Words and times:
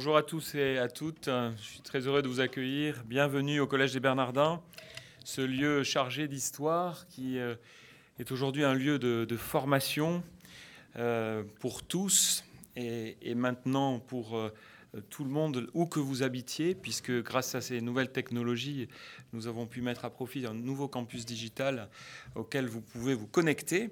Bonjour 0.00 0.16
à 0.16 0.22
tous 0.22 0.54
et 0.54 0.78
à 0.78 0.88
toutes. 0.88 1.26
Je 1.26 1.62
suis 1.62 1.82
très 1.82 2.06
heureux 2.06 2.22
de 2.22 2.28
vous 2.28 2.40
accueillir. 2.40 3.04
Bienvenue 3.04 3.60
au 3.60 3.66
Collège 3.66 3.92
des 3.92 4.00
Bernardins, 4.00 4.62
ce 5.24 5.42
lieu 5.42 5.82
chargé 5.82 6.26
d'histoire 6.26 7.06
qui 7.08 7.38
euh, 7.38 7.54
est 8.18 8.32
aujourd'hui 8.32 8.64
un 8.64 8.72
lieu 8.72 8.98
de, 8.98 9.36
formation 9.36 10.22
euh, 10.96 11.42
pour 11.58 11.82
tous 11.82 12.44
et, 12.76 13.34
maintenant 13.34 13.98
pour 13.98 14.38
euh, 14.38 14.50
tout 15.10 15.22
le 15.22 15.28
monde, 15.28 15.68
où 15.74 15.84
que 15.84 16.00
vous 16.00 16.22
habitiez, 16.22 16.74
puisque 16.74 17.12
grâce 17.22 17.54
à 17.54 17.60
ces 17.60 17.82
nouvelles 17.82 18.10
technologies, 18.10 18.88
nous 19.34 19.48
avons 19.48 19.66
pu 19.66 19.82
mettre 19.82 20.06
à 20.06 20.10
profit 20.10 20.46
un 20.46 20.54
nouveau 20.54 20.88
campus 20.88 21.26
digital 21.26 21.90
auquel 22.34 22.68
vous 22.68 22.80
pouvez 22.80 23.14
vous 23.14 23.26
connecter. 23.26 23.90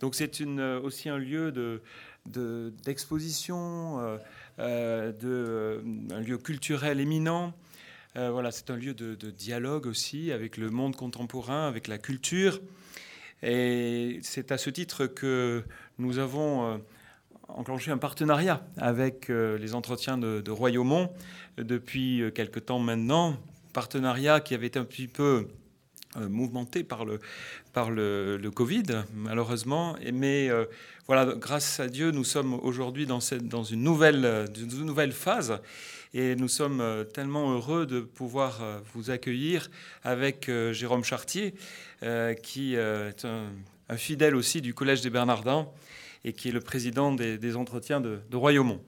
Donc 0.00 0.14
c'est 0.14 0.40
aussi 0.82 1.10
un 1.10 1.18
lieu 1.18 1.52
d'exposition, 2.24 4.00
de, 4.00 4.18
euh, 4.58 5.80
un 6.10 6.20
lieu 6.20 6.38
culturel 6.38 7.00
éminent. 7.00 7.52
Euh, 8.16 8.30
voilà, 8.30 8.50
c'est 8.50 8.70
un 8.70 8.76
lieu 8.76 8.94
de, 8.94 9.30
dialogue 9.30 9.86
aussi 9.86 10.32
avec 10.32 10.56
le 10.56 10.70
monde 10.70 10.96
contemporain, 10.96 11.66
avec 11.66 11.88
la 11.88 11.98
culture. 11.98 12.60
Et 13.42 14.20
c'est 14.22 14.52
à 14.52 14.58
ce 14.58 14.70
titre 14.70 15.06
que 15.06 15.64
nous 15.98 16.18
avons 16.18 16.80
enclenché 17.48 17.90
un 17.90 17.98
partenariat 17.98 18.64
avec 18.76 19.28
les 19.28 19.74
entretiens 19.74 20.16
de, 20.16 20.40
de 20.40 20.50
Royaumont 20.52 21.10
depuis 21.56 22.22
quelque 22.34 22.60
temps 22.60 22.78
maintenant. 22.78 23.36
Partenariat 23.72 24.40
qui 24.40 24.54
avait 24.54 24.76
un 24.76 24.84
petit 24.84 25.08
peu 25.08 25.48
mouvementé 26.16 26.84
par 26.84 27.04
le, 27.04 27.20
par 27.72 27.90
le, 27.90 28.50
Covid, 28.54 29.04
malheureusement. 29.14 29.96
Mais 30.12 30.50
voilà, 31.06 31.24
grâce 31.36 31.80
à 31.80 31.88
Dieu, 31.88 32.10
nous 32.10 32.24
sommes 32.24 32.54
aujourd'hui 32.54 33.06
dans, 33.06 33.20
dans 33.42 33.64
une, 33.64 33.82
nouvelle, 33.82 34.46
une 34.56 34.84
nouvelle 34.84 35.12
phase. 35.12 35.60
Et 36.14 36.36
nous 36.36 36.48
sommes 36.48 36.82
euh, 36.82 37.04
tellement 37.04 37.52
heureux 37.52 37.86
de 37.86 38.00
pouvoir 38.00 38.62
euh, 38.62 38.80
vous 38.92 39.10
accueillir 39.10 39.70
avec 40.04 40.50
euh, 40.50 40.72
Jérôme 40.72 41.04
Chartier, 41.04 41.54
qui 42.42 42.74
est 42.74 43.24
un, 43.24 43.96
fidèle 43.96 44.34
aussi 44.34 44.60
du 44.60 44.74
Collège 44.74 45.02
des 45.02 45.10
Bernardins 45.10 45.68
et 46.24 46.32
qui 46.32 46.48
est 46.48 46.52
le 46.52 46.60
président 46.60 47.12
des, 47.12 47.56
entretiens 47.56 48.00
de, 48.00 48.20
Royaumont. 48.32 48.82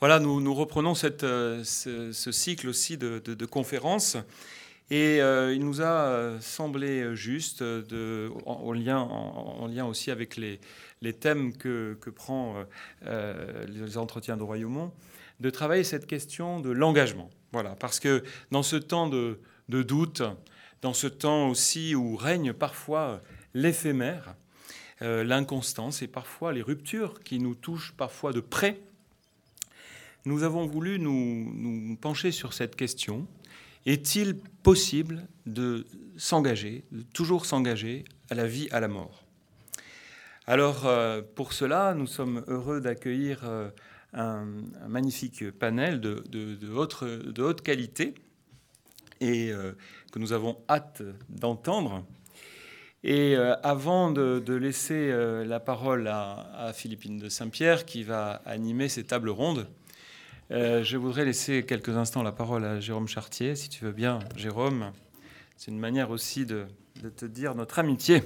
Voilà, 0.00 0.18
nous, 0.18 0.54
reprenons 0.54 0.96
cette, 0.96 1.20
ce, 1.20 2.12
cycle 2.32 2.68
aussi 2.68 2.98
de 2.98 3.46
conférences. 3.46 4.16
Et 4.90 5.16
il 5.18 5.64
nous 5.64 5.80
a 5.80 6.38
semblé 6.40 7.16
juste, 7.16 7.62
de, 7.62 8.30
en, 8.44 8.72
lien, 8.72 8.98
en, 8.98 9.66
lien, 9.66 9.86
aussi 9.86 10.10
avec 10.10 10.36
les, 10.36 10.60
thèmes 11.12 11.56
que, 11.56 11.96
que 12.00 12.10
prend 12.10 12.56
euh, 12.56 12.64
euh, 13.06 13.66
les 13.66 13.98
entretiens 13.98 14.36
de 14.36 14.42
Royaumont, 14.42 14.92
de 15.40 15.50
travailler 15.50 15.84
cette 15.84 16.06
question 16.06 16.60
de 16.60 16.70
l'engagement. 16.70 17.30
Voilà, 17.52 17.70
parce 17.76 17.98
que 17.98 18.24
dans 18.50 18.62
ce 18.62 18.76
temps 18.76 19.08
de, 19.08 19.38
doute, 19.68 20.22
dans 20.82 20.94
ce 20.94 21.06
temps 21.06 21.48
aussi 21.48 21.94
où 21.94 22.16
règne 22.16 22.52
parfois 22.52 23.22
l'éphémère, 23.54 24.34
euh, 25.02 25.24
l'inconstance 25.24 26.02
et 26.02 26.08
parfois 26.08 26.52
les 26.52 26.62
ruptures 26.62 27.20
qui 27.20 27.38
nous 27.38 27.54
touchent 27.54 27.94
parfois 27.96 28.32
de 28.32 28.40
près, 28.40 28.80
nous 30.24 30.42
avons 30.42 30.66
voulu 30.66 30.98
nous 30.98 31.96
pencher 32.00 32.32
sur 32.32 32.54
cette 32.54 32.76
question. 32.76 33.26
Est-il 33.86 34.36
possible 34.62 35.26
de 35.46 35.84
s'engager, 36.16 36.84
toujours 37.12 37.44
s'engager 37.44 38.04
à 38.30 38.34
la 38.34 38.46
vie, 38.46 38.68
à 38.70 38.80
la 38.80 38.88
mort? 38.88 39.24
Alors, 40.46 40.86
euh, 40.86 41.22
pour 41.34 41.54
cela, 41.54 41.94
nous 41.94 42.06
sommes 42.06 42.44
heureux 42.48 42.80
d'accueillir 42.80 43.40
euh, 43.44 43.70
un, 44.12 44.46
magnifique 44.86 45.50
panel 45.52 46.00
de, 46.00 46.22
haute, 46.74 47.62
qualité 47.62 48.14
et 49.20 49.50
euh, 49.50 49.72
que 50.12 50.18
nous 50.18 50.34
avons 50.34 50.58
hâte 50.68 51.02
d'entendre. 51.30 52.04
Et 53.02 53.36
avant 53.36 54.10
de, 54.10 54.54
laisser 54.54 55.12
la 55.44 55.60
parole 55.60 56.08
à, 56.08 56.72
Philippine 56.72 57.18
de 57.18 57.28
Saint-Pierre, 57.28 57.84
qui 57.84 58.02
va 58.02 58.40
animer 58.46 58.88
ces 58.88 59.04
tables 59.04 59.28
rondes, 59.28 59.68
je 60.54 60.96
voudrais 60.96 61.24
laisser 61.24 61.64
quelques 61.64 61.96
instants 61.96 62.22
la 62.22 62.32
parole 62.32 62.64
à 62.64 62.80
Jérôme 62.80 63.08
Chartier, 63.08 63.56
si 63.56 63.68
tu 63.68 63.84
veux 63.84 63.92
bien, 63.92 64.20
Jérôme. 64.36 64.92
C'est 65.56 65.70
une 65.70 65.78
manière 65.78 66.10
aussi 66.10 66.46
de 66.46 66.66
te 67.16 67.26
dire 67.26 67.54
notre 67.54 67.78
amitié. 67.78 68.22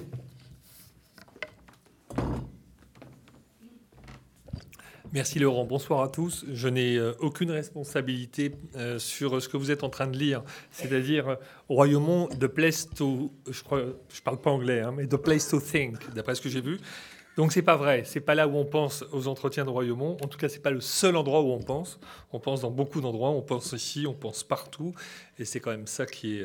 Merci 5.11 5.39
Laurent, 5.39 5.65
bonsoir 5.65 6.03
à 6.03 6.07
tous. 6.07 6.45
Je 6.53 6.67
n'ai 6.67 6.95
euh, 6.95 7.13
aucune 7.19 7.49
responsabilité 7.49 8.53
euh, 8.75 8.99
sur 8.99 9.41
ce 9.41 9.49
que 9.49 9.57
vous 9.57 9.71
êtes 9.71 9.83
en 9.83 9.89
train 9.89 10.05
de 10.05 10.15
lire, 10.15 10.43
c'est-à-dire 10.69 11.37
au 11.67 11.73
Royaumont, 11.75 12.27
The 12.27 12.45
Place 12.45 12.87
to, 12.91 13.31
je 13.49 13.63
crois, 13.63 13.85
parle 14.23 14.39
pas 14.39 14.51
anglais, 14.51 14.81
hein, 14.81 14.93
mais 14.95 15.07
The 15.07 15.17
Place 15.17 15.49
to 15.49 15.59
Think, 15.59 16.13
d'après 16.13 16.35
ce 16.35 16.41
que 16.41 16.49
j'ai 16.49 16.61
vu. 16.61 16.77
Donc 17.39 17.53
c'est 17.53 17.63
pas 17.63 17.77
vrai, 17.77 18.03
c'est 18.05 18.19
pas 18.19 18.35
là 18.35 18.47
où 18.47 18.55
on 18.55 18.65
pense 18.65 19.03
aux 19.11 19.27
entretiens 19.27 19.63
de 19.63 19.69
Royaumont. 19.69 20.17
En 20.21 20.27
tout 20.27 20.37
cas, 20.37 20.47
c'est 20.47 20.59
pas 20.59 20.71
le 20.71 20.81
seul 20.81 21.15
endroit 21.15 21.41
où 21.41 21.51
on 21.51 21.61
pense. 21.61 21.99
On 22.31 22.39
pense 22.39 22.61
dans 22.61 22.69
beaucoup 22.69 23.01
d'endroits, 23.01 23.29
on 23.29 23.41
pense 23.41 23.71
ici, 23.71 24.05
on 24.05 24.13
pense 24.13 24.43
partout, 24.43 24.93
et 25.39 25.45
c'est 25.45 25.59
quand 25.59 25.71
même 25.71 25.87
ça 25.87 26.05
qui 26.05 26.39
est 26.39 26.43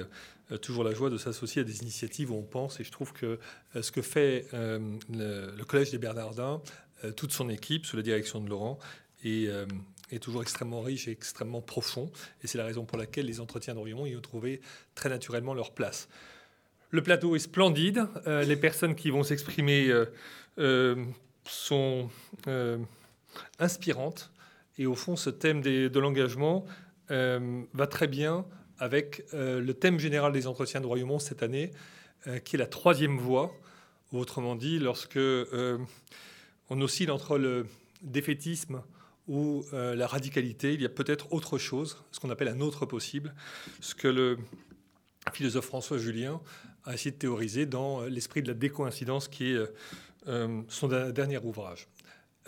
euh, 0.53 0.57
toujours 0.57 0.85
la 0.85 0.95
joie 0.95 1.11
de 1.11 1.19
s'associer 1.19 1.63
à 1.63 1.65
des 1.65 1.83
initiatives 1.83 2.31
où 2.31 2.37
on 2.37 2.43
pense. 2.43 2.81
Et 2.81 2.85
je 2.85 2.93
trouve 2.93 3.13
que 3.13 3.39
ce 3.79 3.91
que 3.91 4.01
fait 4.03 4.47
le, 4.53 5.65
Collège 5.67 5.91
des 5.91 5.99
Bernardins 5.99 6.63
euh, 7.05 7.13
toute 7.13 7.33
son 7.33 7.49
équipe, 7.49 7.87
sous 7.87 7.97
la 7.97 8.03
direction 8.03 8.41
de 8.41 8.49
Laurent, 8.49 8.79
euh, 9.27 9.67
est, 10.11 10.19
toujours 10.19 10.43
extrêmement 10.43 10.81
riche 10.81 11.09
et 11.09 11.11
extrêmement 11.11 11.61
profond. 11.61 12.11
Et 12.43 12.47
c'est 12.47 12.59
la 12.59 12.65
raison 12.65 12.85
pour 12.85 12.99
laquelle 12.99 13.27
les 13.27 13.41
entretiens 13.41 13.75
d'Orion 13.75 14.07
y 14.07 14.17
ont 14.17 14.21
trouvé 14.21 14.61
très 14.95 15.09
naturellement 15.09 15.55
leur 15.55 15.73
place. 15.73 16.09
Le 16.91 17.03
plateau 17.03 17.35
est 17.35 17.41
splendide. 17.41 18.07
Euh, 18.27 18.45
les 18.45 18.57
personnes 18.57 18.95
qui 18.95 19.11
vont 19.11 19.23
s'exprimer 19.23 19.91
sont 20.57 22.09
inspirantes. 23.59 24.31
Et 24.79 24.87
au 24.87 24.95
fond, 24.95 25.17
ce 25.17 25.31
thème 25.31 25.61
de 25.61 25.99
l'engagement 25.99 26.65
va 27.09 27.87
très 27.87 28.07
bien 28.07 28.47
avec 28.79 29.25
le 29.33 29.73
thème 29.73 29.99
général 29.99 30.33
des 30.33 30.47
entretiens 30.47 30.81
de 30.81 30.87
Royaumont 30.87 31.19
cette 31.19 31.43
année, 31.43 31.71
qui 32.45 32.57
est 32.57 32.59
la 32.59 32.67
troisième 32.67 33.19
voie. 33.19 33.53
Autrement 34.13 34.55
dit, 34.55 34.79
lorsque 34.79 35.19
on 36.71 36.81
oscille 36.81 37.11
entre 37.11 37.39
le 37.39 37.67
défaitisme 38.03 38.83
ou 39.29 39.65
euh, 39.73 39.95
la 39.95 40.07
radicalité. 40.07 40.75
Il 40.75 40.83
y 40.83 40.87
a 40.87 40.91
peut-être 40.91 41.33
autre 41.33 41.59
chose, 41.59 41.99
ce 42.13 42.21
qu'on 42.21 42.31
appelle 42.31 42.49
un 42.49 42.61
autre 42.61 42.87
possible, 42.87 43.35
ce 43.81 43.95
que 43.95 44.09
le 44.09 44.39
philosophe 45.33 45.67
François 45.67 45.99
Julien 45.99 46.41
a 46.85 46.95
essayé 46.95 47.11
de 47.11 47.17
théoriser 47.17 47.65
dans 47.65 48.03
l'esprit 48.03 48.43
de 48.43 48.49
la 48.49 48.55
décoïncidence, 48.55 49.29
qui 49.29 49.53
est 49.53 49.55
euh, 49.55 49.67
son 50.27 50.89
dernier 50.89 51.39
ouvrage. 51.39 51.89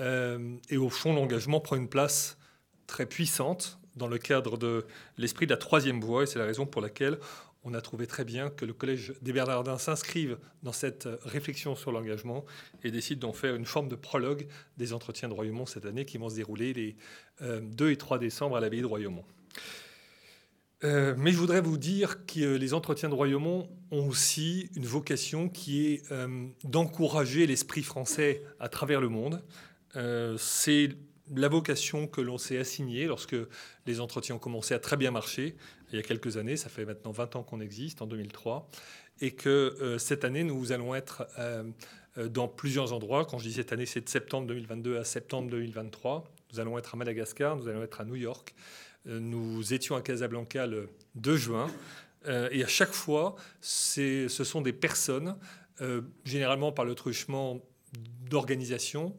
Euh, 0.01 0.57
et 0.69 0.77
au 0.77 0.91
fond, 0.91 1.15
l'engagement 1.15 1.61
prend 1.61 1.77
une 1.77 1.89
place 1.89 2.39
très 2.87 3.07
puissante 3.07 3.79
dans 3.97 4.09
le 4.09 4.19
cadre 4.19 4.59
de 4.59 4.87
l'esprit 5.17 5.47
de 5.47 5.53
la 5.53 5.57
troisième 5.57 6.01
voie, 6.01 6.25
et 6.25 6.27
c'est 6.27 6.39
la 6.39 6.45
raison 6.45 6.67
pour 6.67 6.83
laquelle 6.83 7.19
on 7.65 7.75
a 7.75 7.81
trouvé 7.81 8.07
très 8.07 8.25
bien 8.25 8.51
que 8.51 8.65
le 8.65 8.73
Collège 8.73 9.15
des 9.23 9.33
Bernardins 9.33 9.79
s'inscrive 9.79 10.39
dans 10.63 10.73
cette 10.73 11.09
réflexion 11.25 11.75
sur 11.75 11.91
l'engagement 11.91 12.45
et 12.85 12.93
décide 12.93 13.19
d'en 13.19 13.33
faire 13.33 13.57
une 13.57 13.65
forme 13.65 13.89
de 13.89 13.97
prologue 13.97 14.47
des 14.77 14.93
entretiens 14.93 15.29
de 15.29 15.35
Royaumont 15.35 15.67
cette 15.67 15.85
année 15.85 16.05
qui 16.05 16.19
vont 16.19 16.29
se 16.29 16.37
dérouler 16.37 16.73
les 16.75 16.97
2 17.41 17.85
euh, 17.87 17.91
et 17.91 17.97
3 17.97 18.19
décembre 18.19 18.57
à 18.57 18.61
l'abbaye 18.61 18.83
de 18.83 18.87
Royaumont. 18.87 19.25
Euh, 20.85 21.15
mais 21.17 21.33
je 21.33 21.39
voudrais 21.39 21.61
vous 21.61 21.79
dire 21.79 22.27
que 22.27 22.57
les 22.57 22.75
entretiens 22.75 23.09
de 23.09 23.15
Royaumont 23.15 23.69
ont 23.91 24.07
aussi 24.07 24.71
une 24.77 24.85
vocation 24.85 25.49
qui 25.49 25.87
est 25.87 26.13
euh, 26.13 26.49
d'encourager 26.65 27.47
l'esprit 27.47 27.83
français 27.83 28.43
à 28.61 28.69
travers 28.69 29.01
le 29.01 29.09
monde. 29.09 29.43
C'est 30.39 30.91
la 31.35 31.49
vocation 31.49 32.07
que 32.07 32.21
l'on 32.21 32.37
s'est 32.37 32.59
assignée 32.59 33.07
lorsque 33.07 33.35
les 33.87 34.01
entretiens 34.01 34.35
ont 34.35 34.39
commencé 34.39 34.75
à 34.75 34.79
très 34.79 34.99
bien 34.99 35.11
marcher 35.11 35.57
il 35.93 35.97
y 35.97 35.99
a 35.99 36.03
quelques 36.03 36.37
années, 36.37 36.57
ça 36.57 36.69
fait 36.69 36.85
maintenant 36.85 37.13
20 37.13 37.37
ans 37.37 37.43
qu'on 37.43 37.61
existe, 37.61 38.03
en 38.03 38.07
2003, 38.07 38.69
et 39.21 39.33
que 39.33 39.77
euh, 39.81 39.99
cette 39.99 40.25
année, 40.25 40.45
nous 40.45 40.73
allons 40.73 40.95
être 40.95 41.27
euh, 41.39 41.65
euh, 42.19 42.29
dans 42.29 42.49
plusieurs 42.49 42.93
endroits. 42.93 43.25
Quand 43.25 43.39
je 43.39 43.45
dis 43.45 43.55
cette 43.55 43.73
année, 43.73 43.87
c'est 43.87 44.01
de 44.01 44.09
septembre 44.09 44.47
2022 44.49 44.99
à 44.99 45.05
septembre 45.05 45.51
2023. 45.51 46.25
Nous 46.53 46.61
allons 46.61 46.79
être 46.79 46.95
à 46.95 46.97
Madagascar, 46.97 47.57
nous 47.57 47.69
allons 47.69 47.83
être 47.83 48.01
à 48.01 48.05
New 48.05 48.17
York. 48.17 48.55
Nous 49.07 49.73
étions 49.73 49.97
à 49.97 50.03
Casablanca 50.03 50.67
le 50.67 50.89
2 51.15 51.37
juin. 51.37 51.71
et 52.27 52.65
à 52.65 52.67
chaque 52.67 52.93
fois, 52.93 53.37
ce 53.61 54.29
sont 54.29 54.61
des 54.61 54.73
personnes, 54.73 55.37
généralement 56.25 56.73
par 56.73 56.85
le 56.85 56.95
truchement 56.95 57.61
d'organisations 58.29 59.17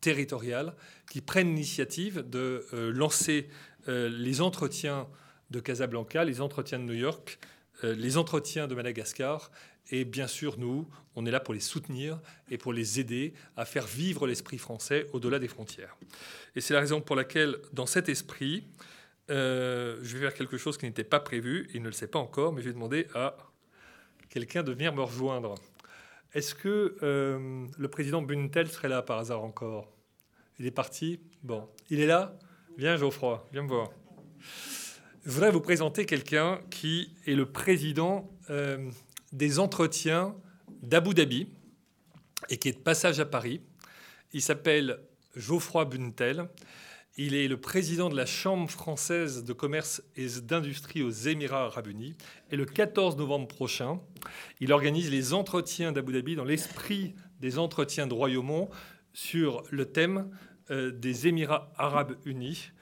territoriales, 0.00 0.74
qui 1.10 1.20
prennent 1.20 1.48
l'initiative 1.48 2.28
de 2.28 2.66
lancer 2.94 3.48
les 3.86 4.40
entretiens 4.40 5.06
de 5.50 5.60
Casablanca, 5.60 6.24
les 6.24 6.40
entretiens 6.40 6.78
de 6.78 6.84
New 6.84 6.94
York, 6.94 7.38
euh, 7.84 7.94
les 7.94 8.16
entretiens 8.16 8.66
de 8.66 8.74
Madagascar 8.74 9.50
Et 9.90 10.04
bien 10.04 10.26
sûr, 10.26 10.58
nous, 10.58 10.88
on 11.14 11.26
est 11.26 11.30
là 11.30 11.40
pour 11.40 11.54
les 11.54 11.60
soutenir 11.60 12.20
et 12.50 12.58
pour 12.58 12.72
les 12.72 12.98
aider 12.98 13.34
à 13.56 13.64
faire 13.64 13.86
vivre 13.86 14.26
l'esprit 14.26 14.58
français 14.58 15.06
au-delà 15.12 15.38
des 15.38 15.48
frontières. 15.48 15.96
Et 16.54 16.60
c'est 16.60 16.74
la 16.74 16.80
raison 16.80 17.00
pour 17.00 17.16
laquelle, 17.16 17.58
dans 17.72 17.86
cet 17.86 18.08
esprit, 18.08 18.64
euh, 19.30 19.98
je 20.02 20.16
vais 20.16 20.24
faire 20.24 20.34
quelque 20.34 20.56
chose 20.56 20.78
qui 20.78 20.86
n'était 20.86 21.04
pas 21.04 21.20
prévu. 21.20 21.68
Il 21.74 21.82
ne 21.82 21.86
le 21.86 21.92
sait 21.92 22.06
pas 22.06 22.18
encore, 22.18 22.52
mais 22.52 22.62
je 22.62 22.68
vais 22.68 22.74
demander 22.74 23.06
à 23.14 23.36
quelqu'un 24.28 24.62
de 24.62 24.72
venir 24.72 24.94
me 24.94 25.02
rejoindre. 25.02 25.54
Est-ce 26.34 26.54
que 26.54 26.96
euh, 27.02 27.66
le 27.78 27.88
président 27.88 28.22
Buntel 28.22 28.68
serait 28.68 28.88
là 28.88 29.02
par 29.02 29.18
hasard 29.18 29.42
encore? 29.42 29.90
Il 30.58 30.66
est 30.66 30.70
parti? 30.70 31.20
Bon. 31.42 31.68
Il 31.90 32.00
est 32.00 32.06
là? 32.06 32.38
Viens, 32.76 32.96
Geoffroy, 32.96 33.46
viens 33.52 33.62
me 33.62 33.68
voir. 33.68 33.90
Je 35.24 35.30
voudrais 35.30 35.50
vous 35.50 35.60
présenter 35.60 36.06
quelqu'un 36.06 36.60
qui 36.70 37.14
est 37.26 37.34
le 37.34 37.50
président 37.50 38.30
euh, 38.50 38.90
des 39.32 39.58
entretiens 39.58 40.36
d'Abu 40.82 41.14
Dhabi 41.14 41.48
et 42.48 42.58
qui 42.58 42.68
est 42.68 42.72
de 42.72 42.78
passage 42.78 43.18
à 43.18 43.24
Paris. 43.24 43.60
Il 44.32 44.42
s'appelle 44.42 45.00
Geoffroy 45.34 45.84
Buntel. 45.86 46.48
Il 47.18 47.34
est 47.34 47.48
le 47.48 47.56
président 47.56 48.10
de 48.10 48.14
la 48.14 48.26
Chambre 48.26 48.68
française 48.68 49.42
de 49.42 49.52
commerce 49.54 50.02
et 50.16 50.26
d'industrie 50.42 51.02
aux 51.02 51.10
Émirats 51.10 51.64
arabes 51.64 51.86
unis. 51.86 52.14
Et 52.50 52.56
le 52.56 52.66
14 52.66 53.16
novembre 53.16 53.48
prochain, 53.48 54.00
il 54.60 54.70
organise 54.70 55.10
les 55.10 55.32
entretiens 55.32 55.92
d'Abu 55.92 56.12
Dhabi 56.12 56.36
dans 56.36 56.44
l'esprit 56.44 57.14
des 57.40 57.58
entretiens 57.58 58.06
de 58.06 58.12
Royaumont 58.12 58.68
sur 59.14 59.62
le 59.70 59.86
thème 59.86 60.28
euh, 60.70 60.90
des 60.90 61.26
Émirats 61.26 61.72
arabes 61.78 62.16
unis, 62.26 62.72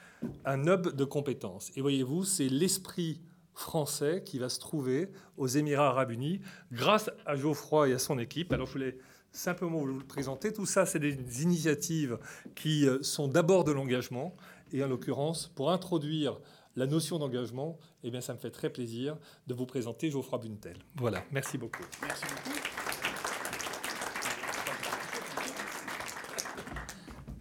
un 0.45 0.67
hub 0.67 0.89
de 0.97 1.05
compétences. 1.05 1.71
Et 1.77 1.81
voyez-vous, 1.81 2.25
c'est 2.25 2.49
l'esprit 2.49 3.21
français 3.55 4.25
qui 4.27 4.41
va 4.41 4.49
se 4.49 4.59
trouver 4.59 5.11
aux 5.37 5.47
Émirats 5.47 5.91
arabes 5.91 6.11
unis 6.11 6.41
grâce 6.73 7.09
à 7.25 7.37
Geoffroy 7.37 7.91
et 7.91 7.93
à 7.93 8.01
son 8.01 8.19
équipe. 8.19 8.53
Alors 8.53 8.67
je 8.67 8.73
voulais 8.73 8.99
simplement 9.35 9.79
vous 9.79 9.87
le 9.87 9.99
présenter. 9.99 10.53
Tout 10.53 10.67
ça, 10.67 10.87
c'est 10.87 10.99
des 10.99 11.43
initiatives 11.43 12.19
qui 12.55 12.87
euh, 12.87 13.03
sont 13.03 13.29
d'abord 13.29 13.65
de 13.65 13.73
l'engagement. 13.73 14.35
Et 14.73 14.83
en 14.83 14.89
l'occurrence, 14.89 15.53
pour 15.55 15.71
introduire 15.71 16.41
la 16.77 16.87
notion 16.87 17.19
d'engagement, 17.19 17.79
eh 18.03 18.11
bien, 18.11 18.21
ça 18.21 18.33
me 18.33 18.39
fait 18.39 18.51
très 18.51 18.71
plaisir 18.71 19.17
de 19.47 19.55
vous 19.55 19.67
présenter 19.67 20.11
Geoffroy 20.11 20.39
Buntel. 20.39 20.77
Voilà, 20.97 21.23
merci 21.31 21.59
beaucoup. 21.59 21.85
Merci 22.03 22.25
beaucoup. 22.25 22.74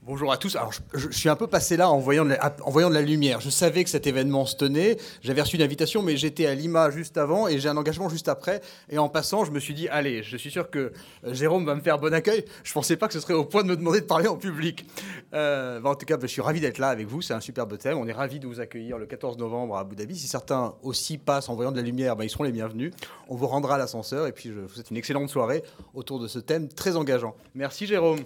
Bonjour 0.06 0.34
à 0.34 0.38
tous. 0.38 0.58
Alors, 0.58 0.74
je, 0.94 1.10
suis 1.12 1.30
un 1.30 1.38
peu 1.38 1.48
passé 1.48 1.78
là 1.78 1.90
en 1.90 1.98
voyant, 1.98 2.26
de 2.26 2.32
la, 2.32 2.54
en 2.66 2.72
voyant 2.72 2.90
de 2.90 2.94
la 2.94 3.02
lumière. 3.02 3.40
Je 3.40 3.50
savais 3.50 3.86
que 3.86 3.90
cet 3.90 4.06
événement 4.06 4.46
se 4.46 4.58
tenait. 4.58 4.98
J'avais 5.22 5.42
reçu 5.42 5.56
une 5.56 5.62
invitation, 5.62 6.02
mais 6.02 6.18
j'étais 6.18 6.46
à 6.46 6.54
Lima 6.56 6.90
juste 6.90 7.18
avant 7.18 7.48
et 7.48 7.58
j'ai 7.58 7.70
un 7.70 7.78
engagement 7.78 8.10
juste 8.10 8.28
après. 8.28 8.60
Et 8.90 8.98
en 8.98 9.08
passant, 9.08 9.46
je 9.46 9.52
me 9.52 9.62
suis 9.62 9.74
dit, 9.74 9.88
allez, 9.88 10.22
je 10.22 10.36
suis 10.36 10.52
sûr 10.52 10.70
que 10.70 10.92
euh, 11.26 11.34
Jérôme 11.34 11.66
va 11.66 11.74
me 11.74 11.80
faire 11.80 12.00
bon 12.00 12.14
accueil. 12.14 12.44
Je 12.66 12.72
ne 12.72 12.74
pensais 12.74 12.98
pas 12.98 13.08
que 13.08 13.14
ce 13.14 13.22
serait 13.22 13.34
au 13.34 13.46
point 13.46 13.64
de 13.64 13.70
me 13.70 13.78
demander 13.78 14.02
de 14.02 14.06
parler 14.06 14.28
en 14.28 14.36
public. 14.36 14.86
Euh, 15.34 15.82
en 15.82 15.96
tout 15.96 16.06
cas, 16.06 16.18
je 16.22 16.28
suis 16.28 16.42
ravi 16.42 16.60
d'être 16.60 16.80
là 16.80 16.90
avec 16.90 17.08
vous. 17.08 17.22
C'est 17.22 17.34
un 17.34 17.40
superbe 17.40 17.78
thème. 17.78 17.98
On 17.98 18.06
est 18.06 18.12
ravi 18.12 18.42
de 18.42 18.48
vous 18.48 18.60
accueillir 18.60 18.98
le 18.98 19.06
14 19.06 19.38
novembre 19.38 19.78
à 19.78 19.80
Abu 19.80 19.96
Dhabi. 19.96 20.18
Si 20.18 20.28
certains 20.28 20.76
aussi 20.84 21.18
passent 21.18 21.48
en 21.48 21.56
voyant 21.56 21.72
de 21.72 21.78
la 21.78 21.84
lumière, 21.84 22.18
ben, 22.18 22.26
ils 22.26 22.30
seront 22.30 22.44
les 22.44 22.52
bienvenus. 22.52 22.92
On 23.30 23.36
vous 23.36 23.48
rendra 23.48 23.78
l'ascenseur. 23.78 24.28
Et 24.28 24.34
puis, 24.34 24.50
je 24.50 24.60
vous 24.60 24.68
souhaite 24.68 24.92
une 24.92 24.98
excellente 24.98 25.30
soirée 25.30 25.64
autour 25.94 26.20
de 26.20 26.28
ce 26.28 26.40
thème 26.40 26.68
très 26.68 26.98
engageant. 26.98 27.38
Merci, 27.56 27.86
Jérôme. 27.86 28.20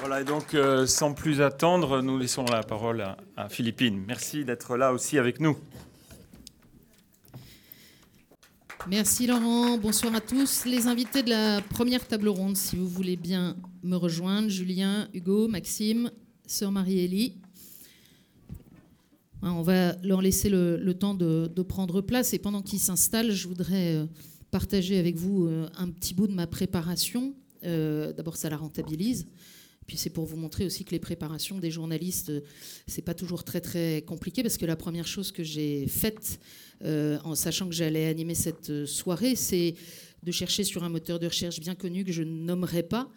Voilà, 0.00 0.20
et 0.20 0.24
donc 0.24 0.52
euh, 0.54 0.86
sans 0.86 1.14
plus 1.14 1.40
attendre, 1.40 2.02
nous 2.02 2.18
laissons 2.18 2.44
la 2.44 2.62
parole 2.62 3.02
à, 3.36 3.48
Philippine. 3.48 4.04
Merci 4.06 4.44
d'être 4.44 4.76
là 4.76 4.92
aussi 4.92 5.18
avec 5.18 5.40
nous. 5.40 5.56
Merci 8.88 9.26
Laurent, 9.26 9.78
bonsoir 9.78 10.14
à 10.14 10.20
tous. 10.20 10.66
Les 10.66 10.86
invités 10.86 11.22
de 11.22 11.30
la 11.30 11.62
première 11.62 12.06
table 12.06 12.28
ronde, 12.28 12.56
si 12.56 12.76
vous 12.76 12.86
voulez 12.86 13.16
bien 13.16 13.56
me 13.82 13.96
rejoindre, 13.96 14.48
Julien, 14.48 15.08
Hugo, 15.14 15.48
Maxime, 15.48 16.10
sœur 16.46 16.70
Marie-Élie. 16.70 17.38
Hein, 19.42 19.52
on 19.52 19.62
va 19.62 19.94
leur 20.02 20.20
laisser 20.20 20.50
le, 20.50 20.92
temps 20.92 21.14
de, 21.14 21.62
prendre 21.62 22.02
place 22.02 22.34
et 22.34 22.38
pendant 22.38 22.60
qu'ils 22.60 22.80
s'installent, 22.80 23.32
je 23.32 23.48
voudrais 23.48 23.94
euh, 23.94 24.06
partager 24.50 24.98
avec 24.98 25.16
vous 25.16 25.46
euh, 25.46 25.68
un 25.78 25.88
petit 25.88 26.12
bout 26.12 26.26
de 26.26 26.34
ma 26.34 26.46
préparation. 26.46 27.34
D'abord, 27.62 28.36
ça 28.36 28.48
la 28.48 28.56
rentabilise. 28.56 29.26
Puis 29.86 29.96
c'est 29.96 30.10
pour 30.10 30.24
vous 30.24 30.36
montrer 30.36 30.66
aussi 30.66 30.84
que 30.84 30.90
les 30.90 30.98
préparations 30.98 31.58
des 31.58 31.70
journalistes, 31.70 32.30
euh, 32.30 32.40
c'est 32.86 33.02
pas 33.02 33.14
toujours 33.14 33.44
très 33.44 33.60
très 33.60 34.02
compliqué 34.02 34.42
parce 34.42 34.56
que 34.56 34.66
la 34.66 34.76
première 34.76 35.06
chose 35.06 35.30
que 35.30 35.44
j'ai 35.44 35.86
faite 35.86 36.40
euh, 36.84 37.18
en 37.24 37.34
sachant 37.34 37.68
que 37.68 37.74
j'allais 37.74 38.06
animer 38.06 38.34
cette 38.34 38.70
euh, 38.70 38.86
soirée, 38.86 39.36
c'est 39.36 39.74
de 40.22 40.32
chercher 40.32 40.64
sur 40.64 40.82
un 40.82 40.88
moteur 40.88 41.20
de 41.20 41.26
recherche 41.26 41.60
bien 41.60 41.76
connu 41.76 42.04
que 42.04 42.10
je 42.10 42.22
ne 42.22 42.30
nommerai 42.30 42.82
pas 42.82 43.08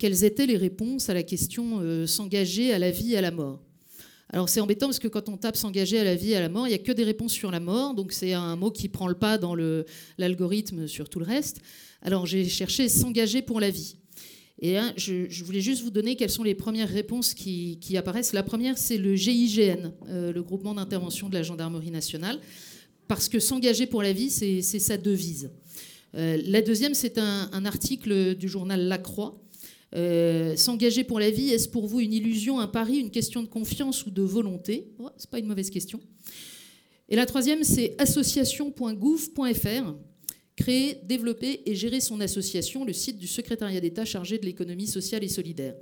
quelles 0.00 0.24
étaient 0.24 0.46
les 0.46 0.56
réponses 0.56 1.08
à 1.08 1.14
la 1.14 1.22
question 1.22 2.06
s'engager 2.08 2.72
à 2.72 2.80
la 2.80 2.90
vie 2.90 3.12
et 3.12 3.18
à 3.18 3.20
la 3.20 3.30
mort. 3.30 3.60
Alors 4.32 4.48
c'est 4.48 4.58
embêtant 4.58 4.86
parce 4.86 4.98
que 4.98 5.06
quand 5.06 5.28
on 5.28 5.36
tape 5.36 5.54
s'engager 5.54 6.00
à 6.00 6.04
la 6.04 6.16
vie 6.16 6.32
et 6.32 6.36
à 6.36 6.40
la 6.40 6.48
mort, 6.48 6.66
il 6.66 6.70
n'y 6.70 6.74
a 6.74 6.78
que 6.78 6.90
des 6.90 7.04
réponses 7.04 7.32
sur 7.32 7.52
la 7.52 7.60
mort, 7.60 7.94
donc 7.94 8.10
c'est 8.10 8.32
un 8.32 8.56
mot 8.56 8.72
qui 8.72 8.88
prend 8.88 9.06
le 9.06 9.14
pas 9.14 9.38
dans 9.38 9.54
l'algorithme 10.18 10.88
sur 10.88 11.08
tout 11.08 11.20
le 11.20 11.26
reste. 11.26 11.60
Alors 12.02 12.26
j'ai 12.26 12.48
cherché 12.48 12.88
s'engager 12.88 13.42
pour 13.42 13.60
la 13.60 13.70
vie. 13.70 13.99
Et 14.62 14.76
je, 14.96 15.42
voulais 15.42 15.62
juste 15.62 15.82
vous 15.82 15.90
donner 15.90 16.16
quelles 16.16 16.30
sont 16.30 16.42
les 16.42 16.54
premières 16.54 16.88
réponses 16.88 17.32
qui, 17.32 17.96
apparaissent. 17.96 18.34
La 18.34 18.42
première, 18.42 18.76
c'est 18.76 18.98
le 18.98 19.16
GIGN, 19.16 19.92
euh, 20.08 20.32
le 20.32 20.42
groupement 20.42 20.74
d'intervention 20.74 21.30
de 21.30 21.34
la 21.34 21.42
gendarmerie 21.42 21.90
nationale, 21.90 22.38
parce 23.08 23.28
que 23.28 23.40
s'engager 23.40 23.86
pour 23.86 24.02
la 24.02 24.12
vie, 24.12 24.30
c'est 24.30 24.60
sa 24.62 24.98
devise. 24.98 25.50
Euh, 26.14 26.40
la 26.44 26.60
deuxième, 26.60 26.92
c'est 26.94 27.16
un, 27.18 27.64
article 27.64 28.34
du 28.34 28.48
journal 28.48 28.86
La 28.86 28.98
Croix. 28.98 29.42
Euh, 29.96 30.54
s'engager 30.56 31.04
pour 31.04 31.18
la 31.18 31.30
vie, 31.30 31.50
est-ce 31.50 31.68
pour 31.68 31.86
vous 31.86 32.00
une 32.00 32.12
illusion, 32.12 32.60
un 32.60 32.68
pari, 32.68 32.98
une 32.98 33.10
question 33.10 33.42
de 33.42 33.48
confiance 33.48 34.04
ou 34.06 34.10
de 34.10 34.22
volonté? 34.22 34.92
Oh, 34.98 35.08
C'est 35.16 35.30
pas 35.30 35.38
une 35.38 35.46
mauvaise 35.46 35.70
question. 35.70 36.00
Et 37.08 37.16
la 37.16 37.24
troisième, 37.26 37.64
c'est 37.64 37.96
association.gouv.fr 37.98 39.94
créer, 40.60 41.00
développer 41.04 41.62
et 41.66 41.74
gérer 41.74 42.00
son 42.00 42.20
association, 42.20 42.84
le 42.84 42.92
site 42.92 43.18
du 43.18 43.26
secrétariat 43.26 43.80
d'État 43.80 44.04
chargé 44.04 44.38
de 44.38 44.44
l'économie 44.44 44.86
sociale 44.86 45.24
et 45.24 45.28
solidaire. 45.28 45.74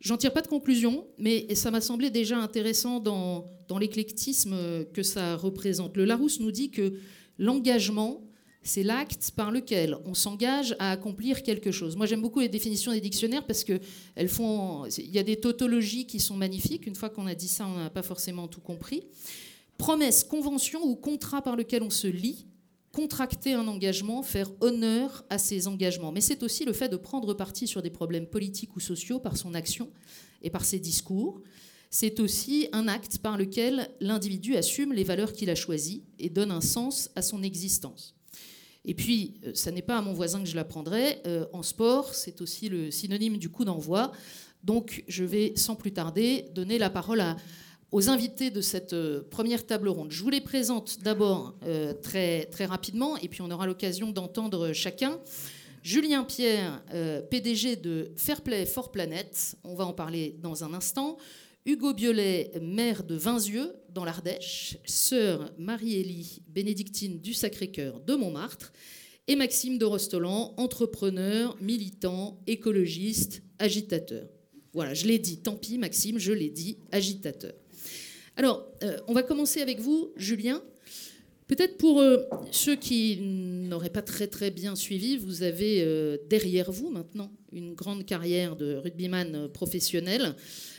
J'en 0.00 0.16
tire 0.16 0.32
pas 0.32 0.42
de 0.42 0.48
conclusion, 0.48 1.06
mais 1.18 1.54
ça 1.54 1.70
m'a 1.70 1.80
semblé 1.80 2.10
déjà 2.10 2.38
intéressant 2.38 3.00
dans, 3.00 3.48
l'éclectisme 3.78 4.56
que 4.92 5.02
ça 5.02 5.36
représente. 5.36 5.96
Le 5.96 6.04
Larousse 6.04 6.40
nous 6.40 6.52
dit 6.52 6.70
que 6.70 6.94
l'engagement, 7.38 8.22
c'est 8.62 8.82
l'acte 8.82 9.32
par 9.36 9.50
lequel 9.50 9.96
on 10.06 10.14
s'engage 10.14 10.74
à 10.78 10.92
accomplir 10.92 11.42
quelque 11.42 11.70
chose. 11.70 11.96
Moi, 11.96 12.06
j'aime 12.06 12.22
beaucoup 12.22 12.40
les 12.40 12.48
définitions 12.48 12.92
des 12.92 13.00
dictionnaires 13.00 13.44
parce 13.44 13.64
que 13.64 13.80
elles 14.14 14.28
font. 14.28 14.86
Il 14.98 15.10
y 15.10 15.18
a 15.18 15.22
des 15.22 15.36
tautologies 15.36 16.06
qui 16.06 16.20
sont 16.20 16.36
magnifiques. 16.36 16.86
Une 16.86 16.94
fois 16.94 17.10
qu'on 17.10 17.26
a 17.26 17.34
dit 17.34 17.48
ça, 17.48 17.66
on 17.66 17.76
n'a 17.78 17.90
pas 17.90 18.02
forcément 18.02 18.48
tout 18.48 18.60
compris. 18.60 19.02
Promesse, 19.78 20.24
convention 20.24 20.80
ou 20.84 20.94
contrat 20.94 21.42
par 21.42 21.56
lequel 21.56 21.82
on 21.82 21.90
se 21.90 22.06
lie 22.06 22.46
contracter 22.96 23.52
un 23.52 23.68
engagement, 23.68 24.22
faire 24.22 24.50
honneur 24.62 25.26
à 25.28 25.36
ses 25.36 25.68
engagements. 25.68 26.12
Mais 26.12 26.22
c'est 26.22 26.42
aussi 26.42 26.64
le 26.64 26.72
fait 26.72 26.88
de 26.88 26.96
prendre 26.96 27.34
parti 27.34 27.66
sur 27.66 27.82
des 27.82 27.90
problèmes 27.90 28.26
politiques 28.26 28.74
ou 28.74 28.80
sociaux 28.80 29.20
par 29.20 29.36
son 29.36 29.52
action 29.52 29.90
et 30.40 30.48
par 30.48 30.64
ses 30.64 30.78
discours. 30.78 31.42
C'est 31.90 32.20
aussi 32.20 32.68
un 32.72 32.88
acte 32.88 33.18
par 33.18 33.36
lequel 33.36 33.90
l'individu 34.00 34.56
assume 34.56 34.94
les 34.94 35.04
valeurs 35.04 35.34
qu'il 35.34 35.50
a 35.50 35.54
choisies 35.54 36.04
et 36.18 36.30
donne 36.30 36.50
un 36.50 36.62
sens 36.62 37.10
à 37.14 37.20
son 37.20 37.42
existence. 37.42 38.14
Et 38.86 38.94
puis, 38.94 39.34
euh, 39.44 39.50
ça 39.52 39.70
n'est 39.72 39.82
pas 39.82 39.98
à 39.98 40.00
mon 40.00 40.14
voisin 40.14 40.40
que 40.40 40.48
je 40.48 40.56
l'apprendrai, 40.56 41.20
euh, 41.26 41.44
en 41.52 41.62
sport, 41.62 42.14
c'est 42.14 42.40
aussi 42.40 42.70
le 42.70 42.90
synonyme 42.90 43.36
du 43.36 43.50
coup 43.50 43.66
d'envoi. 43.66 44.10
Donc, 44.64 45.04
je 45.06 45.22
vais 45.22 45.52
sans 45.54 45.74
plus 45.76 45.92
tarder 45.92 46.46
donner 46.54 46.78
la 46.78 46.88
parole 46.88 47.20
à, 47.20 47.36
aux 47.96 48.10
invités 48.10 48.50
de 48.50 48.60
cette 48.60 48.92
euh, 48.92 49.22
première 49.30 49.64
table 49.64 49.88
ronde. 49.88 50.12
Je 50.12 50.22
vous 50.22 50.28
les 50.28 50.42
présente 50.42 51.00
d'abord 51.00 51.54
euh, 51.64 51.94
très, 51.94 52.44
très 52.44 52.66
rapidement 52.66 53.16
et 53.16 53.28
puis 53.28 53.40
on 53.40 53.50
aura 53.50 53.66
l'occasion 53.66 54.10
d'entendre 54.10 54.74
chacun. 54.74 55.18
Julien 55.82 56.22
Pierre, 56.22 56.84
euh, 56.92 57.22
PDG 57.22 57.76
de 57.76 58.10
Fairplay 58.18 58.66
for 58.66 58.92
Planet, 58.92 59.56
on 59.64 59.74
va 59.74 59.86
en 59.86 59.94
parler 59.94 60.36
dans 60.42 60.62
un 60.62 60.74
instant. 60.74 61.16
Hugo 61.64 61.94
Biolay, 61.94 62.52
maire 62.60 63.02
de 63.02 63.14
Vinzieux, 63.14 63.72
dans 63.88 64.04
l'Ardèche. 64.04 64.76
Sœur 64.84 65.50
Marie-Élie, 65.56 66.42
bénédictine 66.48 67.18
du 67.18 67.32
Sacré-Cœur 67.32 68.00
de 68.00 68.14
Montmartre. 68.14 68.74
Et 69.26 69.36
Maxime 69.36 69.78
de 69.78 69.86
Rostolan, 69.86 70.52
entrepreneur, 70.58 71.56
militant, 71.62 72.38
écologiste, 72.46 73.42
agitateur. 73.58 74.28
Voilà, 74.74 74.92
je 74.92 75.06
l'ai 75.06 75.18
dit, 75.18 75.38
tant 75.38 75.56
pis 75.56 75.78
Maxime, 75.78 76.18
je 76.18 76.32
l'ai 76.34 76.50
dit, 76.50 76.76
agitateur. 76.92 77.54
Alors, 78.38 78.70
euh, 78.82 78.98
on 79.08 79.14
va 79.14 79.22
commencer 79.22 79.62
avec 79.62 79.80
vous, 79.80 80.12
Julien. 80.16 80.62
Peut-être 81.46 81.78
pour 81.78 82.00
euh, 82.00 82.18
ceux 82.50 82.76
qui 82.76 83.18
n'auraient 83.18 83.88
pas 83.88 84.02
très 84.02 84.26
très 84.26 84.50
bien 84.50 84.76
suivi, 84.76 85.16
vous 85.16 85.42
avez 85.42 85.82
euh, 85.82 86.18
derrière 86.28 86.70
vous 86.70 86.90
maintenant 86.90 87.32
une 87.52 87.72
grande 87.74 88.04
carrière 88.04 88.54
de 88.54 88.74
rugbyman 88.74 89.48
professionnel. 89.48 90.34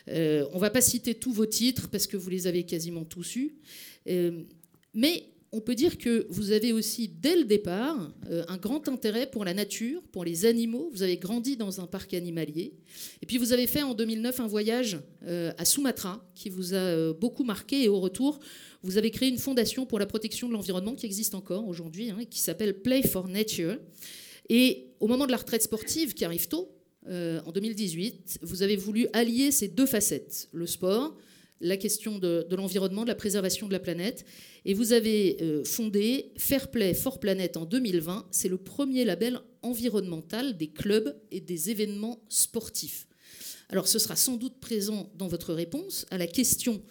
on 0.08 0.12
ne 0.12 0.60
va 0.60 0.70
pas 0.70 0.82
citer 0.82 1.16
tous 1.16 1.34
vos 1.34 1.48
titres 1.48 1.90
parce 1.90 2.06
que 2.06 2.16
vous 2.16 2.30
les 2.30 2.46
avez 2.46 2.64
quasiment 2.64 3.06
tous 3.06 3.38
eus. 3.38 3.56
mais 4.94 5.24
on 5.52 5.62
peut 5.62 5.76
dire 5.76 5.98
que 5.98 6.28
vous 6.30 6.52
avez 6.52 6.74
aussi, 6.74 7.08
dès 7.08 7.38
le 7.38 7.46
départ, 7.46 8.12
euh, 8.30 8.44
un 8.50 8.58
grand 8.58 8.90
intérêt 8.90 9.28
pour 9.28 9.46
la 9.46 9.54
nature, 9.54 10.02
pour 10.12 10.26
les 10.26 10.46
animaux. 10.46 10.90
Vous 10.92 11.04
avez 11.04 11.18
grandi 11.18 11.56
dans 11.56 11.80
un 11.80 11.88
parc 11.88 12.14
animalier. 12.14 12.74
Et 13.22 13.26
puis 13.26 13.38
vous 13.38 13.54
avez 13.54 13.66
fait 13.66 13.82
en 13.82 13.94
2009 13.94 14.42
un 14.42 14.48
voyage 14.48 15.00
euh, 15.26 15.54
à 15.58 15.64
Sumatra 15.64 16.24
qui 16.36 16.50
vous 16.50 16.74
a 16.74 16.78
euh, 16.78 17.14
beaucoup 17.14 17.46
marqué. 17.46 17.84
Et 17.84 17.88
au 17.88 18.00
retour, 18.00 18.40
vous 18.84 18.98
avez 18.98 19.10
créé 19.10 19.30
une 19.30 19.38
fondation 19.38 19.86
pour 19.86 20.00
la 20.00 20.06
protection 20.06 20.50
de 20.50 20.54
l'environnement 20.54 20.96
qui 20.96 21.06
existe 21.06 21.34
encore 21.34 21.68
aujourd'hui, 21.68 22.12
hein, 22.12 22.26
qui 22.30 22.40
s'appelle 22.40 22.82
Play 22.82 23.04
for 23.04 23.30
Nature. 23.30 23.78
Et 24.50 24.88
au 25.00 25.08
moment 25.08 25.28
de 25.28 25.32
la 25.32 25.38
retraite 25.38 25.64
sportive 25.64 26.14
qui 26.14 26.26
arrive 26.26 26.48
tôt, 26.48 26.74
en 27.10 27.54
2018, 27.54 28.40
vous 28.42 28.64
avez 28.64 28.76
voulu 28.76 29.08
allier 29.14 29.52
ces 29.52 29.70
deux 29.70 29.86
facettes, 29.86 30.50
le 30.52 30.68
sport, 30.68 31.16
la 31.60 31.78
question 31.78 32.20
de, 32.20 32.46
l'environnement, 32.52 33.04
de 33.04 33.08
la 33.08 33.16
préservation 33.16 33.68
de 33.68 33.74
la 33.74 33.80
planète. 33.80 34.26
Et 34.66 34.74
vous 34.74 34.94
avez 34.94 35.38
euh, 35.42 35.64
fondé 35.64 36.32
Fairplay 36.38 36.94
for 36.94 37.20
Planet 37.20 37.58
en 37.58 37.66
2020. 37.66 38.28
C'est 38.32 38.50
le 38.50 38.58
premier 38.58 39.06
label 39.06 39.40
environnemental 39.62 40.58
des 40.58 40.68
clubs 40.68 41.16
et 41.32 41.42
des 41.42 41.70
événements 41.70 42.22
sportifs. 42.30 43.08
Alors 43.70 43.88
ce 43.88 44.00
sera 44.00 44.16
sans 44.16 44.38
doute 44.38 44.60
présent 44.60 45.12
dans 45.16 45.28
votre 45.28 45.54
réponse 45.54 46.06
à 46.10 46.18
la 46.18 46.28
question 46.28 46.82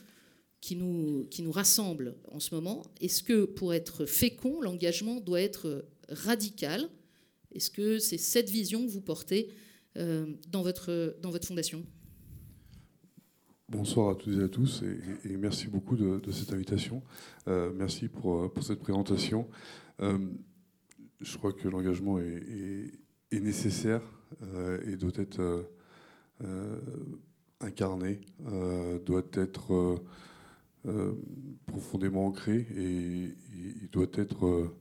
qui 0.61 0.75
nous, 0.77 1.53
rassemble 1.53 2.17
en 2.33 2.41
ce 2.41 2.55
moment. 2.55 2.83
Est-ce 3.01 3.23
que 3.23 3.45
pour 3.45 3.73
être 3.73 4.05
fécond, 4.05 4.61
l'engagement 4.61 5.21
doit 5.21 5.41
être 5.41 5.85
radical? 6.09 6.89
Est-ce 7.55 7.71
que 7.71 7.99
c'est 7.99 8.19
cette 8.19 8.51
vision 8.51 8.85
que 8.85 8.91
vous 8.91 9.01
portez 9.01 9.49
euh, 9.97 10.27
dans, 10.49 10.65
dans 10.65 11.31
votre 11.31 11.47
fondation? 11.47 11.87
Bonsoir 13.69 14.11
à 14.11 14.15
toutes 14.15 14.39
et 14.39 14.45
à 14.45 14.49
tous 14.49 14.85
et, 15.25 15.37
merci 15.37 15.67
beaucoup 15.67 15.97
de, 15.97 16.31
cette 16.31 16.53
invitation. 16.53 17.03
Euh, 17.49 17.73
merci 17.75 18.07
pour, 18.07 18.45
euh, 18.45 18.49
pour, 18.49 18.63
cette 18.63 18.79
présentation. 18.79 19.49
Euh, 19.99 20.19
je 21.21 21.37
crois 21.37 21.53
que 21.53 21.67
l'engagement 21.67 22.21
est, 22.21 22.93
nécessaire 23.33 24.03
et 24.87 24.97
doit 24.97 25.11
être 25.17 25.69
incarné, 27.61 28.21
doit 29.05 29.27
être 29.35 30.01
profondément 31.67 32.27
ancré 32.27 32.67
et, 32.77 33.35
doit 33.91 34.07
être 34.15 34.73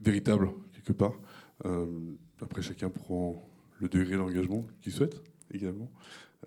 véritable 0.00 0.48
quelque 0.72 0.92
part. 0.92 1.18
après, 2.40 2.62
chacun 2.62 2.88
prend 2.88 3.48
le 3.80 3.88
degré 3.88 4.16
d'engagement 4.16 4.64
qu'il 4.80 4.92
souhaite 4.92 5.20
également. 5.52 5.90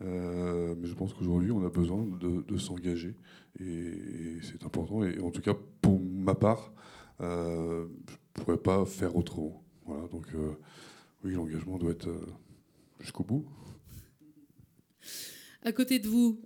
Euh, 0.01 0.75
mais 0.77 0.87
je 0.87 0.93
pense 0.93 1.13
qu'aujourd'hui, 1.13 1.51
on 1.51 1.65
a 1.65 1.69
besoin 1.69 2.05
de, 2.05 2.57
s'engager. 2.57 3.15
Et, 3.59 4.39
c'est 4.41 4.63
important. 4.65 5.03
Et 5.03 5.19
en 5.19 5.31
tout 5.31 5.41
cas, 5.41 5.53
pour 5.81 5.99
ma 5.99 6.35
part, 6.35 6.71
euh, 7.21 7.87
je 8.07 8.13
ne 8.13 8.43
pourrais 8.43 8.57
pas 8.57 8.85
faire 8.85 9.15
autrement. 9.15 9.63
Voilà, 9.85 10.07
donc 10.07 10.27
euh, 10.35 10.51
oui, 11.23 11.33
l'engagement 11.33 11.77
doit 11.77 11.91
être 11.91 12.09
jusqu'au 12.99 13.23
bout. 13.23 13.45
À 15.67 15.72
côté 15.72 15.98
de 15.98 16.07
vous, 16.07 16.39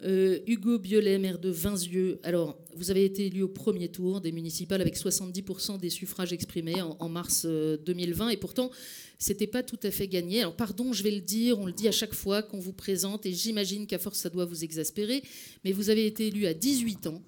Hugo 0.48 0.80
Biolay, 0.80 1.20
maire 1.20 1.40
de 1.40 1.50
Vinzieux. 1.50 2.22
Alors, 2.24 2.58
vous 2.78 2.90
avez 2.90 3.04
été 3.04 3.26
élu 3.26 3.44
au 3.44 3.50
premier 3.50 3.90
tour 3.90 4.22
des 4.22 4.32
municipales 4.32 4.80
avec 4.80 4.96
70% 4.96 5.78
des 5.78 5.90
suffrages 5.90 6.32
exprimés 6.32 6.82
en, 6.82 7.10
mars 7.10 7.46
2020. 7.46 8.30
Et 8.30 8.38
pourtant, 8.38 8.72
c'était 9.18 9.46
pas 9.46 9.62
tout 9.62 9.80
à 9.84 9.92
fait 9.92 10.08
gagné. 10.08 10.40
Alors 10.40 10.56
pardon, 10.56 10.94
je 10.94 11.04
vais 11.04 11.12
le 11.12 11.20
dire, 11.20 11.60
on 11.60 11.66
le 11.66 11.74
dit 11.74 11.90
à 11.90 11.92
chaque 11.92 12.14
fois 12.14 12.42
qu'on 12.42 12.60
vous 12.60 12.72
présente, 12.72 13.26
et 13.26 13.34
j'imagine 13.34 13.88
qu'à 13.88 14.00
force 14.00 14.20
ça 14.20 14.30
doit 14.30 14.46
vous 14.46 14.64
exaspérer, 14.64 15.22
mais 15.66 15.74
vous 15.74 15.90
avez 15.90 16.06
été 16.06 16.28
élu 16.28 16.46
à 16.46 16.54
18 16.54 17.08
ans, 17.08 17.22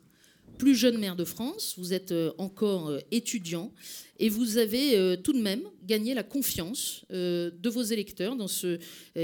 plus 0.61 0.75
jeune 0.75 0.99
maire 0.99 1.15
de 1.15 1.23
France, 1.23 1.73
vous 1.79 1.91
êtes 1.91 2.11
euh, 2.11 2.33
encore 2.37 2.89
euh, 2.89 2.99
étudiant, 3.09 3.73
et 4.19 4.29
vous 4.29 4.59
avez 4.59 4.95
euh, 4.95 5.15
tout 5.15 5.33
de 5.33 5.41
même 5.41 5.63
gagné 5.87 6.13
la 6.13 6.21
confiance 6.21 7.03
de 7.09 7.69
vos 7.69 7.81
électeurs 7.81 8.35
dans 8.35 8.47
ce, 8.47 8.77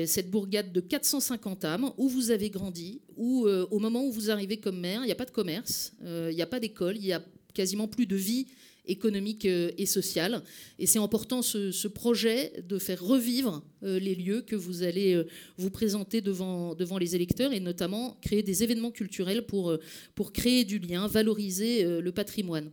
cette 0.08 0.32
bourgade 0.32 0.74
de 0.74 0.82
450 0.82 1.64
âmes 1.66 1.92
où 1.98 2.10
vous 2.10 2.32
avez 2.32 2.50
grandi, 2.50 3.02
où 3.16 3.48
au 3.48 3.78
moment 3.78 4.04
où 4.04 4.12
vous 4.12 4.32
arrivez 4.32 4.58
comme 4.58 4.80
maire, 4.80 5.02
il 5.04 5.06
n'y 5.06 5.12
a 5.12 5.16
pas 5.16 5.26
de 5.26 5.32
commerce, 5.32 5.94
il 6.04 6.36
n'y 6.36 6.42
a 6.42 6.48
pas 6.48 6.60
d'école, 6.60 6.98
il 6.98 7.04
n'y 7.04 7.14
a 7.14 7.24
quasiment 7.54 7.88
plus 7.88 8.08
de 8.08 8.16
vie 8.16 8.48
économique 8.88 9.46
euh, 9.46 9.72
et 9.78 9.86
sociale. 9.86 10.42
Et 10.80 10.86
c'est 10.86 11.00
important 11.00 11.42
ce, 11.42 11.88
projet 11.88 12.52
de 12.68 12.78
faire 12.80 13.04
revivre 13.04 13.64
euh, 13.84 14.00
les 14.00 14.16
lieux 14.16 14.42
que 14.42 14.56
vous 14.56 14.84
allez 14.84 15.14
euh, 15.14 15.26
vous 15.58 15.70
présenter 15.70 16.22
devant, 16.22 16.76
devant 16.76 16.98
les 16.98 17.16
électeurs 17.16 17.54
et 17.54 17.60
notamment 17.60 18.18
créer 18.22 18.44
des 18.44 18.64
événements 18.64 18.92
culturels 18.92 19.46
pour, 19.46 19.78
pour 20.16 20.34
créer 20.34 20.66
du 20.66 20.80
lien, 20.80 21.08
valoriser 21.08 21.84
le 22.02 22.12
patrimoine. 22.12 22.72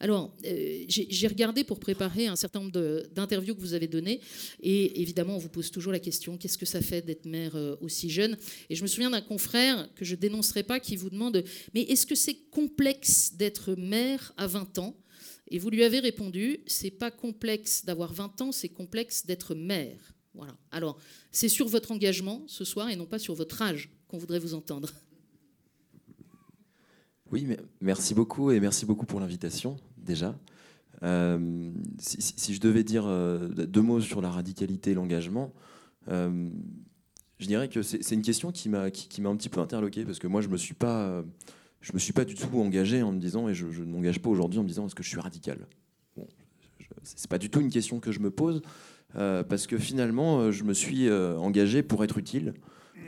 Alors, 0.00 0.34
j'ai 0.88 1.26
regardé 1.28 1.62
pour 1.62 1.78
préparer 1.78 2.26
un 2.26 2.34
certain 2.34 2.60
nombre 2.60 3.04
d'interviews 3.14 3.54
que 3.54 3.60
vous 3.60 3.74
avez 3.74 3.86
données, 3.86 4.20
et 4.60 5.00
évidemment, 5.00 5.36
on 5.36 5.38
vous 5.38 5.48
pose 5.48 5.70
toujours 5.70 5.92
la 5.92 6.00
question 6.00 6.36
qu'est-ce 6.36 6.58
que 6.58 6.66
ça 6.66 6.80
fait 6.80 7.02
d'être 7.02 7.24
maire 7.24 7.56
aussi 7.80 8.10
jeune? 8.10 8.36
Et 8.68 8.74
je 8.74 8.82
me 8.82 8.88
souviens 8.88 9.10
d'un 9.10 9.20
confrère 9.20 9.88
que 9.94 10.04
je 10.04 10.16
dénoncerai 10.16 10.64
pas 10.64 10.80
qui 10.80 10.96
vous 10.96 11.10
demande 11.10 11.44
mais 11.74 11.82
est-ce 11.82 12.06
que 12.06 12.14
c'est 12.14 12.36
complexe 12.50 13.34
d'être 13.34 13.74
maire 13.74 14.32
à 14.36 14.46
20 14.46 14.78
ans? 14.78 14.96
Et 15.52 15.58
vous 15.58 15.68
lui 15.68 15.84
avez 15.84 16.00
répondu, 16.00 16.60
c'est 16.66 16.90
pas 16.90 17.10
complexe 17.10 17.84
d'avoir 17.84 18.12
20 18.12 18.40
ans, 18.40 18.52
c'est 18.52 18.70
complexe 18.70 19.26
d'être 19.26 19.54
mère. 19.54 20.14
Voilà. 20.34 20.56
Alors, 20.70 20.96
c'est 21.30 21.50
sur 21.50 21.68
votre 21.68 21.92
engagement 21.92 22.42
ce 22.46 22.64
soir 22.64 22.88
et 22.88 22.96
non 22.96 23.04
pas 23.04 23.18
sur 23.18 23.34
votre 23.34 23.60
âge 23.60 23.90
qu'on 24.08 24.16
voudrait 24.16 24.38
vous 24.38 24.54
entendre. 24.54 24.90
Oui, 27.30 27.46
merci 27.82 28.14
beaucoup 28.14 28.50
et 28.50 28.60
merci 28.60 28.86
beaucoup 28.86 29.04
pour 29.04 29.20
l'invitation 29.20 29.76
déjà. 29.98 30.38
Euh, 31.02 31.70
si, 31.98 32.54
je 32.54 32.60
devais 32.60 32.82
dire 32.82 33.04
euh, 33.06 33.48
deux 33.48 33.82
mots 33.82 34.00
sur 34.00 34.22
la 34.22 34.30
radicalité 34.30 34.92
et 34.92 34.94
l'engagement, 34.94 35.52
euh, 36.08 36.48
je 37.38 37.46
dirais 37.46 37.68
que 37.68 37.82
c'est 37.82 38.14
une 38.14 38.22
question 38.22 38.52
qui 38.52 38.70
m'a 38.70 38.90
qui, 38.90 39.20
un 39.22 39.36
petit 39.36 39.48
peu 39.50 39.60
interloqué 39.60 40.04
parce 40.04 40.18
que 40.18 40.26
moi 40.28 40.40
je 40.40 40.48
me 40.48 40.56
suis 40.56 40.74
pas 40.74 41.22
je 41.82 41.92
me 41.92 41.98
suis 41.98 42.12
pas 42.12 42.24
du 42.24 42.34
tout 42.34 42.58
engagé 42.58 43.02
en 43.02 43.12
me 43.12 43.18
disant, 43.18 43.48
et 43.48 43.54
je, 43.54 43.66
ne 43.66 43.84
m'engage 43.84 44.20
pas 44.20 44.30
aujourd'hui 44.30 44.60
en 44.60 44.62
me 44.62 44.68
disant, 44.68 44.86
est-ce 44.86 44.94
que 44.94 45.02
je 45.02 45.08
suis 45.08 45.20
radical? 45.20 45.66
Bon, 46.16 46.26
C'est 47.02 47.28
pas 47.28 47.38
du 47.38 47.50
tout 47.50 47.60
une 47.60 47.70
question 47.70 47.98
que 47.98 48.12
je 48.12 48.20
me 48.20 48.30
pose, 48.30 48.62
euh, 49.16 49.42
parce 49.42 49.66
que 49.66 49.76
finalement, 49.76 50.38
euh, 50.38 50.52
je 50.52 50.62
me 50.62 50.74
suis 50.74 51.08
euh, 51.08 51.36
engagé 51.36 51.82
pour 51.82 52.04
être 52.04 52.18
utile. 52.18 52.54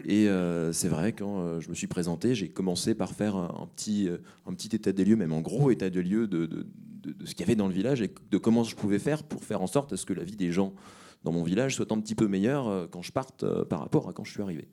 Et 0.07 0.29
c'est 0.73 0.89
vrai, 0.89 1.13
quand 1.15 1.61
je 1.61 1.71
me 1.71 1.75
suis 1.75 1.87
présenté, 1.87 2.35
j'ai 2.35 2.51
commencé 2.51 2.95
par 2.95 3.13
faire 3.13 3.37
un, 3.37 3.67
petit, 3.75 4.07
un 4.45 4.53
petit 4.53 4.77
état 4.77 4.93
des 4.93 5.03
lieux, 5.03 5.17
même 5.17 5.33
en 5.33 5.41
gros 5.41 5.71
état 5.71 5.89
des 5.89 6.03
lieux 6.03 6.27
de, 6.27 6.45
de, 6.45 6.67
ce 7.25 7.31
qu'il 7.31 7.41
y 7.41 7.43
avait 7.45 7.57
dans 7.57 7.69
le 7.69 7.73
village 7.73 8.03
et 8.03 8.11
de 8.31 8.37
comment 8.37 8.65
je 8.65 8.77
pouvais 8.77 8.99
faire 8.99 9.23
pour 9.23 9.45
faire 9.45 9.63
en 9.63 9.67
sorte 9.67 9.95
à 9.95 9.97
ce 9.97 10.05
que 10.05 10.13
la 10.13 10.23
vie 10.23 10.37
des 10.37 10.53
gens 10.53 10.75
dans 11.23 11.33
mon 11.33 11.43
village 11.43 11.77
soit 11.77 11.91
un 11.91 11.99
petit 12.01 12.15
peu 12.15 12.29
meilleure 12.29 12.89
quand 12.91 13.01
je 13.01 13.13
parte 13.13 13.47
par 13.65 13.81
rapport 13.81 14.11
à 14.11 14.13
quand 14.13 14.25
je 14.25 14.33
suis 14.33 14.43
arrivé. 14.43 14.69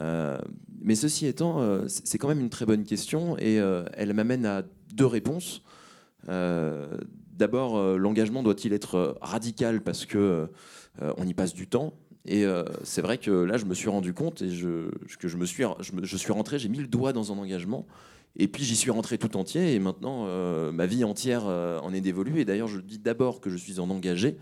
Euh, 0.00 0.38
mais 0.82 0.94
ceci 0.94 1.26
étant, 1.26 1.60
euh, 1.60 1.84
c'est 1.88 2.18
quand 2.18 2.28
même 2.28 2.40
une 2.40 2.50
très 2.50 2.66
bonne 2.66 2.84
question 2.84 3.36
et 3.38 3.58
euh, 3.58 3.84
elle 3.94 4.12
m'amène 4.14 4.46
à 4.46 4.62
deux 4.94 5.06
réponses. 5.06 5.62
D'abord, 6.26 7.96
l'engagement 7.96 8.42
doit-il 8.42 8.74
être 8.74 9.16
radical 9.22 9.80
parce 9.80 10.04
que 10.04 10.48
on 11.16 11.26
y 11.26 11.32
passe 11.32 11.54
du 11.54 11.66
temps? 11.66 11.94
Et 12.26 12.44
c'est 12.84 13.00
vrai 13.00 13.16
que 13.16 13.30
là, 13.30 13.56
je 13.56 13.64
me 13.64 13.72
suis 13.72 13.88
rendu 13.88 14.12
compte 14.12 14.42
et 14.42 14.48
que 14.48 15.28
je 15.28 15.36
me 15.38 15.46
suis, 15.46 15.64
je, 16.02 16.16
suis 16.18 16.32
rentré, 16.32 16.58
j'ai 16.58 16.68
mis 16.68 16.78
le 16.78 16.86
doigt 16.86 17.14
dans 17.14 17.32
un 17.32 17.38
engagement. 17.38 17.86
Et 18.36 18.46
puis 18.46 18.62
j'y 18.62 18.76
suis 18.76 18.90
rentré 18.90 19.16
tout 19.16 19.34
entier 19.38 19.74
et 19.74 19.78
maintenant 19.78 20.26
ma 20.70 20.84
vie 20.84 21.02
entière 21.02 21.46
en 21.46 21.92
est 21.94 22.02
dévolue. 22.02 22.40
Et 22.40 22.44
d'ailleurs, 22.44 22.68
je 22.68 22.78
dis 22.78 22.98
d'abord 22.98 23.40
que 23.40 23.48
je 23.48 23.56
suis 23.56 23.80
en 23.80 23.88
engagé 23.88 24.36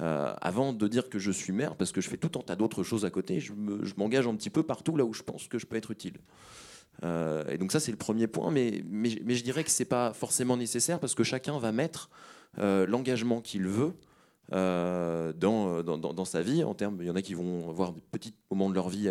euh, 0.00 0.34
avant 0.40 0.72
de 0.72 0.88
dire 0.88 1.08
que 1.08 1.18
je 1.18 1.30
suis 1.30 1.52
maire, 1.52 1.76
parce 1.76 1.92
que 1.92 2.00
je 2.00 2.08
fais 2.08 2.16
tout 2.16 2.38
un 2.38 2.42
tas 2.42 2.56
d'autres 2.56 2.82
choses 2.82 3.04
à 3.04 3.10
côté, 3.10 3.38
je 3.38 3.52
m'engage 3.96 4.26
un 4.26 4.34
petit 4.34 4.50
peu 4.50 4.64
partout 4.64 4.96
là 4.96 5.04
où 5.04 5.12
je 5.12 5.22
pense 5.22 5.46
que 5.46 5.58
je 5.58 5.66
peux 5.66 5.76
être 5.76 5.92
utile. 5.92 6.18
Euh, 7.04 7.44
et 7.48 7.58
donc 7.58 7.70
ça, 7.70 7.80
c'est 7.80 7.92
le 7.92 7.96
premier 7.96 8.26
point, 8.26 8.50
mais, 8.50 8.82
je 9.04 9.42
dirais 9.42 9.62
que 9.62 9.70
c'est 9.70 9.84
pas 9.84 10.12
forcément 10.12 10.56
nécessaire 10.56 10.98
parce 10.98 11.14
que 11.14 11.22
chacun 11.22 11.58
va 11.58 11.70
mettre 11.70 12.10
euh, 12.58 12.86
l'engagement 12.86 13.40
qu'il 13.40 13.66
veut 13.66 13.94
dans, 14.50 16.24
sa 16.24 16.42
vie. 16.42 16.64
En 16.64 16.74
termes, 16.74 16.98
il 17.00 17.06
y 17.06 17.10
en 17.10 17.16
a 17.16 17.22
qui 17.22 17.34
vont 17.34 17.70
avoir 17.70 17.92
des 17.92 18.00
petits 18.00 18.34
moments 18.50 18.70
de 18.70 18.74
leur 18.74 18.88
vie 18.88 19.08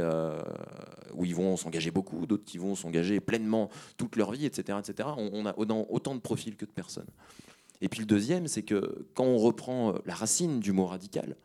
où 1.13 1.23
ils 1.23 1.35
vont 1.35 1.55
s'engager 1.55 1.91
beaucoup, 1.91 2.25
d'autres 2.25 2.45
qui 2.45 2.57
vont 2.57 2.75
s'engager 2.75 3.21
pleinement 3.21 3.69
toute 3.95 4.17
leur 4.17 4.31
vie, 4.33 4.45
etc. 4.45 4.77
etc. 4.79 5.09
On 5.17 5.45
a 5.45 5.55
autant 5.57 6.13
de 6.13 6.19
profils 6.19 6.57
que 6.57 6.65
de 6.65 6.71
personnes. 6.71 7.09
Et 7.83 7.89
puis 7.89 7.99
le 7.99 8.05
deuxième, 8.05 8.47
c'est 8.47 8.63
que 8.63 9.05
quand 9.13 9.25
on 9.25 9.37
reprend 9.37 9.89
euh, 9.89 9.97
la 10.05 10.15
racine 10.15 10.61
du 10.61 10.71
mot 10.71 10.85
radical, 10.85 11.35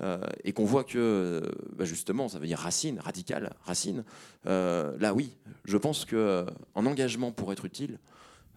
euh, 0.00 0.20
et 0.44 0.52
qu'on 0.52 0.66
voit 0.66 0.84
que 0.84 0.98
euh, 0.98 1.50
bah, 1.74 1.86
justement 1.86 2.28
ça 2.28 2.38
veut 2.38 2.46
dire 2.46 2.58
racine, 2.58 3.00
radical, 3.00 3.54
racine, 3.62 4.04
là 4.44 5.14
oui, 5.14 5.34
je 5.64 5.78
pense 5.78 6.04
qu'un 6.04 6.46
engagement 6.74 7.32
pour 7.32 7.52
être 7.52 7.64
utile 7.64 7.98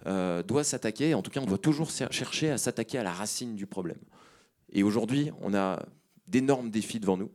doit 0.06 0.64
s'attaquer, 0.66 1.14
en 1.14 1.22
tout 1.22 1.32
cas 1.32 1.40
on 1.40 1.46
doit 1.46 1.58
toujours 1.58 1.90
chercher 1.90 2.52
à 2.52 2.58
s'attaquer 2.58 2.98
à 2.98 3.04
la 3.04 3.14
racine 3.14 3.56
du 3.56 3.66
problème. 3.66 4.00
Et 4.74 4.84
aujourd'hui, 4.84 5.32
on 5.42 5.54
a 5.54 5.86
d'énormes 6.28 6.70
défis 6.70 7.00
devant 7.00 7.18
nous, 7.18 7.32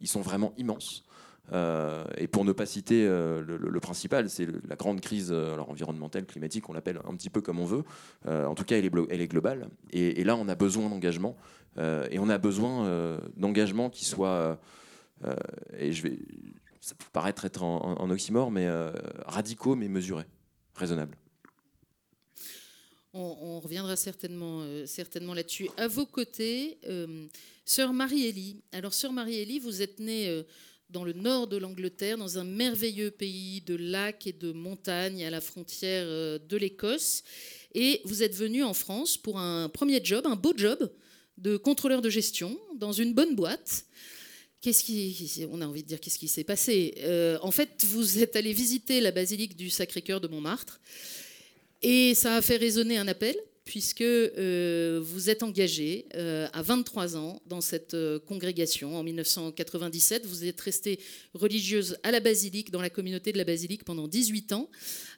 ils 0.00 0.08
sont 0.08 0.22
vraiment 0.22 0.52
immenses. 0.56 1.04
Euh, 1.52 2.04
et 2.16 2.26
pour 2.26 2.44
ne 2.44 2.52
pas 2.52 2.66
citer 2.66 3.06
euh, 3.06 3.42
le, 3.42 3.80
principal, 3.80 4.30
c'est 4.30 4.46
la 4.66 4.76
grande 4.76 5.00
crise 5.00 5.32
alors 5.32 5.70
environnementale, 5.70 6.24
climatique, 6.24 6.68
on 6.68 6.72
l'appelle 6.72 7.00
un 7.06 7.14
petit 7.14 7.30
peu 7.30 7.40
comme 7.40 7.60
on 7.60 7.66
veut. 7.66 7.84
en 8.26 8.54
tout 8.54 8.64
cas, 8.64 8.76
elle 8.76 8.84
est, 8.84 9.28
globale. 9.28 9.68
Et, 9.92 10.24
là, 10.24 10.36
on 10.36 10.48
a 10.48 10.54
besoin 10.54 10.88
d'engagement. 10.88 11.36
et 11.78 12.18
on 12.18 12.28
a 12.28 12.38
besoin 12.38 13.18
d'engagement 13.36 13.90
qui 13.90 14.04
soit, 14.04 14.58
et 15.78 15.92
je 15.92 16.02
vais, 16.02 16.18
ça 16.80 16.94
peut 16.94 17.06
paraître 17.12 17.44
être 17.44 17.62
en, 17.62 18.10
oxymore, 18.10 18.50
mais 18.50 18.68
radicaux 19.26 19.76
mais 19.76 19.88
mesurés, 19.88 20.26
raisonnables. 20.74 21.16
On, 23.16 23.60
reviendra 23.60 23.94
certainement, 23.94 24.62
euh, 24.62 24.86
certainement 24.86 25.34
là-dessus. 25.34 25.68
À 25.76 25.86
vos 25.86 26.04
côtés, 26.04 26.78
euh, 26.88 27.28
sœur 27.64 27.92
Marie-Élie. 27.92 28.64
Alors, 28.72 28.92
sœur 28.92 29.12
Marie-Élie, 29.12 29.60
vous 29.60 29.82
êtes 29.82 30.00
née 30.00 30.28
euh, 30.28 30.42
dans 30.94 31.04
le 31.04 31.12
nord 31.12 31.48
de 31.48 31.56
l'Angleterre, 31.56 32.16
dans 32.16 32.38
un 32.38 32.44
merveilleux 32.44 33.10
pays 33.10 33.60
de 33.62 33.74
lacs 33.74 34.28
et 34.28 34.32
de 34.32 34.52
montagnes 34.52 35.24
à 35.24 35.30
la 35.30 35.40
frontière 35.40 36.06
de 36.06 36.56
l'Écosse. 36.56 37.24
Et 37.74 38.00
vous 38.04 38.22
êtes 38.22 38.36
venue 38.36 38.62
en 38.62 38.74
France 38.74 39.16
pour 39.16 39.38
un 39.40 39.68
premier 39.68 40.00
job, 40.02 40.24
un 40.24 40.36
beau 40.36 40.54
job 40.56 40.88
de 41.36 41.56
contrôleur 41.56 42.00
de 42.00 42.08
gestion 42.08 42.56
dans 42.76 42.92
une 42.92 43.12
bonne 43.12 43.34
boîte. 43.34 43.86
Qu'est-ce 44.60 44.84
qui, 44.84 45.44
on 45.50 45.60
a 45.60 45.66
envie 45.66 45.82
de 45.82 45.88
dire 45.88 46.00
qu'est-ce 46.00 46.18
qui 46.18 46.28
s'est 46.28 46.44
passé? 46.44 46.94
En 47.42 47.50
fait, 47.50 47.84
vous 47.84 48.20
êtes 48.20 48.36
allé 48.36 48.52
visiter 48.52 49.00
la 49.00 49.10
basilique 49.10 49.56
du 49.56 49.70
Sacré-Cœur 49.70 50.20
de 50.20 50.28
Montmartre 50.28 50.80
et 51.82 52.14
ça 52.14 52.36
a 52.36 52.40
fait 52.40 52.56
résonner 52.56 52.98
un 52.98 53.08
appel, 53.08 53.36
puisque 53.64 54.02
euh, 54.02 55.00
vous 55.02 55.30
êtes 55.30 55.42
engagé 55.42 56.04
euh, 56.14 56.46
à 56.52 56.60
23 56.60 57.16
ans 57.16 57.40
dans 57.46 57.62
cette 57.62 57.94
euh, 57.94 58.18
congrégation. 58.18 58.96
En 58.96 59.02
1997, 59.02 60.26
vous 60.26 60.44
êtes 60.44 60.60
restée 60.60 60.98
religieuse 61.32 61.96
à 62.02 62.10
la 62.10 62.20
basilique, 62.20 62.70
dans 62.70 62.82
la 62.82 62.90
communauté 62.90 63.32
de 63.32 63.38
la 63.38 63.44
basilique 63.44 63.84
pendant 63.84 64.06
18 64.06 64.52
ans. 64.52 64.68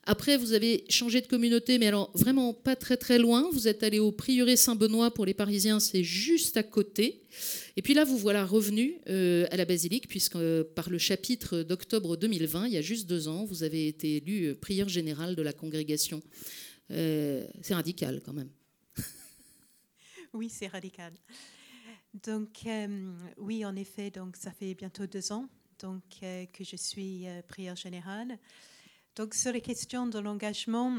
Après, 0.05 0.37
vous 0.37 0.53
avez 0.53 0.85
changé 0.89 1.21
de 1.21 1.27
communauté, 1.27 1.79
mais 1.79 1.89
alors 1.89 2.13
vraiment 2.15 2.55
pas 2.55 2.77
très 2.77 2.97
très 2.97 3.19
loin. 3.19 3.51
Vous 3.53 3.67
êtes 3.67 3.83
allé 3.83 3.99
au 3.99 4.13
prieuré 4.13 4.55
Saint-Benoît 4.55 5.11
pour 5.11 5.27
les 5.27 5.35
Parisiens, 5.35 5.81
c'est 5.81 6.05
juste 6.05 6.57
à 6.57 6.63
côté. 6.63 7.23
Et 7.77 7.83
puis 7.83 7.95
là, 7.95 8.05
vous 8.05 8.17
voilà 8.17 8.47
revenu 8.47 8.95
à 9.07 9.57
la 9.57 9.65
basilique, 9.65 10.07
puisque 10.07 10.39
par 10.77 10.89
le 10.89 10.99
chapitre 10.99 11.63
d'octobre 11.63 12.17
2020, 12.17 12.69
il 12.69 12.75
y 12.75 12.77
a 12.77 12.83
juste 12.83 13.09
deux 13.09 13.27
ans, 13.27 13.45
vous 13.45 13.65
avez 13.65 13.89
été 13.89 14.17
élu 14.17 14.55
prieur 14.55 14.89
général 14.89 15.35
de 15.35 15.43
la 15.43 15.53
congrégation. 15.53 16.23
Euh, 16.91 17.47
c'est 17.63 17.75
radical 17.75 18.21
quand 18.25 18.33
même. 18.33 18.51
oui, 20.33 20.49
c'est 20.49 20.69
radical. 20.69 21.13
Donc, 22.27 22.61
euh, 22.67 23.13
oui, 23.39 23.65
en 23.65 23.77
effet, 23.77 24.11
donc 24.11 24.37
ça 24.37 24.51
fait 24.51 24.75
bientôt 24.75 25.07
deux 25.07 25.33
ans 25.33 25.49
donc, 25.79 26.03
euh, 26.23 26.47
que 26.47 26.65
je 26.65 26.77
suis 26.77 27.27
prière 27.49 27.77
générale. 27.77 28.39
Donc, 29.15 29.35
sur 29.35 29.53
les 29.53 29.61
questions 29.61 30.07
de 30.07 30.19
l'engagement, 30.19 30.99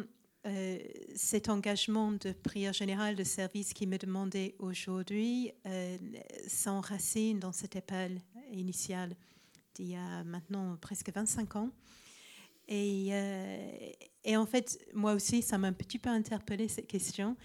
cet 1.14 1.50
engagement 1.50 2.14
de 2.14 2.32
prière 2.32 2.72
générale 2.72 3.16
de 3.18 3.24
service 3.26 3.74
qui 3.74 3.86
me 3.86 3.98
demandait 3.98 4.56
aujourd'hui 4.60 5.52
s'enracine 6.48 7.40
dans 7.40 7.52
cette 7.52 7.76
appel 7.76 8.22
initial 8.54 9.14
d'il 9.76 9.90
y 9.90 9.96
a 9.96 10.24
maintenant 10.24 10.78
presque 10.78 11.12
25 11.14 11.58
ans. 11.58 11.72
Et, 12.68 13.12
et 14.24 14.36
en 14.36 14.46
fait, 14.46 14.78
moi 14.94 15.14
aussi, 15.14 15.42
ça 15.42 15.58
m'a 15.58 15.68
un 15.68 15.74
petit 15.74 16.00
peu 16.00 16.10
interpellé 16.10 16.68
cette 16.68 16.88
question, 16.88 17.38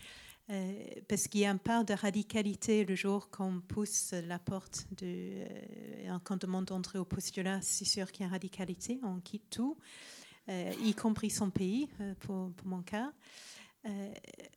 euh, 0.50 0.84
parce 1.08 1.28
qu'il 1.28 1.40
y 1.40 1.44
a 1.44 1.50
un 1.50 1.56
part 1.56 1.84
de 1.84 1.94
radicalité 1.94 2.84
le 2.84 2.94
jour 2.94 3.30
qu'on 3.30 3.60
pousse 3.60 4.12
la 4.26 4.38
porte, 4.38 4.86
de, 4.98 5.06
euh, 5.06 6.18
quand 6.24 6.34
on 6.34 6.46
demande 6.46 6.64
d'entrer 6.66 6.98
au 6.98 7.04
postulat, 7.04 7.60
c'est 7.62 7.84
sûr 7.84 8.10
qu'il 8.10 8.26
y 8.26 8.28
a 8.28 8.32
radicalité, 8.32 8.98
on 9.02 9.20
quitte 9.20 9.48
tout, 9.50 9.78
euh, 10.48 10.72
y 10.82 10.94
compris 10.94 11.30
son 11.30 11.50
pays, 11.50 11.88
pour, 12.20 12.50
pour, 12.52 12.66
mon 12.66 12.82
cas. 12.82 13.12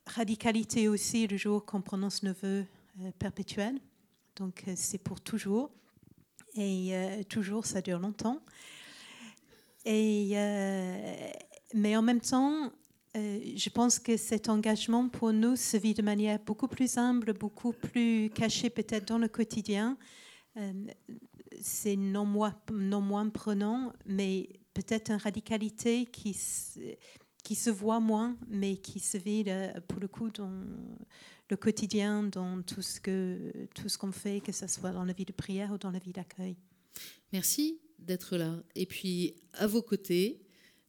radicalité 0.06 0.88
aussi 0.88 1.26
le 1.26 1.36
jour 1.36 1.64
qu'on 1.64 1.80
prononce 1.80 2.22
le 2.22 2.32
vœu 2.32 2.66
perpétuel, 3.18 3.78
donc 4.34 4.64
c'est 4.74 4.98
pour 4.98 5.20
toujours, 5.20 5.70
et 6.56 6.92
toujours 7.28 7.64
ça 7.66 7.80
dure 7.80 7.98
longtemps. 7.98 8.40
Et, 9.86 10.34
mais 11.72 11.96
en 11.96 12.02
même 12.02 12.20
temps, 12.20 12.72
euh, 13.16 13.40
je 13.56 13.70
pense 13.70 13.98
que 13.98 14.16
cet 14.16 14.48
engagement 14.48 15.08
pour 15.08 15.32
nous 15.32 15.56
se 15.56 15.76
vit 15.76 15.94
de 15.94 16.02
manière 16.02 16.38
beaucoup 16.38 16.68
plus 16.68 16.98
humble, 16.98 17.32
beaucoup 17.32 17.72
plus 17.72 18.30
cachée 18.34 18.68
peut-être 18.68 19.06
dans 19.06 19.18
le 19.18 19.28
quotidien. 19.28 19.96
Euh, 20.56 20.72
c'est 21.60 21.96
non 21.96 22.26
moins, 22.26 22.54
non 22.70 23.00
moins 23.00 23.28
prenant, 23.30 23.92
mais 24.04 24.48
peut-être 24.74 25.10
une 25.10 25.16
radicalité 25.16 26.04
qui 26.04 26.34
se, 26.34 26.78
qui 27.42 27.54
se 27.54 27.70
voit 27.70 28.00
moins, 28.00 28.36
mais 28.48 28.76
qui 28.76 29.00
se 29.00 29.16
vit 29.16 29.44
euh, 29.46 29.72
pour 29.88 30.00
le 30.00 30.08
coup 30.08 30.30
dans 30.30 30.52
le 31.48 31.56
quotidien, 31.56 32.24
dans 32.24 32.60
tout 32.62 32.82
ce 32.82 33.00
que 33.00 33.66
tout 33.74 33.88
ce 33.88 33.96
qu'on 33.96 34.12
fait, 34.12 34.40
que 34.40 34.52
ce 34.52 34.66
soit 34.66 34.90
dans 34.90 35.04
la 35.04 35.14
vie 35.14 35.24
de 35.24 35.32
prière 35.32 35.72
ou 35.72 35.78
dans 35.78 35.90
la 35.90 36.00
vie 36.00 36.12
d'accueil. 36.12 36.56
Merci 37.32 37.80
d'être 37.98 38.36
là. 38.36 38.62
Et 38.74 38.86
puis 38.86 39.34
à 39.52 39.66
vos 39.66 39.82
côtés, 39.82 40.46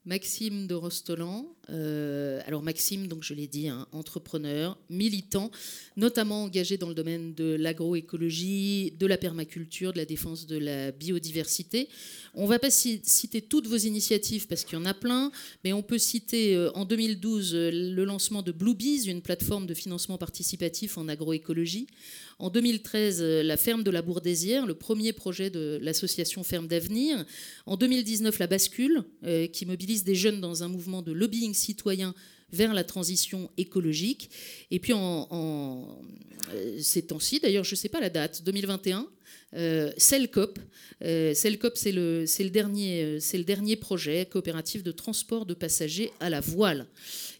Maxime 0.07 0.67
de 0.67 0.73
Rostolan. 0.73 1.53
Euh, 1.69 2.39
alors 2.45 2.63
Maxime, 2.63 3.07
donc 3.07 3.23
je 3.23 3.33
l'ai 3.33 3.45
dit, 3.45 3.67
un 3.67 3.85
entrepreneur, 3.91 4.79
militant, 4.89 5.51
notamment 5.97 6.43
engagé 6.43 6.77
dans 6.77 6.87
le 6.87 6.95
domaine 6.95 7.33
de 7.33 7.57
l'agroécologie, 7.59 8.93
de 8.97 9.05
la 9.05 9.17
permaculture, 9.17 9.91
de 9.91 9.97
la 9.97 10.05
défense 10.05 10.47
de 10.47 10.57
la 10.57 10.93
biodiversité. 10.93 11.89
On 12.33 12.43
ne 12.43 12.47
va 12.47 12.57
pas 12.57 12.71
citer 12.71 13.41
toutes 13.41 13.67
vos 13.67 13.75
initiatives 13.75 14.47
parce 14.47 14.63
qu'il 14.63 14.79
y 14.79 14.81
en 14.81 14.85
a 14.85 14.93
plein, 14.93 15.29
mais 15.65 15.73
on 15.73 15.83
peut 15.83 15.97
citer 15.97 16.55
euh, 16.55 16.71
en 16.73 16.85
2012 16.85 17.53
le 17.53 18.05
lancement 18.05 18.41
de 18.41 18.53
Bluebees, 18.53 19.09
une 19.09 19.21
plateforme 19.21 19.67
de 19.67 19.73
financement 19.73 20.17
participatif 20.17 20.97
en 20.97 21.09
agroécologie. 21.09 21.87
En 22.39 22.51
2013, 22.51 23.21
euh, 23.21 23.41
la 23.43 23.57
ferme 23.57 23.83
de 23.83 23.89
la 23.89 24.03
Bourdésière, 24.03 24.67
le 24.67 24.75
premier 24.75 25.11
projet 25.11 25.49
de 25.49 25.79
l'association 25.81 26.43
Ferme 26.43 26.67
d'Avenir. 26.67 27.25
En 27.65 27.77
2019, 27.77 28.37
la 28.37 28.45
bascule, 28.45 29.03
euh, 29.23 29.47
qui 29.47 29.65
mobilise 29.65 30.03
des 30.03 30.13
jeunes 30.13 30.39
dans 30.39 30.61
un 30.61 30.67
mouvement 30.67 31.01
de 31.01 31.11
lobbying 31.11 31.55
citoyen 31.55 32.13
vers 32.51 32.73
la 32.73 32.83
transition 32.83 33.49
écologique. 33.57 34.29
Et 34.71 34.79
puis 34.79 34.93
en, 34.93 35.99
euh, 36.53 36.77
ces 36.79 37.03
temps-ci, 37.03 37.39
d'ailleurs, 37.39 37.63
je 37.63 37.73
ne 37.73 37.77
sais 37.77 37.89
pas 37.89 37.99
la 37.99 38.09
date, 38.09 38.43
2021, 38.43 39.07
euh, 39.55 39.91
Celcop. 39.97 40.59
Celcop, 41.01 41.77
c'est 41.77 41.91
le, 41.91 42.25
dernier, 42.49 43.19
le 43.19 43.43
dernier 43.43 43.75
projet 43.75 44.25
coopératif 44.25 44.83
de 44.83 44.91
transport 44.91 45.45
de 45.45 45.53
passagers 45.53 46.11
à 46.19 46.29
la 46.29 46.41
voile. 46.41 46.87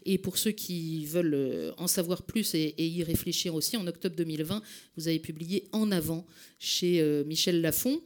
Et 0.10 0.18
pour 0.18 0.38
ceux 0.38 0.52
qui 0.52 1.06
veulent 1.06 1.34
euh, 1.34 1.72
en 1.78 1.88
savoir 1.88 2.24
plus 2.24 2.56
et, 2.56 2.74
y 2.78 3.04
réfléchir 3.04 3.54
aussi, 3.54 3.76
en 3.76 3.86
octobre 3.88 4.16
2020, 4.16 4.64
vous 4.96 5.08
avez 5.10 5.20
publié 5.20 5.68
En 5.74 5.92
avant 5.92 6.26
chez 6.60 7.02
euh, 7.02 7.26
Michel 7.26 7.60
Lafon. 7.60 8.02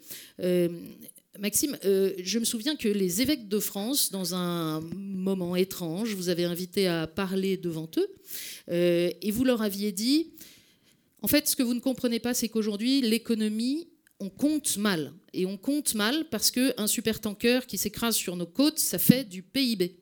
Euh, 1.36 1.40
Maxime, 1.40 1.78
je 1.84 2.40
me 2.40 2.46
souviens 2.46 2.76
que 2.76 2.88
les 2.88 3.22
évêques 3.22 3.48
de 3.48 3.60
France, 3.60 4.12
dans 4.12 4.36
un 4.36 4.82
moment 4.82 5.56
étrange, 5.56 6.14
vous 6.14 6.30
avez 6.30 6.46
invité 6.46 6.88
à 6.88 7.08
parler 7.08 7.58
devant 7.58 7.90
eux 7.98 8.10
et 8.70 9.32
vous 9.32 9.44
leur 9.44 9.62
aviez 9.62 9.92
dit, 9.92 10.32
en 11.22 11.28
fait, 11.28 11.48
ce 11.48 11.56
que 11.56 11.64
vous 11.64 11.74
ne 11.74 11.80
comprenez 11.80 12.20
pas, 12.20 12.34
c'est 12.34 12.50
qu'aujourd'hui, 12.50 13.02
l'économie, 13.02 13.88
on 14.20 14.30
compte 14.30 14.78
mal. 14.78 15.14
Et 15.34 15.46
on 15.46 15.58
compte 15.58 15.96
mal 15.96 16.26
parce 16.30 16.52
qu'un 16.52 16.88
supertanker 16.88 17.66
qui 17.68 17.78
s'écrase 17.78 18.16
sur 18.16 18.36
nos 18.36 18.46
côtes, 18.46 18.80
ça 18.80 18.98
fait 18.98 19.24
du 19.24 19.44
PIB. 19.44 20.01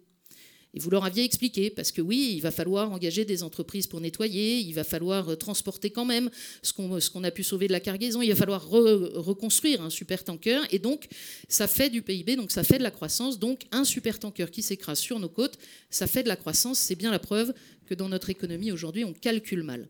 Et 0.74 0.80
vous 0.80 0.90
leur 0.92 1.04
aviez 1.04 1.24
expliqué, 1.24 1.72
parce 1.72 1.92
que 1.92 2.02
oui, 2.02 2.34
il 2.36 2.42
va 2.42 2.52
falloir 2.52 2.92
engager 2.92 3.26
des 3.26 3.42
entreprises 3.42 3.88
pour 3.88 4.02
nettoyer, 4.02 4.60
il 4.60 4.74
va 4.74 4.84
falloir 4.84 5.30
euh, 5.30 5.36
transporter 5.36 5.90
quand 5.90 6.06
même 6.06 6.30
ce 6.62 6.72
qu'on 6.74 7.24
a 7.24 7.32
pu 7.32 7.44
sauver 7.44 7.68
de 7.68 7.72
la 7.72 7.80
cargaison, 7.80 8.22
il 8.22 8.30
va 8.30 8.36
falloir 8.36 8.68
reconstruire 8.68 9.82
un 9.82 9.90
super 9.90 10.24
tanker, 10.24 10.62
et 10.72 10.78
donc 10.78 11.08
ça 11.48 11.68
fait 11.68 11.90
du 11.90 12.04
PIB, 12.04 12.36
donc 12.36 12.52
ça 12.52 12.64
fait 12.64 12.78
de 12.78 12.84
la 12.84 12.92
croissance. 12.92 13.40
Donc 13.40 13.64
un 13.72 13.84
super 13.84 14.20
tanker 14.20 14.52
qui 14.52 14.62
s'écrase 14.62 15.00
sur 15.00 15.20
nos 15.20 15.30
côtes, 15.30 15.58
ça 15.90 16.06
fait 16.06 16.24
de 16.24 16.28
la 16.28 16.36
croissance. 16.36 16.78
C'est 16.78 16.96
bien 16.96 17.10
la 17.10 17.20
preuve 17.20 17.54
que 17.88 17.96
dans 17.96 18.10
notre 18.10 18.30
économie 18.30 18.72
aujourd'hui, 18.72 19.04
on 19.04 19.14
calcule 19.14 19.64
mal. 19.64 19.90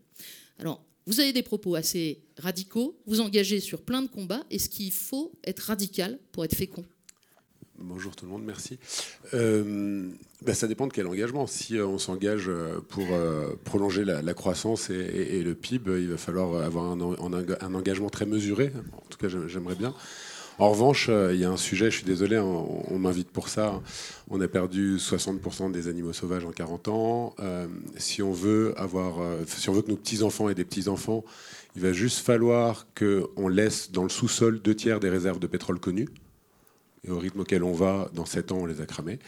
Alors, 0.58 0.82
vous 1.06 1.20
avez 1.20 1.32
des 1.32 1.42
propos 1.42 1.74
assez 1.74 2.22
radicaux, 2.38 2.98
vous 3.06 3.20
engagez 3.20 3.60
sur 3.60 3.82
plein 3.82 4.02
de 4.02 4.08
combats. 4.08 4.44
Est-ce 4.50 4.68
qu'il 4.68 4.92
faut 4.92 5.32
être 5.44 5.60
radical 5.60 6.18
pour 6.32 6.44
être 6.44 6.54
fécond? 6.54 6.84
Bonjour 7.82 8.14
tout 8.14 8.26
le 8.26 8.30
monde, 8.30 8.42
merci. 8.44 8.78
Euh, 9.32 10.10
bah, 10.44 10.52
ça 10.52 10.66
dépend 10.66 10.86
de 10.86 10.92
quel 10.92 11.06
engagement. 11.06 11.46
Si 11.46 11.78
euh, 11.78 11.86
on 11.86 11.96
s'engage 11.96 12.50
euh, 12.50 12.78
pour 12.88 13.06
prolonger 13.64 14.04
la, 14.04 14.34
croissance 14.34 14.90
et, 14.90 15.42
le 15.42 15.54
PIB, 15.54 16.02
il 16.02 16.08
va 16.08 16.18
falloir 16.18 16.62
avoir 16.62 16.92
un, 16.92 17.00
engagement 17.74 18.10
très 18.10 18.26
mesuré. 18.26 18.70
En 18.92 19.06
tout 19.08 19.16
cas, 19.16 19.28
j'aimerais 19.28 19.76
bien. 19.76 19.94
En 20.58 20.70
revanche, 20.70 21.08
il 21.08 21.36
y 21.36 21.44
a 21.44 21.50
un 21.50 21.56
sujet, 21.56 21.90
je 21.90 21.96
suis 21.96 22.04
désolé, 22.04 22.36
hein, 22.36 22.44
on, 22.44 22.98
m'invite 22.98 23.30
pour 23.30 23.48
ça. 23.48 23.80
On 24.28 24.38
a 24.42 24.48
perdu 24.48 24.98
60% 24.98 25.72
des 25.72 25.88
animaux 25.88 26.12
sauvages 26.12 26.44
en 26.44 26.52
40 26.52 26.88
ans. 26.88 27.34
si, 27.96 28.20
on 28.20 28.32
veut 28.32 28.74
avoir, 28.76 29.24
si 29.46 29.70
on 29.70 29.72
veut 29.72 29.80
que 29.80 29.90
nos 29.90 29.96
petits-enfants 29.96 30.50
aient 30.50 30.54
des 30.54 30.66
petits-enfants, 30.66 31.24
il 31.76 31.82
va 31.82 31.94
juste 31.94 32.18
falloir 32.18 32.86
qu'on 32.94 33.48
laisse 33.48 33.90
dans 33.90 34.02
le 34.02 34.10
sous-sol 34.10 34.60
deux 34.60 34.74
tiers 34.74 35.00
des 35.00 35.08
réserves 35.08 35.38
de 35.38 35.46
pétrole 35.46 35.80
connues 35.80 36.08
Et 37.06 37.10
au 37.10 37.18
rythme 37.18 37.40
auquel 37.40 37.64
on 37.64 37.72
va, 37.72 38.10
dans 38.14 38.26
7 38.26 38.52
ans, 38.52 38.58
on 38.60 38.66
les 38.66 38.80
a 38.80 38.86
cramés. 38.86 39.18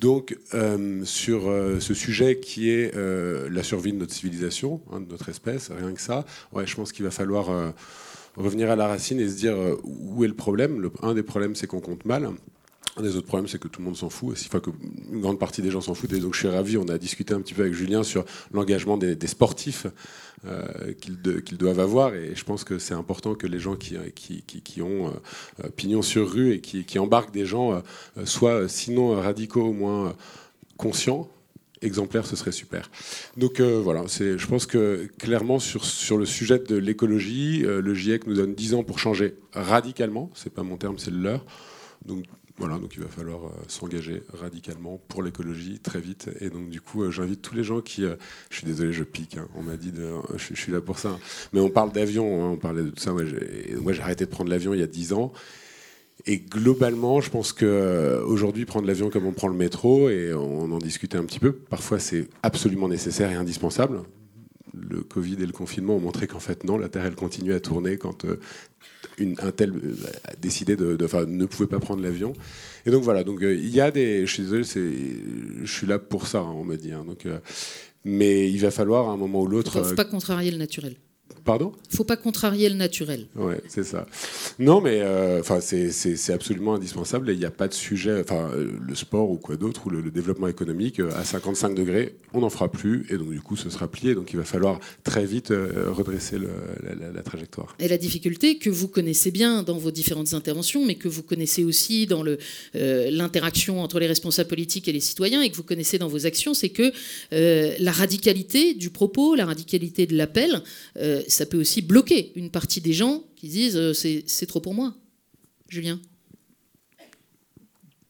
Donc, 0.00 0.36
euh, 0.54 1.04
sur 1.04 1.48
euh, 1.48 1.80
ce 1.80 1.94
sujet 1.94 2.40
qui 2.40 2.70
est 2.70 2.94
euh, 2.96 3.48
la 3.50 3.62
survie 3.62 3.92
de 3.92 3.98
notre 3.98 4.12
civilisation, 4.12 4.80
hein, 4.92 5.00
de 5.00 5.10
notre 5.10 5.28
espèce, 5.28 5.70
rien 5.70 5.92
que 5.92 6.00
ça, 6.00 6.24
ouais, 6.52 6.66
je 6.66 6.74
pense 6.74 6.92
qu'il 6.92 7.04
va 7.04 7.10
falloir 7.10 7.72
revenir 8.36 8.70
à 8.70 8.76
la 8.76 8.88
racine 8.88 9.20
et 9.20 9.28
se 9.28 9.36
dire 9.36 9.56
où 9.84 10.24
est 10.24 10.28
le 10.28 10.34
problème? 10.34 10.90
Un 11.02 11.14
des 11.14 11.22
problèmes, 11.22 11.54
c'est 11.54 11.66
qu'on 11.66 11.80
compte 11.80 12.04
mal. 12.04 12.30
Un 12.96 13.02
des 13.02 13.16
autres 13.16 13.26
problèmes, 13.26 13.48
c'est 13.48 13.58
que 13.58 13.66
tout 13.66 13.80
le 13.80 13.86
monde 13.86 13.96
s'en 13.96 14.08
fout. 14.08 14.38
Faut 14.38 14.60
que 14.60 14.70
une 15.10 15.20
grande 15.20 15.38
partie 15.38 15.62
des 15.62 15.70
gens 15.70 15.80
s'en 15.80 15.94
foutent. 15.94 16.12
Et 16.12 16.20
donc, 16.20 16.34
je 16.34 16.38
suis 16.38 16.48
ravi. 16.48 16.76
On 16.76 16.88
a 16.88 16.96
discuté 16.96 17.34
un 17.34 17.40
petit 17.40 17.54
peu 17.54 17.62
avec 17.62 17.74
Julien 17.74 18.04
sur 18.04 18.24
l'engagement 18.52 18.96
des, 18.96 19.26
sportifs 19.26 19.86
euh, 20.46 20.92
qu'ils 20.92 21.58
doivent 21.58 21.80
avoir. 21.80 22.14
Et 22.14 22.36
je 22.36 22.44
pense 22.44 22.62
que 22.62 22.78
c'est 22.78 22.94
important 22.94 23.34
que 23.34 23.48
les 23.48 23.58
gens 23.58 23.74
qui, 23.74 23.96
ont 24.80 25.08
euh, 25.08 25.68
pignon 25.74 26.02
sur 26.02 26.30
rue 26.30 26.52
et 26.52 26.60
qui, 26.60 26.98
embarquent 27.00 27.32
des 27.32 27.46
gens 27.46 27.72
euh, 27.72 28.26
soient, 28.26 28.68
sinon 28.68 29.20
radicaux, 29.20 29.64
au 29.64 29.72
moins 29.72 30.14
conscients 30.76 31.28
exemplaires, 31.82 32.26
ce 32.26 32.36
serait 32.36 32.52
super. 32.52 32.90
Donc 33.36 33.60
voilà, 33.60 34.04
je 34.06 34.46
pense 34.46 34.64
que 34.64 35.06
clairement 35.18 35.58
sur, 35.58 35.84
sur 35.84 36.16
le 36.16 36.24
sujet 36.24 36.58
de 36.58 36.76
l'écologie, 36.76 37.58
le 37.60 37.94
GIEC 37.94 38.26
nous 38.26 38.36
donne 38.36 38.54
10 38.54 38.72
ans 38.74 38.84
pour 38.84 38.98
changer 38.98 39.34
radicalement. 39.52 40.30
C'est 40.32 40.54
pas 40.54 40.62
mon 40.62 40.78
terme, 40.78 40.98
c'est 40.98 41.10
le 41.10 41.18
leur. 41.18 41.44
Donc 42.06 42.24
voilà, 42.56 42.78
donc 42.78 42.94
il 42.94 43.02
va 43.02 43.08
falloir 43.08 43.46
euh, 43.46 43.50
s'engager 43.66 44.22
radicalement 44.32 45.00
pour 45.08 45.24
l'écologie 45.24 45.80
très 45.80 46.00
vite. 46.00 46.30
Et 46.40 46.50
donc 46.50 46.70
du 46.70 46.80
coup, 46.80 47.02
euh, 47.02 47.10
j'invite 47.10 47.42
tous 47.42 47.54
les 47.54 47.64
gens 47.64 47.80
qui... 47.80 48.04
Euh, 48.04 48.14
je 48.48 48.58
suis 48.58 48.66
désolé, 48.66 48.92
je 48.92 49.02
pique, 49.02 49.36
hein. 49.36 49.48
on 49.56 49.62
m'a 49.62 49.76
dit, 49.76 49.90
de, 49.90 50.12
je, 50.36 50.54
suis 50.54 50.70
là 50.70 50.80
pour 50.80 51.00
ça. 51.00 51.18
Mais 51.52 51.58
on 51.58 51.68
parle 51.68 51.90
d'avion, 51.90 52.44
hein, 52.44 52.50
on 52.52 52.56
parlait 52.56 52.84
de 52.84 52.90
tout 52.90 53.02
ça. 53.02 53.12
Moi, 53.12 53.24
j'ai 53.92 54.02
arrêté 54.02 54.24
de 54.24 54.30
prendre 54.30 54.50
l'avion 54.50 54.72
il 54.72 54.78
y 54.78 54.84
a 54.84 54.86
10 54.86 55.14
ans. 55.14 55.32
Et 56.26 56.38
globalement, 56.38 57.20
je 57.20 57.28
pense 57.28 57.52
qu'aujourd'hui, 57.52 58.66
prendre 58.66 58.86
l'avion 58.86 59.10
comme 59.10 59.26
on 59.26 59.32
prend 59.32 59.48
le 59.48 59.56
métro, 59.56 60.08
et 60.08 60.32
on 60.32 60.70
en 60.70 60.78
discutait 60.78 61.18
un 61.18 61.24
petit 61.24 61.40
peu, 61.40 61.52
parfois 61.52 61.98
c'est 61.98 62.28
absolument 62.44 62.88
nécessaire 62.88 63.32
et 63.32 63.34
indispensable. 63.34 64.00
Le 64.76 65.02
Covid 65.02 65.36
et 65.40 65.46
le 65.46 65.52
confinement 65.52 65.96
ont 65.96 66.00
montré 66.00 66.26
qu'en 66.26 66.40
fait, 66.40 66.64
non, 66.64 66.78
la 66.78 66.88
Terre, 66.88 67.06
elle 67.06 67.14
continue 67.14 67.52
à 67.54 67.60
tourner 67.60 67.96
quand 67.96 68.24
un 69.20 69.52
tel 69.52 69.70
euh, 69.70 69.96
a 70.24 70.34
décidé 70.36 70.76
de, 70.76 70.96
ne 71.26 71.46
pouvait 71.46 71.68
pas 71.68 71.78
prendre 71.78 72.02
l'avion. 72.02 72.32
Et 72.86 72.90
donc 72.90 73.02
voilà, 73.02 73.24
donc 73.24 73.42
euh, 73.42 73.54
il 73.54 73.68
y 73.68 73.80
a 73.80 73.90
des, 73.90 74.26
je 74.26 74.32
suis 74.32 74.42
désolé, 74.42 74.64
je 74.64 75.72
suis 75.72 75.86
là 75.86 75.98
pour 75.98 76.26
ça, 76.26 76.40
hein, 76.40 76.52
on 76.54 76.64
me 76.64 76.76
dit. 76.76 76.92
Hein. 76.92 77.04
donc, 77.06 77.26
euh, 77.26 77.38
mais 78.04 78.50
il 78.50 78.58
va 78.58 78.70
falloir 78.70 79.08
à 79.08 79.12
un 79.12 79.16
moment 79.16 79.42
ou 79.42 79.46
l'autre. 79.46 79.76
Il 79.76 79.82
ne 79.82 79.84
faut 79.84 79.94
pas 79.94 80.04
contrarier 80.04 80.50
le 80.50 80.58
naturel. 80.58 80.96
Pardon 81.44 81.72
faut 81.94 82.04
pas 82.04 82.16
contrarier 82.16 82.68
le 82.68 82.74
naturel. 82.74 83.26
Ouais, 83.36 83.60
c'est 83.68 83.84
ça. 83.84 84.06
Non, 84.58 84.80
mais 84.80 85.00
euh, 85.00 85.42
c'est 85.60 86.32
absolument 86.32 86.74
indispensable. 86.74 87.30
il 87.30 87.38
n'y 87.38 87.44
a 87.44 87.50
pas 87.50 87.68
de 87.68 87.74
sujet, 87.74 88.20
enfin, 88.20 88.50
euh, 88.52 88.72
le 88.86 88.94
sport 88.94 89.30
ou 89.30 89.36
quoi 89.36 89.56
d'autre, 89.56 89.86
ou 89.86 89.90
le, 89.90 90.10
développement 90.10 90.48
économique, 90.48 91.00
euh, 91.00 91.10
à 91.16 91.24
55 91.24 91.74
degrés, 91.74 92.14
on 92.32 92.40
n'en 92.40 92.50
fera 92.50 92.70
plus. 92.70 93.06
Et 93.10 93.16
donc, 93.16 93.30
du 93.30 93.40
coup, 93.40 93.56
ce 93.56 93.70
sera 93.70 93.88
plié. 93.88 94.14
Donc, 94.14 94.32
il 94.32 94.36
va 94.36 94.44
falloir 94.44 94.80
très 95.02 95.24
vite 95.24 95.48
redresser 95.50 96.38
la, 96.38 97.22
trajectoire. 97.22 97.76
Et 97.78 97.88
la 97.88 97.98
difficulté 97.98 98.58
que 98.58 98.70
vous 98.70 98.88
connaissez 98.88 99.30
bien 99.30 99.62
dans 99.62 99.78
vos 99.78 99.90
différentes 99.90 100.34
interventions, 100.34 100.84
mais 100.84 100.96
que 100.96 101.08
vous 101.08 101.22
connaissez 101.22 101.64
aussi 101.64 102.06
dans 102.06 102.22
l'interaction 102.74 103.80
entre 103.80 103.98
les 103.98 104.06
responsables 104.06 104.48
politiques 104.48 104.88
et 104.88 104.92
les 104.92 105.00
citoyens, 105.00 105.42
et 105.42 105.50
que 105.50 105.56
vous 105.56 105.62
connaissez 105.62 105.98
dans 105.98 106.08
vos 106.08 106.26
actions, 106.26 106.54
c'est 106.54 106.68
que 106.68 106.92
la 107.30 107.92
radicalité 107.92 108.74
du 108.74 108.90
propos, 108.90 109.34
la 109.34 109.46
radicalité 109.46 110.06
de 110.06 110.16
l'appel, 110.16 110.62
ça 111.34 111.46
peut 111.46 111.58
aussi 111.58 111.82
bloquer 111.82 112.32
une 112.36 112.50
partie 112.50 112.80
des 112.80 112.92
gens 112.92 113.22
qui 113.36 113.48
disent 113.48 113.76
euh, 113.76 113.92
c'est 113.92 114.46
trop 114.46 114.60
pour 114.60 114.74
moi. 114.74 114.94
Julien 115.68 116.00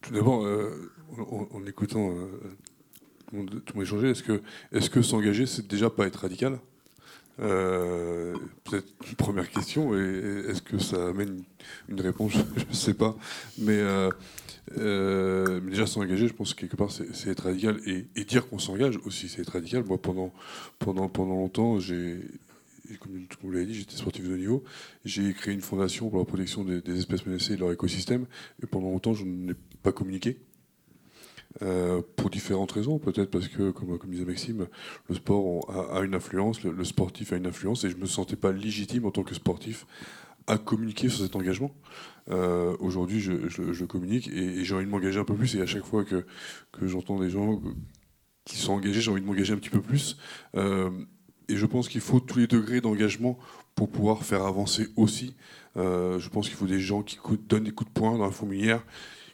Tout 0.02 0.12
d'abord, 0.12 0.44
euh, 0.44 0.92
en, 1.18 1.64
écoutant 1.66 2.14
euh, 2.14 3.44
tout 3.64 3.80
échanger, 3.82 4.10
est-ce 4.10 4.22
que, 4.22 4.42
est 4.72 4.88
que 4.88 5.02
s'engager, 5.02 5.46
c'est 5.46 5.66
déjà 5.66 5.90
pas 5.90 6.06
être 6.06 6.16
radical? 6.16 6.58
Peut-être 7.36 8.94
une 9.08 9.16
première 9.16 9.50
question, 9.50 9.96
et 9.98 10.44
est-ce 10.48 10.62
que 10.62 10.78
ça 10.78 11.08
amène 11.08 11.42
une 11.88 12.00
réponse? 12.00 12.32
Je 12.56 12.64
ne 12.64 12.72
sais 12.72 12.94
pas. 12.94 13.16
Mais, 13.58 13.82
déjà 14.76 15.86
s'engager, 15.86 16.28
je 16.28 16.32
pense 16.32 16.54
que 16.54 16.60
quelque 16.60 16.76
part, 16.76 16.92
c'est 16.92 17.28
être 17.28 17.44
radical. 17.44 17.80
Et, 17.86 18.06
et 18.14 18.24
dire 18.24 18.48
qu'on 18.48 18.60
s'engage 18.60 18.98
aussi, 19.04 19.28
c'est 19.28 19.42
être 19.42 19.54
radical. 19.54 19.82
Moi, 19.84 20.00
pendant, 20.00 20.32
pendant, 20.78 21.08
pendant 21.08 21.34
longtemps, 21.34 21.80
j'ai 21.80 22.20
comme, 23.00 23.26
vous 23.42 23.50
l'avez 23.50 23.66
dit, 23.66 23.74
j'étais 23.74 23.96
sportif 23.96 24.28
de 24.28 24.36
niveau. 24.36 24.62
J'ai 25.04 25.32
créé 25.32 25.54
une 25.54 25.60
fondation 25.60 26.10
pour 26.10 26.18
la 26.18 26.24
protection 26.24 26.64
des, 26.64 26.98
espèces 26.98 27.24
menacées 27.26 27.54
et 27.54 27.56
de 27.56 27.60
leur 27.60 27.72
écosystème. 27.72 28.26
Et 28.62 28.66
pendant 28.66 28.90
longtemps, 28.90 29.14
je 29.14 29.24
n'ai 29.24 29.54
pas 29.82 29.92
communiqué. 29.92 30.38
Euh, 31.62 32.02
pour 32.16 32.30
différentes 32.30 32.72
raisons, 32.72 32.98
peut-être 32.98 33.30
parce 33.30 33.48
que, 33.48 33.70
comme, 33.70 33.96
disait 34.08 34.24
Maxime, 34.24 34.66
le 35.08 35.14
sport 35.14 35.70
a, 35.94 36.00
une 36.00 36.14
influence, 36.14 36.62
le, 36.64 36.84
sportif 36.84 37.32
a 37.32 37.36
une 37.36 37.46
influence, 37.46 37.84
et 37.84 37.90
je 37.90 37.96
ne 37.96 38.00
me 38.00 38.06
sentais 38.06 38.36
pas 38.36 38.50
légitime 38.50 39.06
en 39.06 39.12
tant 39.12 39.22
que 39.22 39.34
sportif 39.34 39.86
à 40.46 40.58
communiquer 40.58 41.08
sur 41.08 41.22
cet 41.22 41.36
engagement. 41.36 41.70
Euh, 42.28 42.76
aujourd'hui, 42.80 43.20
je, 43.20 43.84
communique 43.84 44.28
et, 44.28 44.64
j'ai 44.64 44.74
envie 44.74 44.84
de 44.84 44.90
m'engager 44.90 45.20
un 45.20 45.24
peu 45.24 45.34
plus, 45.34 45.54
et 45.54 45.60
à 45.60 45.66
chaque 45.66 45.84
fois 45.84 46.04
que, 46.04 46.26
que 46.72 46.88
j'entends 46.88 47.20
des 47.20 47.30
gens 47.30 47.62
qui 48.44 48.56
sont 48.56 48.72
engagés, 48.72 49.00
j'ai 49.00 49.10
envie 49.10 49.20
de 49.22 49.26
m'engager 49.26 49.52
un 49.52 49.58
petit 49.58 49.70
peu 49.70 49.80
plus. 49.80 50.18
Euh, 50.56 50.90
et 51.48 51.56
je 51.56 51.66
pense 51.66 51.88
qu'il 51.88 52.00
faut 52.00 52.20
tous 52.20 52.38
les 52.38 52.46
degrés 52.46 52.80
d'engagement 52.80 53.38
pour 53.74 53.90
pouvoir 53.90 54.22
faire 54.24 54.44
avancer 54.44 54.88
aussi. 54.96 55.34
Euh, 55.76 56.18
je 56.18 56.28
pense 56.28 56.48
qu'il 56.48 56.56
faut 56.56 56.66
des 56.66 56.80
gens 56.80 57.02
qui 57.02 57.18
donnent 57.48 57.64
des 57.64 57.72
coups 57.72 57.90
de 57.92 57.94
poing 57.98 58.18
dans 58.18 58.24
la 58.24 58.30
fourmilière, 58.30 58.84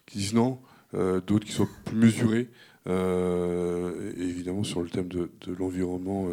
qui 0.07 0.18
disent 0.18 0.35
non, 0.35 0.61
euh, 0.94 1.20
d'autres 1.20 1.46
qui 1.46 1.53
soient 1.53 1.68
plus 1.85 1.96
mesurés. 1.96 2.49
Euh, 2.87 4.12
et 4.16 4.23
évidemment, 4.23 4.64
sur 4.64 4.83
le 4.83 4.88
thème 4.88 5.09
de, 5.09 5.31
l'environnement, 5.59 6.29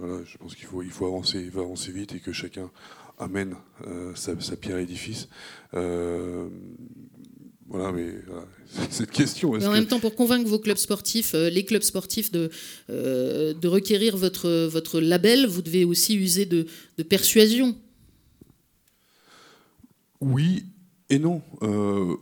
je 0.00 0.36
pense 0.38 0.54
qu'il 0.54 0.66
faut, 0.66 1.06
avancer, 1.06 1.40
il 1.40 1.50
faut 1.50 1.62
avancer 1.62 1.92
vite 1.92 2.14
et 2.14 2.20
que 2.20 2.32
chacun 2.32 2.70
amène 3.18 3.56
sa, 4.14 4.38
sa, 4.40 4.56
pierre 4.56 4.76
à 4.76 4.80
l'édifice. 4.80 5.28
Voilà, 7.68 7.92
mais 7.92 8.14
cette 8.90 9.10
question. 9.10 9.52
Mais 9.52 9.66
en 9.66 9.72
même 9.72 9.86
temps, 9.86 10.00
pour 10.00 10.14
convaincre 10.14 10.48
vos 10.48 10.58
clubs 10.58 10.78
sportifs, 10.78 11.34
euh, 11.34 11.50
les 11.50 11.64
clubs 11.64 11.82
sportifs 11.82 12.32
de, 12.32 12.50
euh, 12.88 13.52
de 13.52 13.68
requérir 13.68 14.16
votre, 14.16 14.66
votre 14.66 15.00
label, 15.00 15.46
vous 15.46 15.60
devez 15.60 15.84
aussi 15.84 16.16
user 16.16 16.46
de, 16.46 16.66
de 16.96 17.02
persuasion. 17.02 17.76
Oui 20.20 20.64
et 21.10 21.18
non. 21.18 21.42
Euh, 21.62 22.16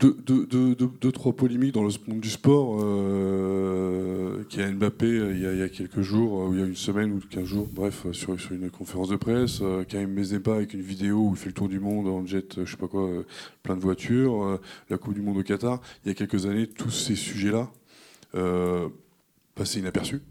deux, 0.00 1.12
trois 1.12 1.32
polémiques 1.32 1.74
dans 1.74 1.82
le 1.82 1.90
monde 2.06 2.20
du 2.20 2.30
sport. 2.30 2.78
Euh, 2.80 4.44
qui 4.48 4.62
a 4.62 4.70
Mbappé 4.70 5.06
euh, 5.06 5.32
il 5.34 5.58
y 5.58 5.62
a, 5.62 5.68
quelques 5.68 6.00
jours, 6.00 6.42
euh, 6.42 6.46
ou 6.48 6.54
il 6.54 6.60
y 6.60 6.62
a 6.62 6.66
une 6.66 6.76
semaine 6.76 7.12
ou 7.12 7.20
quinze 7.20 7.44
jours, 7.44 7.68
bref, 7.70 8.06
sur, 8.12 8.36
une 8.50 8.70
conférence 8.70 9.08
de 9.08 9.16
presse. 9.16 9.60
Euh, 9.62 9.84
Karim 9.84 10.14
Benzema 10.14 10.54
avec 10.54 10.74
une 10.74 10.80
vidéo 10.80 11.28
où 11.28 11.30
il 11.32 11.36
fait 11.36 11.46
le 11.46 11.52
tour 11.52 11.68
du 11.68 11.80
monde 11.80 12.06
en 12.08 12.24
jet, 12.26 12.64
je 12.64 12.70
sais 12.70 12.76
pas 12.76 12.88
quoi, 12.88 13.08
plein 13.62 13.76
de 13.76 13.80
voitures. 13.80 14.60
la 14.88 14.98
Coupe 14.98 15.14
du 15.14 15.22
Monde 15.22 15.38
au 15.38 15.42
Qatar. 15.42 15.80
Il 16.04 16.08
y 16.08 16.10
a 16.10 16.14
quelques 16.14 16.46
années, 16.46 16.66
tous 16.66 16.90
ces 16.90 17.14
sujets-là 17.14 17.70
passaient 19.54 19.80
inaperçus 19.80 20.22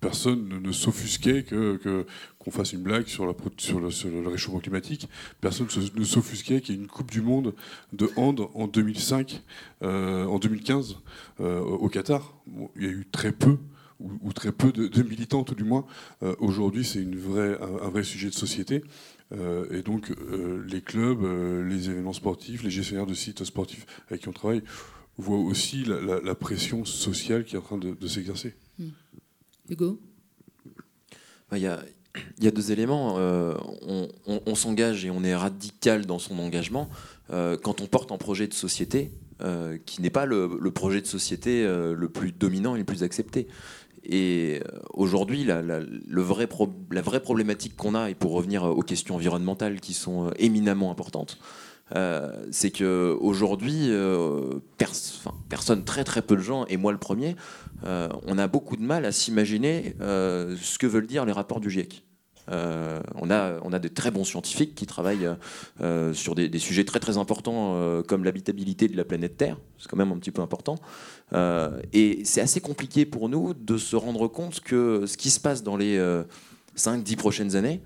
personne 0.00 0.60
ne, 0.62 0.72
s'offusquait 0.72 1.42
que, 1.42 2.06
qu'on 2.38 2.50
fasse 2.50 2.72
une 2.72 2.82
blague 2.82 3.06
sur, 3.06 3.26
le, 3.26 4.28
réchauffement 4.28 4.60
climatique. 4.60 5.08
Personne 5.40 5.66
ne 5.94 6.04
s'offusquait 6.04 6.60
qu'il 6.60 6.74
y 6.74 6.78
ait 6.78 6.80
une 6.80 6.88
Coupe 6.88 7.10
du 7.10 7.22
Monde 7.22 7.54
de 7.92 8.10
hand 8.16 8.48
en 8.54 8.66
2005, 8.68 9.42
euh, 9.82 10.24
en 10.24 10.38
2015 10.38 10.96
euh, 11.40 11.60
au 11.60 11.88
Qatar. 11.88 12.34
il 12.76 12.82
y 12.82 12.86
a 12.86 12.90
eu 12.90 13.06
très 13.10 13.32
peu 13.32 13.58
ou, 13.98 14.32
très 14.34 14.52
peu 14.52 14.72
de, 14.72 15.02
militants, 15.02 15.42
tout 15.42 15.54
du 15.54 15.64
moins. 15.64 15.86
Euh, 16.22 16.34
aujourd'hui, 16.38 16.84
c'est 16.84 17.00
un, 17.00 17.88
vrai 17.88 18.04
sujet 18.04 18.28
de 18.28 18.34
société. 18.34 18.84
et 19.32 19.82
donc, 19.82 20.12
les 20.68 20.82
clubs, 20.82 21.22
les 21.66 21.88
événements 21.88 22.12
sportifs, 22.12 22.62
les 22.62 22.70
gestionnaires 22.70 23.06
de 23.06 23.14
sites 23.14 23.42
sportifs 23.44 23.86
avec 24.08 24.20
qui 24.20 24.28
on 24.28 24.32
travaille 24.32 24.62
voient 25.18 25.38
aussi 25.38 25.84
la, 25.84 26.34
pression 26.34 26.84
sociale 26.84 27.44
qui 27.44 27.56
est 27.56 27.58
en 27.58 27.62
train 27.62 27.78
de, 27.78 28.06
s'exercer. 28.06 28.54
Hmm. 28.78 28.88
Hugo 29.68 30.00
bah, 31.50 31.58
Il 31.58 31.62
y, 31.62 31.66
a, 32.46 32.50
deux 32.50 32.72
éléments. 32.72 33.16
Euh, 33.18 33.54
on, 34.26 34.54
s'engage 34.54 35.04
et 35.04 35.10
on 35.10 35.22
est 35.24 35.34
radical 35.34 36.06
dans 36.06 36.18
son 36.18 36.38
engagement 36.38 36.88
euh, 37.30 37.56
quand 37.56 37.80
on 37.80 37.86
porte 37.86 38.12
un 38.12 38.18
projet 38.18 38.46
de 38.46 38.54
société 38.54 39.10
euh, 39.42 39.78
qui 39.84 40.00
n'est 40.00 40.10
pas 40.10 40.26
le, 40.26 40.48
projet 40.70 41.00
de 41.00 41.06
société 41.06 41.64
le 41.64 42.08
plus 42.08 42.32
dominant 42.32 42.74
et 42.74 42.78
le 42.78 42.84
plus 42.84 43.02
accepté. 43.02 43.48
Et 44.08 44.60
aujourd'hui, 44.94 45.42
la, 45.42 45.62
la 45.62 45.82
vraie 47.02 47.20
problématique 47.20 47.74
qu'on 47.76 47.96
a, 47.96 48.10
et 48.10 48.14
pour 48.14 48.32
revenir 48.32 48.62
aux 48.62 48.82
questions 48.82 49.16
environnementales 49.16 49.80
qui 49.80 49.94
sont 49.94 50.30
éminemment 50.38 50.92
importantes, 50.92 51.38
euh, 51.94 52.46
c'est 52.50 52.70
que 52.70 53.16
aujourd'hui, 53.20 53.90
euh, 53.90 54.58
personne, 55.48 55.84
très 55.84 56.04
très 56.04 56.22
peu 56.22 56.36
de 56.36 56.42
gens, 56.42 56.66
et 56.66 56.76
moi 56.76 56.92
le 56.92 56.98
premier, 56.98 57.36
euh, 57.84 58.08
on 58.26 58.38
a 58.38 58.48
beaucoup 58.48 58.76
de 58.76 58.82
mal 58.82 59.04
à 59.04 59.12
s'imaginer 59.12 59.94
ce 60.00 60.78
que 60.78 60.86
veulent 60.86 61.06
dire 61.06 61.24
les 61.24 61.32
rapports 61.32 61.60
du 61.60 61.70
GIEC. 61.70 62.02
On, 62.48 63.30
a, 63.30 63.58
on 63.62 63.72
a 63.72 63.80
de 63.80 63.88
très 63.88 64.12
bons 64.12 64.22
scientifiques 64.22 64.76
qui 64.76 64.86
travaillent 64.86 65.28
sur 66.12 66.34
des, 66.34 66.58
sujets 66.58 66.84
très 66.84 67.00
très 67.00 67.18
importants 67.18 68.02
comme 68.06 68.24
l'habitabilité 68.24 68.88
de 68.88 68.96
la 68.96 69.04
planète 69.04 69.36
Terre. 69.36 69.58
C'est 69.78 69.88
quand 69.88 69.96
même 69.96 70.12
un 70.12 70.18
petit 70.18 70.30
peu 70.30 70.42
important. 70.42 70.76
et 71.92 72.22
c'est 72.24 72.40
assez 72.40 72.60
compliqué 72.60 73.04
pour 73.04 73.28
nous 73.28 73.54
de 73.54 73.76
se 73.78 73.96
rendre 73.96 74.28
compte 74.28 74.60
que 74.60 75.06
ce 75.06 75.16
qui 75.16 75.30
se 75.30 75.40
passe 75.40 75.62
dans 75.64 75.76
les 75.76 75.98
5-10 76.76 77.16
prochaines 77.16 77.56
années, 77.56 77.80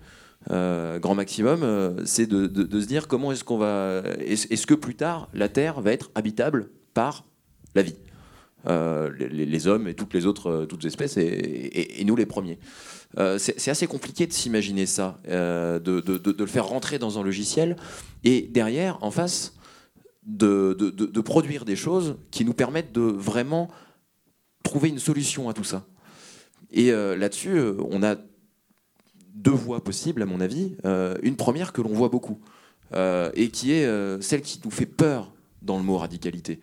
grand 0.48 1.14
maximum, 1.14 1.96
c'est 2.04 2.26
de, 2.26 2.80
se 2.80 2.86
dire 2.86 3.08
comment 3.08 3.32
est-ce 3.32 3.44
qu'on 3.44 3.58
va. 3.58 4.02
Est-ce 4.20 4.66
que 4.66 4.74
plus 4.74 4.94
tard, 4.94 5.28
la 5.34 5.48
Terre 5.48 5.80
va 5.80 5.92
être 5.92 6.10
habitable 6.14 6.70
par 6.94 7.24
la 7.74 7.82
vie 7.82 7.96
les, 8.66 9.46
les, 9.46 9.66
hommes 9.66 9.88
et 9.88 9.94
toutes 9.94 10.12
les 10.12 10.26
autres 10.26 10.66
toutes 10.66 10.84
espèces, 10.84 11.16
et, 11.16 12.02
nous 12.04 12.16
les 12.16 12.26
premiers. 12.26 12.58
Euh, 13.18 13.38
c'est 13.38 13.70
assez 13.70 13.86
compliqué 13.86 14.26
de 14.26 14.32
s'imaginer 14.32 14.86
ça, 14.86 15.18
euh, 15.28 15.80
de, 15.80 16.02
le 16.38 16.46
faire 16.46 16.66
rentrer 16.66 16.98
dans 16.98 17.18
un 17.18 17.24
logiciel, 17.24 17.76
et 18.22 18.42
derrière, 18.42 19.02
en 19.02 19.10
face, 19.10 19.54
de, 20.24 21.20
produire 21.20 21.64
des 21.64 21.76
choses 21.76 22.16
qui 22.30 22.44
nous 22.44 22.54
permettent 22.54 22.92
de 22.92 23.00
vraiment 23.00 23.68
trouver 24.62 24.90
une 24.90 24.98
solution 24.98 25.48
à 25.48 25.54
tout 25.54 25.64
ça. 25.64 25.86
Et 26.70 26.92
euh, 26.92 27.16
là-dessus, 27.16 27.58
on 27.90 28.02
a 28.04 28.14
deux 29.34 29.50
voies 29.50 29.82
possibles, 29.82 30.22
à 30.22 30.26
mon 30.26 30.40
avis. 30.40 30.76
une 31.22 31.36
première 31.36 31.72
que 31.72 31.80
l'on 31.80 31.90
voit 31.90 32.08
beaucoup, 32.08 32.40
et 32.94 33.48
qui 33.52 33.72
est 33.72 34.22
celle 34.22 34.42
qui 34.42 34.60
nous 34.64 34.70
fait 34.70 34.86
peur 34.86 35.32
dans 35.62 35.76
le 35.76 35.84
mot 35.84 35.98
radicalité 35.98 36.60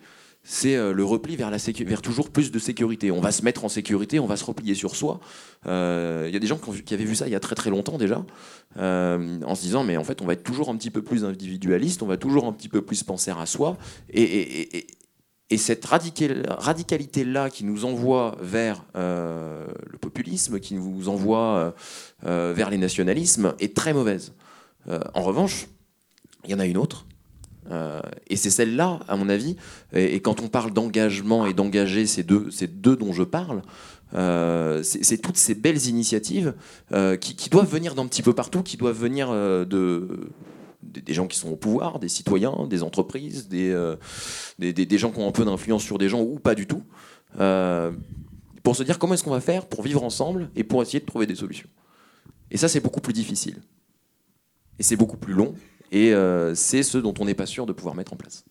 c'est 0.50 0.76
euh, 0.76 0.94
le 0.94 1.04
repli 1.04 1.36
vers, 1.36 1.50
la 1.50 1.58
vers 1.58 2.00
toujours 2.00 2.30
plus 2.30 2.50
de 2.50 2.58
sécurité. 2.58 3.10
On 3.10 3.20
va 3.20 3.32
se 3.32 3.44
mettre 3.44 3.66
en 3.66 3.68
sécurité, 3.68 4.18
on 4.18 4.26
va 4.26 4.36
se 4.36 4.44
replier 4.44 4.74
sur 4.74 4.96
soi. 4.96 5.20
Euh, 5.66 6.24
il 6.26 6.32
y 6.32 6.36
a 6.36 6.38
des 6.38 6.46
gens 6.46 6.58
qui 6.58 6.94
avaient 6.94 7.04
vu 7.04 7.14
ça 7.14 7.26
il 7.26 7.32
y 7.32 7.36
a 7.36 7.40
très 7.40 7.54
très 7.54 7.68
longtemps 7.68 7.98
déjà, 7.98 8.24
euh, 8.78 9.40
en 9.44 9.54
se 9.54 9.60
disant 9.60 9.84
mais 9.84 9.98
en 9.98 10.04
fait 10.04 10.22
on 10.22 10.24
va 10.24 10.32
être 10.32 10.42
toujours 10.42 10.70
un 10.70 10.76
petit 10.76 10.90
peu 10.90 11.02
plus 11.02 11.26
individualiste, 11.26 12.02
on 12.02 12.06
va 12.06 12.16
toujours 12.16 12.46
un 12.46 12.52
petit 12.52 12.70
peu 12.70 12.80
plus 12.80 13.02
penser 13.02 13.30
à 13.30 13.44
soi. 13.44 13.76
Et, 14.08 14.86
cette 15.56 15.84
radicalité-là 15.84 17.48
qui 17.48 17.64
nous 17.64 17.84
envoie 17.86 18.36
vers 18.40 18.84
le 18.94 19.98
populisme, 20.00 20.60
qui 20.60 20.74
nous 20.74 21.08
envoie 21.08 21.74
vers 22.22 22.68
les 22.70 22.78
nationalismes, 22.78 23.54
est 23.58 23.74
très 23.74 23.94
mauvaise. 23.94 24.34
en 24.86 25.22
revanche, 25.22 25.68
il 26.44 26.50
y 26.50 26.54
en 26.54 26.58
a 26.58 26.66
une 26.66 26.76
autre 26.76 27.06
euh, 27.70 28.00
et 28.28 28.36
c'est 28.36 28.50
celle-là, 28.50 29.00
à 29.08 29.16
mon 29.16 29.28
avis, 29.28 29.56
et, 29.92 30.20
quand 30.20 30.40
on 30.40 30.48
parle 30.48 30.72
d'engagement 30.72 31.46
et 31.46 31.54
d'engager 31.54 32.06
ces 32.06 32.22
deux, 32.22 32.50
ces 32.50 32.66
deux 32.66 32.96
dont 32.96 33.12
je 33.12 33.22
parle, 33.22 33.62
euh, 34.14 34.82
c'est 34.82 35.18
toutes 35.18 35.36
ces 35.36 35.54
belles 35.54 35.86
initiatives 35.86 36.54
euh, 36.92 37.16
qui, 37.16 37.50
doivent 37.50 37.70
venir 37.70 37.94
d'un 37.94 38.06
petit 38.06 38.22
peu 38.22 38.32
partout, 38.32 38.62
qui 38.62 38.76
doivent 38.76 38.98
venir 38.98 39.30
de, 39.30 40.30
des, 40.82 41.14
gens 41.14 41.26
qui 41.26 41.38
sont 41.38 41.50
au 41.50 41.56
pouvoir, 41.56 41.98
des 41.98 42.08
citoyens, 42.08 42.66
des 42.68 42.82
entreprises, 42.82 43.48
des, 43.48 43.74
des, 44.58 44.98
gens 44.98 45.10
qui 45.10 45.18
ont 45.18 45.28
un 45.28 45.32
peu 45.32 45.44
d'influence 45.44 45.82
sur 45.82 45.98
des 45.98 46.08
gens 46.08 46.20
ou 46.20 46.38
pas 46.38 46.54
du 46.54 46.66
tout, 46.66 46.82
pour 48.62 48.76
se 48.76 48.82
dire 48.82 48.98
comment 48.98 49.14
est-ce 49.14 49.24
qu'on 49.24 49.30
va 49.30 49.40
faire 49.40 49.66
pour 49.66 49.82
vivre 49.82 50.02
ensemble 50.02 50.50
et 50.54 50.64
pour 50.64 50.82
essayer 50.82 51.00
de 51.00 51.06
trouver 51.06 51.26
des 51.26 51.34
solutions. 51.34 51.68
Et 52.50 52.56
ça, 52.56 52.68
c'est 52.68 52.80
beaucoup 52.80 53.00
plus 53.00 53.12
difficile. 53.12 53.60
Et 54.78 54.82
c'est 54.82 54.96
beaucoup 54.96 55.16
plus 55.16 55.34
long 55.34 55.54
et 55.90 56.12
euh, 56.12 56.54
c'est 56.54 56.82
ce 56.82 56.98
dont 56.98 57.14
on 57.18 57.24
n'est 57.24 57.34
pas 57.34 57.46
sûr 57.46 57.66
de 57.66 57.72
pouvoir 57.72 57.94
mettre 57.94 58.12
en 58.12 58.16
place. 58.16 58.44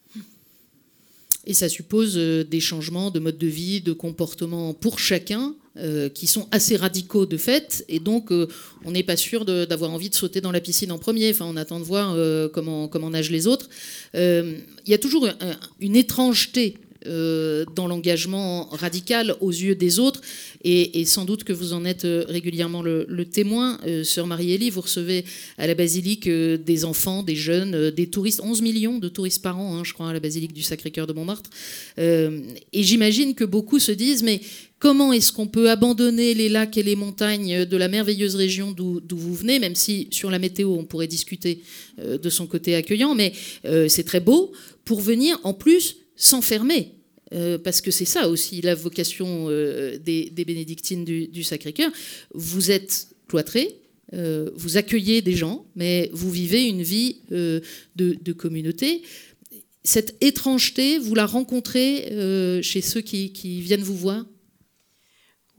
Et 1.47 1.53
ça 1.53 1.69
suppose 1.69 2.13
euh, 2.17 2.43
des 2.43 2.59
changements 2.59 3.09
de 3.09 3.19
mode 3.19 3.39
de 3.39 3.47
vie, 3.47 3.81
de 3.81 3.93
comportement 3.93 4.75
pour 4.75 4.99
chacun, 4.99 5.55
euh, 5.77 6.09
qui 6.09 6.27
sont 6.27 6.47
assez 6.51 6.75
radicaux 6.75 7.25
de 7.25 7.37
fait, 7.37 7.85
et 7.87 7.99
donc 7.99 8.31
on 8.83 8.91
n'est 8.91 9.03
pas 9.03 9.15
sûr 9.15 9.45
d'avoir 9.45 9.91
envie 9.91 10.09
de 10.09 10.15
sauter 10.15 10.41
dans 10.41 10.51
la 10.51 10.59
piscine 10.59 10.91
en 10.91 10.97
premier. 10.97 11.29
Enfin, 11.31 11.45
on 11.47 11.55
attend 11.55 11.79
de 11.79 11.85
voir 11.85 12.15
comment 12.51 13.09
nagent 13.09 13.31
les 13.31 13.47
autres. 13.47 13.69
Il 14.15 14.63
y 14.87 14.93
a 14.93 14.97
toujours 14.97 15.27
une 15.79 15.95
étrangeté 15.95 16.77
euh, 17.07 17.65
dans 17.75 17.87
l'engagement 17.87 18.65
radical 18.71 19.35
aux 19.41 19.51
yeux 19.51 19.75
des 19.75 19.99
autres. 19.99 20.21
Et, 20.63 21.05
sans 21.05 21.25
doute 21.25 21.43
que 21.43 21.53
vous 21.53 21.73
en 21.73 21.85
êtes 21.85 22.05
euh, 22.05 22.25
régulièrement 22.27 22.81
le, 22.81 23.25
témoin. 23.25 23.79
Euh, 23.85 24.03
Sœur 24.03 24.27
Marie-Élie, 24.27 24.69
vous 24.69 24.81
recevez 24.81 25.25
à 25.57 25.67
la 25.67 25.75
basilique 25.75 26.29
des 26.29 26.85
enfants, 26.85 27.23
des 27.23 27.35
jeunes, 27.35 27.91
des 27.91 28.07
touristes, 28.07 28.41
11 28.43 28.61
millions 28.61 28.99
de 28.99 29.09
touristes 29.09 29.41
par 29.41 29.59
an, 29.59 29.77
hein, 29.77 29.83
je 29.83 29.93
crois, 29.93 30.09
à 30.09 30.13
la 30.13 30.19
basilique 30.19 30.53
du 30.53 30.61
Sacré-Cœur 30.61 31.07
de 31.07 31.13
Montmartre. 31.13 31.49
et 31.97 32.83
j'imagine 32.83 33.35
que 33.35 33.43
beaucoup 33.43 33.79
se 33.79 33.91
disent, 33.91 34.23
mais 34.23 34.41
comment 34.79 35.13
est-ce 35.13 35.31
qu'on 35.31 35.47
peut 35.47 35.69
abandonner 35.69 36.33
les 36.33 36.49
lacs 36.49 36.77
et 36.77 36.83
les 36.83 36.95
montagnes 36.95 37.65
de 37.65 37.77
la 37.77 37.87
merveilleuse 37.87 38.35
région 38.35 38.71
d'où 38.71 39.01
vous 39.11 39.35
venez, 39.35 39.59
même 39.59 39.75
si 39.75 40.07
sur 40.11 40.31
la 40.31 40.39
météo, 40.39 40.75
on 40.77 40.85
pourrait 40.85 41.07
discuter 41.07 41.61
de 41.97 42.29
son 42.29 42.47
côté 42.47 42.75
accueillant, 42.75 43.15
mais 43.15 43.33
c'est 43.87 44.05
très 44.05 44.19
beau, 44.19 44.51
pour 44.85 45.01
venir 45.01 45.39
en 45.43 45.53
plus 45.53 45.97
s'enfermer 46.15 46.96
euh, 47.33 47.57
parce 47.57 47.81
que 47.81 47.91
c'est 47.91 48.05
ça 48.05 48.29
aussi 48.29 48.61
la 48.61 48.75
vocation 48.75 49.47
euh, 49.49 49.97
des, 49.97 50.29
bénédictines 50.29 51.03
du, 51.03 51.43
Sacré-Cœur. 51.43 51.91
Vous 52.33 52.71
êtes 52.71 53.09
cloîtrés, 53.27 53.81
euh, 54.13 54.49
vous 54.55 54.77
accueillez 54.77 55.21
des 55.21 55.35
gens, 55.35 55.65
mais 55.75 56.09
vous 56.13 56.31
vivez 56.31 56.67
une 56.67 56.81
vie 56.81 57.21
de, 57.29 58.33
communauté. 58.33 59.01
Cette 59.83 60.15
étrangeté, 60.21 60.99
vous 60.99 61.15
la 61.15 61.25
rencontrez 61.25 62.61
chez 62.61 62.81
ceux 62.81 63.01
qui, 63.01 63.31
qui, 63.31 63.61
viennent 63.61 63.83
vous 63.83 63.97
voir? 63.97 64.25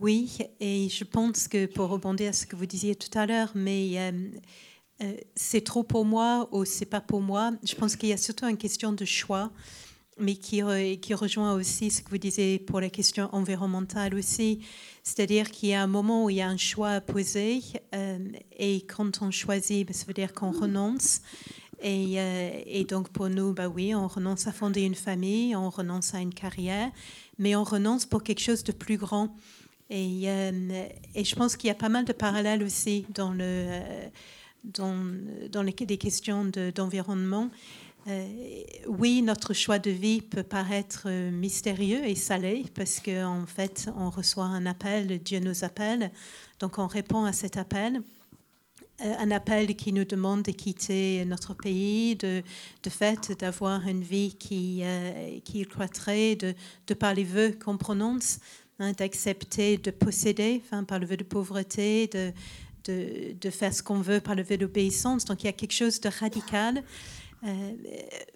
Oui, 0.00 0.28
et 0.60 0.88
je 0.88 1.02
pense 1.02 1.48
que 1.48 1.66
pour 1.66 1.88
rebondir 1.88 2.28
à 2.28 2.32
ce 2.32 2.46
que 2.46 2.54
vous 2.54 2.66
disiez 2.66 2.94
tout 2.94 3.18
à 3.18 3.26
l'heure, 3.26 3.50
mais 3.54 4.12
c'est 5.34 5.62
trop 5.62 5.82
pour 5.82 6.04
moi 6.04 6.48
ou 6.52 6.64
c'est 6.64 6.86
pas 6.86 7.00
pour 7.00 7.20
moi, 7.20 7.52
je 7.64 7.74
pense 7.74 7.96
qu'il 7.96 8.08
y 8.08 8.12
a 8.12 8.16
surtout 8.16 8.46
une 8.46 8.56
question 8.56 8.92
de 8.92 9.04
choix 9.04 9.50
mais 10.20 10.36
qui, 10.36 10.62
qui, 11.00 11.14
rejoint 11.14 11.54
aussi 11.54 11.90
ce 11.90 12.02
que 12.02 12.10
vous 12.10 12.18
disiez 12.18 12.58
pour 12.58 12.80
la 12.80 12.90
question 12.90 13.28
environnementale 13.32 14.14
aussi. 14.14 14.60
C'est-à-dire 15.08 15.50
qu'il 15.50 15.70
y 15.70 15.74
a 15.74 15.82
un 15.82 15.86
moment 15.86 16.24
où 16.24 16.30
il 16.30 16.36
y 16.36 16.42
a 16.42 16.48
un 16.48 16.58
choix 16.58 16.90
à 16.90 17.00
poser 17.00 17.62
euh, 17.94 18.18
et 18.58 18.82
quand 18.82 19.22
on 19.22 19.30
choisit, 19.30 19.86
ben, 19.86 19.94
ça 19.94 20.04
veut 20.04 20.12
dire 20.12 20.34
qu'on 20.34 20.50
renonce. 20.50 21.22
Et, 21.80 22.20
euh, 22.20 22.50
et, 22.66 22.84
donc 22.84 23.08
pour 23.08 23.30
nous, 23.30 23.54
bah 23.54 23.68
oui, 23.68 23.94
on 23.94 24.06
renonce 24.06 24.46
à 24.46 24.52
fonder 24.52 24.82
une 24.82 24.94
famille, 24.94 25.56
on 25.56 25.70
renonce 25.70 26.14
à 26.14 26.20
une 26.20 26.34
carrière, 26.34 26.90
mais 27.38 27.56
on 27.56 27.64
renonce 27.64 28.04
pour 28.04 28.22
quelque 28.22 28.42
chose 28.42 28.64
de 28.64 28.72
plus 28.72 28.98
grand. 28.98 29.34
Et, 29.88 30.24
euh, 30.26 30.86
et 31.14 31.24
je 31.24 31.34
pense 31.34 31.56
qu'il 31.56 31.68
y 31.68 31.70
a 31.70 31.74
pas 31.74 31.88
mal 31.88 32.04
de 32.04 32.12
parallèles 32.12 32.62
aussi 32.62 33.06
dans, 33.14 33.32
le, 33.32 33.80
dans, 34.64 34.94
dans 35.50 35.62
les, 35.62 35.72
des 35.72 35.96
questions 35.96 36.50
d'environnement. 36.74 37.48
Euh, 38.08 38.26
oui, 38.86 39.20
notre 39.20 39.52
choix 39.52 39.78
de 39.78 39.90
vie 39.90 40.22
peut 40.22 40.42
paraître 40.42 41.02
euh, 41.06 41.30
mystérieux 41.30 42.06
et 42.06 42.14
salé 42.14 42.64
parce 42.74 43.00
qu'en 43.00 43.42
en 43.42 43.46
fait, 43.46 43.90
on 43.98 44.08
reçoit 44.08 44.46
un 44.46 44.64
appel, 44.64 45.18
Dieu 45.22 45.40
nous 45.40 45.62
appelle, 45.62 46.10
donc 46.58 46.78
on 46.78 46.86
répond 46.86 47.24
à 47.24 47.34
cet 47.34 47.58
appel. 47.58 48.00
Euh, 49.04 49.14
un 49.18 49.30
appel 49.30 49.76
qui 49.76 49.92
nous 49.92 50.06
demande 50.06 50.42
de 50.42 50.52
quitter 50.52 51.22
notre 51.26 51.52
pays, 51.52 52.16
de, 52.16 52.42
de 52.82 52.90
fait 52.90 53.38
d'avoir 53.38 53.86
une 53.86 54.02
vie 54.02 54.34
qui, 54.36 54.82
qui 55.44 55.66
croîtrait, 55.66 56.36
de, 56.36 56.94
par 56.94 57.12
les 57.12 57.24
vœux 57.24 57.58
qu'on 57.62 57.76
prononce, 57.76 58.38
hein, 58.78 58.92
d'accepter 58.92 59.76
de 59.76 59.90
posséder 59.90 60.62
par 60.86 60.98
le 60.98 61.04
vœu 61.04 61.18
de 61.18 61.24
pauvreté, 61.24 62.08
de 62.86 63.50
faire 63.50 63.74
ce 63.74 63.82
qu'on 63.82 64.00
veut 64.00 64.20
par 64.20 64.34
le 64.34 64.42
vœu 64.42 64.56
d'obéissance. 64.56 65.26
Donc 65.26 65.42
il 65.42 65.46
y 65.46 65.50
a 65.50 65.52
quelque 65.52 65.74
chose 65.74 66.00
de 66.00 66.08
radical. 66.08 66.82
Euh, 67.44 67.72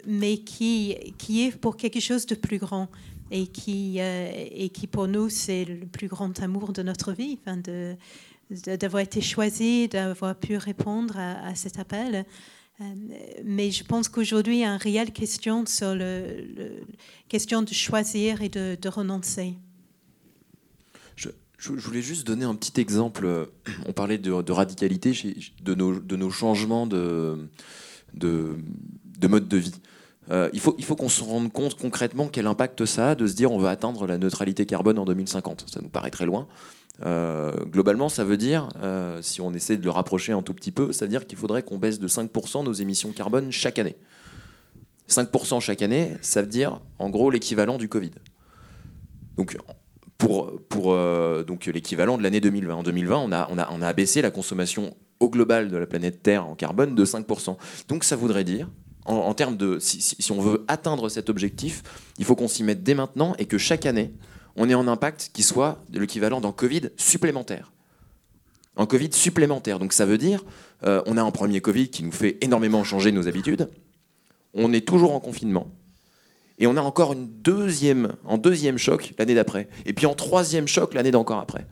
mais 0.06 0.38
qui, 0.38 0.96
qui 1.18 1.44
est 1.44 1.56
pour 1.56 1.76
quelque 1.76 1.98
chose 1.98 2.24
de 2.26 2.36
plus 2.36 2.58
grand 2.58 2.88
et 3.32 3.48
qui, 3.48 3.96
euh, 3.98 4.30
et 4.50 4.68
qui 4.68 4.86
pour 4.86 5.08
nous, 5.08 5.28
c'est 5.28 5.64
le 5.64 5.86
plus 5.86 6.06
grand 6.06 6.40
amour 6.40 6.72
de 6.72 6.82
notre 6.82 7.12
vie, 7.12 7.38
enfin 7.40 7.60
d'avoir 8.50 9.02
été 9.02 9.20
choisi, 9.20 9.88
d'avoir 9.88 10.36
pu 10.36 10.56
répondre 10.56 11.18
à, 11.18 11.54
cet 11.54 11.78
appel. 11.78 12.24
Euh, 12.80 12.84
mais 13.44 13.70
je 13.70 13.82
pense 13.82 14.08
qu'aujourd'hui, 14.08 14.58
il 14.58 14.60
y 14.60 14.64
a 14.64 14.72
une 14.72 14.80
réelle 14.80 15.12
question 15.12 15.66
sur 15.66 15.94
la 15.94 16.22
question 17.28 17.62
de 17.62 17.72
choisir 17.72 18.42
et 18.42 18.50
de, 18.50 18.88
renoncer. 18.88 19.54
Je, 21.16 21.30
je, 21.58 21.72
voulais 21.72 22.02
juste 22.02 22.24
donner 22.26 22.44
un 22.44 22.54
petit 22.54 22.80
exemple. 22.80 23.48
On 23.86 23.92
parlait 23.92 24.18
de, 24.18 24.42
de 24.42 24.52
radicalité, 24.52 25.12
de 25.62 25.74
nos, 25.74 25.98
de 25.98 26.16
nos 26.16 26.30
changements 26.30 26.86
de, 26.86 27.48
de, 28.14 28.56
mode 29.28 29.48
de 29.48 29.56
vie. 29.56 29.74
Euh, 30.30 30.48
il 30.52 30.60
faut, 30.60 30.74
il 30.78 30.84
faut 30.84 30.96
qu'on 30.96 31.08
se 31.08 31.22
rende 31.22 31.52
compte 31.52 31.76
concrètement 31.76 32.28
quel 32.28 32.46
impact 32.46 32.84
ça 32.84 33.10
a 33.10 33.14
de 33.14 33.26
se 33.26 33.34
dire 33.34 33.50
on 33.50 33.58
va 33.58 33.70
atteindre 33.70 34.06
la 34.06 34.18
neutralité 34.18 34.66
carbone 34.66 34.98
en 34.98 35.04
2050. 35.04 35.66
Ça 35.68 35.80
nous 35.80 35.88
paraît 35.88 36.10
très 36.10 36.26
loin. 36.26 36.46
Euh, 37.04 37.52
globalement, 37.64 38.08
ça 38.08 38.22
veut 38.22 38.36
dire, 38.36 38.68
euh, 38.82 39.20
si 39.22 39.40
on 39.40 39.52
essaie 39.52 39.76
de 39.76 39.84
le 39.84 39.90
rapprocher 39.90 40.32
un 40.32 40.42
tout 40.42 40.54
petit 40.54 40.70
peu, 40.70 40.92
ça 40.92 41.06
veut 41.06 41.08
dire 41.08 41.26
qu'il 41.26 41.38
faudrait 41.38 41.62
qu'on 41.62 41.78
baisse 41.78 41.98
de 41.98 42.06
5% 42.06 42.64
nos 42.64 42.72
émissions 42.72 43.12
carbone 43.12 43.50
chaque 43.50 43.78
année. 43.78 43.96
5% 45.08 45.60
chaque 45.60 45.82
année, 45.82 46.16
ça 46.20 46.42
veut 46.42 46.48
dire 46.48 46.80
en 46.98 47.10
gros 47.10 47.30
l'équivalent 47.30 47.76
du 47.78 47.88
Covid. 47.88 48.12
Donc 49.36 49.56
pour, 50.22 50.52
pour 50.68 50.96
donc 51.44 51.66
l'équivalent 51.66 52.16
de 52.16 52.22
l'année 52.22 52.40
2020. 52.40 52.74
En 52.76 52.82
2020, 52.84 53.16
on 53.16 53.32
a, 53.32 53.48
on, 53.50 53.58
a, 53.58 53.68
on 53.72 53.82
a 53.82 53.88
abaissé 53.88 54.22
la 54.22 54.30
consommation 54.30 54.94
au 55.18 55.28
global 55.28 55.68
de 55.68 55.76
la 55.76 55.86
planète 55.86 56.22
Terre 56.22 56.46
en 56.46 56.54
carbone 56.54 56.94
de 56.94 57.04
5%. 57.04 57.56
Donc 57.88 58.04
ça 58.04 58.14
voudrait 58.14 58.44
dire 58.44 58.68
en, 59.04 59.34
termes 59.34 59.56
de 59.56 59.78
si, 59.80 60.00
si, 60.00 60.30
on 60.30 60.40
veut 60.40 60.64
atteindre 60.68 61.08
cet 61.08 61.28
objectif, 61.28 61.82
il 62.18 62.24
faut 62.24 62.36
qu'on 62.36 62.46
s'y 62.46 62.62
mette 62.62 62.84
dès 62.84 62.94
maintenant 62.94 63.34
et 63.38 63.46
que 63.46 63.58
chaque 63.58 63.84
année, 63.84 64.12
on 64.54 64.68
ait 64.68 64.74
un 64.74 64.86
impact 64.86 65.30
qui 65.32 65.42
soit 65.42 65.82
l'équivalent 65.92 66.40
d'un 66.40 66.52
Covid 66.52 66.90
supplémentaire. 66.96 67.72
Un 68.76 68.86
Covid 68.86 69.12
supplémentaire. 69.12 69.80
Donc 69.80 69.92
ça 69.92 70.06
veut 70.06 70.18
dire, 70.18 70.44
euh, 70.84 71.02
on 71.06 71.16
a 71.16 71.22
un 71.22 71.32
premier 71.32 71.60
Covid 71.60 71.88
qui 71.88 72.04
nous 72.04 72.12
fait 72.12 72.38
énormément 72.42 72.84
changer 72.84 73.10
nos 73.10 73.26
habitudes. 73.26 73.68
On 74.54 74.72
est 74.72 74.86
toujours 74.86 75.14
en 75.14 75.20
confinement. 75.20 75.66
Et 76.62 76.66
on 76.68 76.76
a 76.76 76.80
encore 76.80 77.12
une 77.12 77.26
deuxième, 77.26 78.14
en 78.24 78.38
deuxième 78.38 78.78
choc 78.78 79.14
l'année 79.18 79.34
d'après. 79.34 79.68
Et 79.84 79.92
puis 79.92 80.06
en 80.06 80.14
troisième 80.14 80.68
choc 80.68 80.94
l'année 80.94 81.10
d'encore 81.10 81.40
après. 81.40 81.66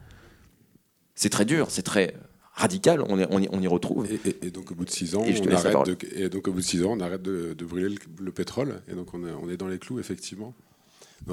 C'est 1.15 1.29
très 1.29 1.45
dur, 1.45 1.71
c'est 1.71 1.85
très 1.85 2.17
radical, 2.55 3.01
on, 3.03 3.17
on, 3.31 3.61
y, 3.61 3.67
retrouve. 3.69 4.09
Et, 4.43 4.51
donc 4.51 4.73
au 4.73 4.75
bout 4.75 4.85
de 4.85 4.91
six 4.91 5.15
ans, 5.15 5.23
on 5.23 5.55
arrête 5.55 5.87
de, 5.87 5.97
et 6.17 6.29
donc 6.29 6.49
au 6.49 6.53
bout 6.53 6.59
de 6.59 6.65
six 6.65 6.85
ans, 6.85 6.91
on 6.91 7.01
arrête 7.01 7.23
de, 7.23 7.55
brûler 7.65 7.95
le, 8.19 8.33
pétrole, 8.33 8.83
et 8.91 8.95
donc 8.95 9.15
on, 9.15 9.23
on 9.23 9.49
est 9.49 9.57
dans 9.57 9.69
les 9.69 9.79
clous 9.79 10.01
effectivement. 10.01 10.55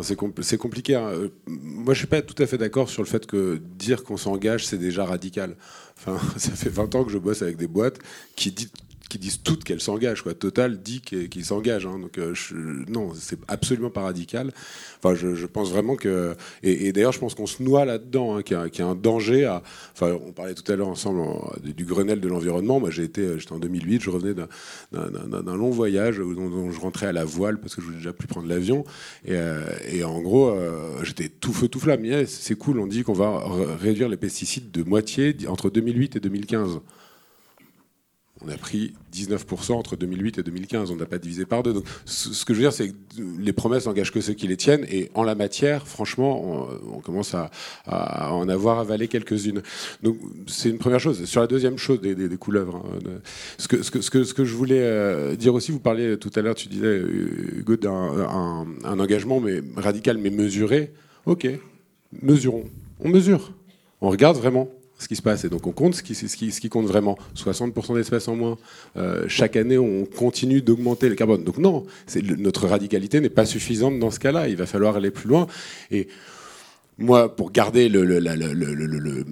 C'est 0.04 0.58
compliqué. 0.58 0.96
Hein. 0.96 1.08
Euh, 1.08 1.30
moi, 1.48 1.94
je 1.94 2.00
suis 2.00 2.08
pas 2.08 2.22
tout 2.22 2.42
à 2.42 2.46
fait 2.46 2.58
d'accord 2.58 2.90
sur 2.90 3.02
le 3.02 3.08
fait 3.08 3.26
que 3.26 3.60
dire 3.78 4.04
qu'on 4.04 4.18
s'engage, 4.18 4.68
c'est 4.68 4.78
déjà 4.78 5.06
radical. 5.06 5.56
Enfin, 5.98 6.20
ça 6.38 6.52
fait 6.52 6.70
20 6.70 6.94
ans 6.96 7.04
que 7.04 7.12
je 7.12 7.18
bosse 7.18 7.42
avec 7.42 7.58
des 7.58 7.68
boîtes 7.68 7.98
qui 8.36 8.52
disent 8.52 8.72
qui 9.08 9.20
disent 9.20 9.42
toutes 9.44 9.64
qu'elles 9.64 9.82
s'engagent. 9.82 10.24
Total 10.40 10.82
dit 10.82 11.02
qu'ils 11.02 11.46
s'engagent. 11.46 11.86
Hein. 11.86 12.00
Donc 12.00 12.18
euh, 12.18 12.34
non, 12.88 13.12
c'est 13.16 13.40
absolument 13.48 13.90
pas 13.90 14.02
radical. 14.02 14.52
Enfin, 15.02 15.16
je, 15.16 15.46
pense 15.46 15.72
vraiment 15.72 15.96
que 15.96 16.36
et, 16.64 16.92
d'ailleurs, 16.92 17.12
je 17.12 17.20
pense 17.20 17.36
qu'on 17.36 17.48
se 17.48 17.62
noie 17.64 17.86
là-dedans, 17.86 18.38
hein, 18.38 18.42
qu'il 18.42 18.58
y, 18.58 18.82
a 18.82 18.88
un 18.88 18.96
danger. 18.96 19.48
Enfin, 19.94 20.18
on 20.26 20.32
parlait 20.32 20.54
tout 20.54 20.70
à 20.72 20.76
l'heure 20.76 20.88
ensemble 20.88 21.22
du 21.64 21.86
Grenelle 21.86 22.20
de 22.20 22.28
l'environnement. 22.28 22.82
Été, 22.88 23.38
j'étais 23.38 23.54
en 23.54 23.60
2008, 23.60 24.02
je 24.02 24.10
revenais 24.10 24.34
d'un 24.92 25.56
long 25.56 25.70
voyage 25.70 26.18
dont, 26.18 26.72
je 26.72 26.80
rentrais 26.80 27.08
à 27.08 27.12
la 27.12 27.26
voile 27.26 27.60
parce 27.60 27.76
que 27.76 27.82
je 27.82 27.88
voulais 27.88 27.98
déjà 27.98 28.14
plus 28.14 28.28
prendre 28.28 28.48
l'avion. 28.48 28.84
Et, 29.26 29.34
euh, 29.34 29.64
en 30.06 30.22
gros, 30.22 30.50
euh, 30.50 31.04
j'étais 31.04 31.30
tout 31.30 31.54
feu 31.54 31.68
tout 31.68 31.80
flamme. 31.80 32.06
c'est 32.26 32.56
cool. 32.56 32.80
On 32.80 32.88
dit 32.88 33.04
qu'on 33.04 33.14
va 33.14 33.44
réduire 33.80 34.10
les 34.10 34.18
pesticides 34.18 34.72
de 34.72 34.84
moitié 34.84 35.36
entre 35.48 35.70
2008 35.70 36.16
et 36.16 36.20
2015 36.20 36.80
on 38.46 38.50
a 38.50 38.58
pris 38.58 38.94
19% 39.14 39.74
entre 39.74 39.96
2008 39.96 40.38
et 40.38 40.44
2015. 40.44 40.92
On 40.92 40.96
n'a 40.96 41.06
pas 41.06 41.18
divisé 41.18 41.46
par 41.46 41.64
deux. 41.64 41.74
Donc, 41.74 41.86
ce 42.06 42.46
que 42.46 42.54
je 42.54 42.60
veux 42.60 42.64
dire, 42.64 42.74
c'est 42.74 42.90
que 42.90 42.94
les 43.40 43.54
promesses 43.54 43.88
n'engagent 43.88 44.12
que 44.12 44.22
ceux 44.22 44.34
qui 44.34 44.48
les 44.48 44.58
tiennent. 44.58 44.86
Et 44.90 45.10
en 45.16 45.24
la 45.24 45.36
matière, 45.36 45.88
franchement, 45.88 46.70
on, 46.94 47.00
commence 47.00 47.34
à, 47.34 47.50
en 48.32 48.48
avoir 48.50 48.80
avalé 48.80 49.08
quelques-unes. 49.08 49.62
Donc, 50.04 50.18
c'est 50.46 50.70
une 50.70 50.78
première 50.78 51.00
chose. 51.00 51.26
Sur 51.26 51.42
la 51.42 51.48
deuxième 51.48 51.78
chose 51.78 52.00
des, 52.00 52.38
couleuvres, 52.38 52.84
ce, 53.58 53.68
que, 53.68 54.46
je 54.46 54.54
voulais 54.54 54.82
euh, 54.82 55.36
dire 55.36 55.54
aussi, 55.54 55.72
vous 55.72 55.80
parliez 55.80 56.18
tout 56.18 56.32
à 56.36 56.42
l'heure, 56.42 56.56
tu 56.56 56.68
disais, 56.68 57.02
Hugo, 57.58 57.76
d'un 57.76 58.68
un 58.84 59.00
engagement 59.00 59.40
mais 59.40 59.62
radical, 59.76 60.18
mais 60.18 60.30
mesuré. 60.30 60.94
OK, 61.26 61.48
mesurons. 62.22 62.66
On 63.00 63.10
mesure. 63.10 63.54
On 64.02 64.10
regarde 64.10 64.38
vraiment 64.38 64.70
ce 64.98 65.08
qui 65.08 65.16
se 65.16 65.22
passe. 65.22 65.46
Et 65.46 65.50
donc 65.50 65.68
on 65.68 65.72
compte 65.72 65.96
ce 65.96 66.02
qui, 66.02 66.70
compte 66.70 66.88
vraiment. 66.88 67.18
60% 67.36 67.96
d'espèces 67.96 68.28
en 68.28 68.36
moins. 68.36 68.58
Euh, 68.98 69.26
chaque 69.28 69.56
année, 69.56 69.78
on 69.78 70.06
continue 70.06 70.62
d'augmenter 70.62 71.10
le 71.10 71.16
carbone. 71.16 71.44
Donc 71.44 71.58
non, 71.58 71.86
notre 72.38 72.68
radicalité 72.68 73.20
n'est 73.20 73.30
pas 73.30 73.46
suffisante 73.46 74.00
dans 74.00 74.12
ce 74.12 74.20
cas-là. 74.20 74.48
Il 74.48 74.56
va 74.56 74.66
falloir 74.66 74.96
aller 74.96 75.12
plus 75.12 75.30
loin. 75.30 75.48
Et 75.92 76.08
moi, 77.00 77.36
pour 77.36 77.52
garder 77.52 77.90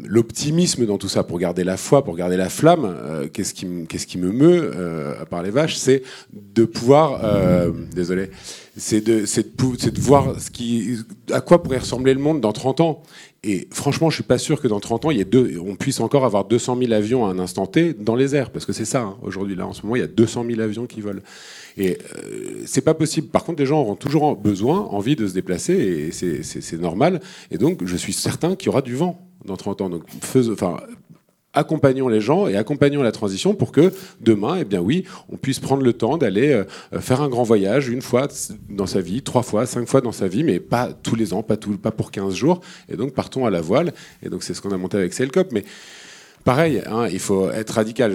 l'optimisme 0.06 0.86
dans 0.86 1.00
tout 1.00 1.10
ça, 1.10 1.24
pour 1.24 1.40
garder 1.40 1.64
la 1.64 1.78
foi, 1.78 2.04
pour 2.04 2.16
garder 2.16 2.38
la 2.38 2.50
flamme, 2.50 2.86
euh, 2.86 3.28
qu'est-ce 3.28 3.56
qui, 3.56 3.66
me 3.66 4.32
meut, 4.32 4.72
euh, 4.76 5.20
à 5.20 5.26
part 5.26 5.42
les 5.42 5.50
vaches, 5.50 5.76
c'est 5.76 6.04
de 6.32 6.66
pouvoir, 6.66 7.22
désolé, 7.92 8.30
c'est 8.78 9.02
de, 9.02 9.22
de, 9.22 10.02
voir 10.02 10.40
ce 10.40 10.52
qui, 10.52 10.98
à 11.32 11.40
quoi 11.40 11.64
pourrait 11.64 11.78
ressembler 11.78 12.14
le 12.14 12.20
monde 12.20 12.42
dans 12.42 12.52
30 12.52 12.82
ans. 12.82 13.04
Et 13.44 13.68
franchement, 13.72 14.10
je 14.10 14.16
suis 14.16 14.24
pas 14.24 14.38
sûr 14.38 14.60
que 14.60 14.68
dans 14.68 14.80
30 14.80 15.06
ans, 15.06 15.12
il 15.12 15.18
y 15.18 15.22
ait 15.22 15.26
deux, 15.26 15.60
on 15.66 15.76
puisse 15.76 16.00
encore 16.00 16.26
avoir 16.26 16.46
200 16.46 16.78
000 16.80 16.92
avions 16.92 17.26
à 17.26 17.30
un 17.30 17.40
instant 17.40 17.68
T 17.68 17.94
dans 17.94 18.16
les 18.16 18.36
airs, 18.36 18.50
parce 18.50 18.66
que 18.66 18.74
c'est 18.74 18.86
ça, 18.86 19.02
hein, 19.02 19.18
aujourd'hui, 19.22 19.56
là, 19.56 19.68
en 19.68 19.74
ce 19.74 19.84
moment, 19.84 19.96
il 19.96 20.00
y 20.00 20.04
a 20.04 20.08
200 20.08 20.46
000 20.50 20.60
avions 20.60 20.88
qui 20.88 21.00
volent. 21.00 21.22
Et 21.78 22.00
euh, 22.18 22.64
c'est 22.66 22.82
pas 22.82 22.94
possible. 22.94 23.28
Par 23.28 23.44
contre, 23.44 23.60
les 23.60 23.66
gens 23.66 23.80
auront 23.80 23.96
toujours 23.96 24.36
besoin, 24.36 24.80
envie 24.80 25.16
de 25.16 25.28
se 25.28 25.34
déplacer, 25.34 25.74
et 25.74 26.12
c'est 26.12 26.82
normal. 26.82 27.22
Et 27.52 27.58
donc, 27.58 27.86
je 27.86 27.96
suis 27.96 28.14
certain 28.14 28.56
qu'il 28.56 28.68
y 28.68 28.70
aura 28.70 28.82
du 28.82 28.96
vent 28.96 29.26
dans 29.46 29.58
30 29.58 29.82
ans. 29.82 29.90
Donc, 29.90 30.04
enfin, 30.52 30.78
accompagnons 31.56 32.08
les 32.08 32.22
gens 32.22 32.48
et 32.48 32.56
accompagnons 32.56 33.02
la 33.02 33.12
transition 33.12 33.56
pour 33.56 33.72
que 33.72 33.92
demain, 34.22 34.58
eh 34.60 34.66
bien 34.66 34.82
oui, 34.82 35.06
on 35.30 35.38
puisse 35.38 35.60
prendre 35.60 35.84
le 35.84 35.94
temps 35.94 36.18
d'aller 36.18 36.52
euh, 36.52 37.00
faire 37.00 37.22
un 37.22 37.30
grand 37.30 37.44
voyage 37.44 37.88
une 37.90 38.02
fois 38.02 38.28
dans 38.70 38.86
sa 38.86 39.02
vie, 39.02 39.22
trois 39.22 39.44
fois, 39.44 39.66
cinq 39.66 39.88
fois 39.88 40.02
dans 40.02 40.12
sa 40.12 40.28
vie, 40.28 40.44
mais 40.44 40.60
pas 40.60 40.90
tous 40.92 41.16
les 41.16 41.34
ans, 41.34 41.44
pas, 41.44 41.58
tout, 41.58 41.78
pas 41.78 41.92
pour 41.92 42.12
15 42.12 42.34
jours. 42.34 42.62
Et 42.90 42.96
donc 42.96 43.14
partons 43.14 43.46
à 43.46 43.50
la 43.50 43.62
voile. 43.62 43.94
Et 44.24 44.30
donc 44.30 44.44
c'est 44.44 44.54
ce 44.54 44.62
qu'on 44.62 44.72
a 44.72 44.78
monté 44.78 44.98
avec 44.98 45.14
Sailcop. 45.14 45.52
Mais 45.52 45.64
Pareil, 46.46 46.84
hein, 46.86 47.08
il 47.12 47.18
faut 47.18 47.50
être 47.50 47.72
radical. 47.72 48.14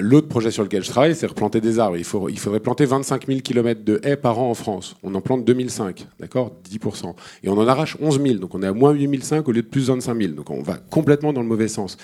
L'autre 0.00 0.28
projet 0.28 0.52
sur 0.52 0.62
lequel 0.62 0.84
je 0.84 0.90
travaille, 0.90 1.12
c'est 1.16 1.26
replanter 1.26 1.60
des 1.60 1.80
arbres. 1.80 1.96
Il, 1.96 2.04
faut, 2.04 2.28
il 2.28 2.38
faudrait 2.38 2.60
planter 2.60 2.84
25 2.86 3.26
000 3.26 3.40
km 3.40 3.82
de 3.82 3.98
haies 4.04 4.16
par 4.16 4.38
an 4.38 4.48
en 4.48 4.54
France. 4.54 4.94
On 5.02 5.12
en 5.16 5.20
plante 5.20 5.44
2005, 5.44 6.06
d'accord? 6.20 6.52
10%. 6.70 7.14
Et 7.42 7.48
on 7.48 7.58
en 7.58 7.66
arrache 7.66 7.96
11 8.00 8.22
000, 8.22 8.34
donc 8.36 8.54
on 8.54 8.62
est 8.62 8.68
à 8.68 8.72
moins 8.72 8.92
8 8.92 9.24
500 9.24 9.42
au 9.44 9.50
lieu 9.50 9.62
de 9.62 9.66
plus 9.66 9.88
25 9.88 10.16
000. 10.16 10.32
Donc 10.34 10.50
on 10.50 10.62
va 10.62 10.74
complètement 10.76 11.32
dans 11.32 11.42
le 11.42 11.48
mauvais 11.48 11.66
sens 11.66 11.96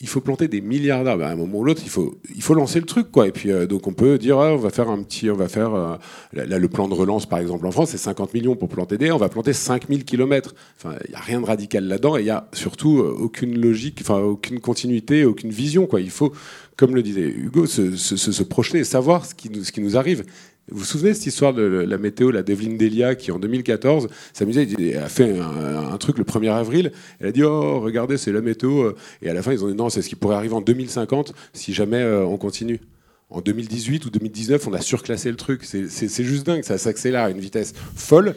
il 0.00 0.08
faut 0.08 0.20
planter 0.20 0.48
des 0.48 0.60
milliards 0.60 1.04
d'arbres. 1.04 1.24
À 1.24 1.28
un 1.28 1.36
moment 1.36 1.58
ou 1.58 1.64
l'autre, 1.64 1.82
il 1.84 1.90
faut, 1.90 2.18
il 2.34 2.42
faut 2.42 2.54
lancer 2.54 2.80
le 2.80 2.86
truc, 2.86 3.12
quoi. 3.12 3.28
Et 3.28 3.32
puis, 3.32 3.52
euh, 3.52 3.66
donc, 3.66 3.86
on 3.86 3.92
peut 3.92 4.18
dire, 4.18 4.38
on 4.38 4.56
va 4.56 4.70
faire 4.70 4.88
un 4.88 5.00
petit, 5.02 5.30
on 5.30 5.36
va 5.36 5.48
faire, 5.48 5.72
euh, 5.72 5.96
là, 6.32 6.58
le 6.58 6.68
plan 6.68 6.88
de 6.88 6.94
relance, 6.94 7.26
par 7.26 7.38
exemple, 7.38 7.64
en 7.66 7.70
France, 7.70 7.90
c'est 7.90 7.98
50 7.98 8.34
millions 8.34 8.56
pour 8.56 8.68
planter 8.68 8.98
des, 8.98 9.12
on 9.12 9.18
va 9.18 9.28
planter 9.28 9.52
5000 9.52 10.04
km. 10.04 10.54
Enfin, 10.76 10.96
il 11.04 11.10
n'y 11.10 11.16
a 11.16 11.20
rien 11.20 11.40
de 11.40 11.46
radical 11.46 11.84
là-dedans, 11.84 12.16
et 12.16 12.20
il 12.20 12.24
n'y 12.24 12.30
a 12.30 12.48
surtout 12.52 12.98
euh, 12.98 13.16
aucune 13.20 13.60
logique, 13.60 13.98
enfin, 14.00 14.18
aucune 14.18 14.58
continuité, 14.58 15.24
aucune 15.24 15.50
vision, 15.50 15.86
quoi. 15.86 16.00
Il 16.00 16.10
faut, 16.10 16.32
comme 16.76 16.96
le 16.96 17.02
disait 17.02 17.28
Hugo, 17.28 17.66
se, 17.66 17.96
se, 17.96 18.16
se 18.16 18.42
projeter 18.42 18.78
et 18.78 18.84
savoir 18.84 19.24
ce 19.24 19.34
qui 19.34 19.48
nous, 19.48 19.62
ce 19.62 19.70
qui 19.70 19.80
nous 19.80 19.96
arrive. 19.96 20.24
Vous 20.70 20.78
vous 20.78 20.84
souvenez 20.84 21.10
de 21.10 21.14
cette 21.14 21.26
histoire 21.26 21.52
de 21.52 21.62
la 21.62 21.98
météo, 21.98 22.30
la 22.30 22.42
Devlin 22.42 22.76
Delia, 22.76 23.14
qui 23.14 23.30
en 23.30 23.38
2014 23.38 24.08
s'amusait, 24.32 24.96
a 24.96 25.08
fait 25.08 25.38
un, 25.38 25.96
truc 25.98 26.16
le 26.16 26.24
1er 26.24 26.52
avril, 26.52 26.90
elle 27.20 27.26
a 27.26 27.32
dit 27.32 27.42
Oh, 27.42 27.80
regardez, 27.80 28.16
c'est 28.16 28.32
la 28.32 28.40
météo. 28.40 28.92
Et 29.20 29.28
à 29.28 29.34
la 29.34 29.42
fin, 29.42 29.52
ils 29.52 29.62
ont 29.62 29.68
dit 29.68 29.74
Non, 29.74 29.90
c'est 29.90 30.00
ce 30.00 30.08
qui 30.08 30.16
pourrait 30.16 30.36
arriver 30.36 30.54
en 30.54 30.62
2050 30.62 31.34
si 31.52 31.74
jamais 31.74 32.00
euh, 32.00 32.24
on 32.24 32.38
continue. 32.38 32.80
En 33.28 33.40
2018 33.40 34.06
ou 34.06 34.10
2019, 34.10 34.66
on 34.68 34.72
a 34.72 34.80
surclassé 34.80 35.30
le 35.30 35.36
truc. 35.36 35.64
C'est 35.64 36.24
juste 36.24 36.46
dingue, 36.46 36.62
ça 36.62 36.78
s'accélère 36.78 37.24
à 37.24 37.30
une 37.30 37.40
vitesse 37.40 37.74
folle. 37.94 38.34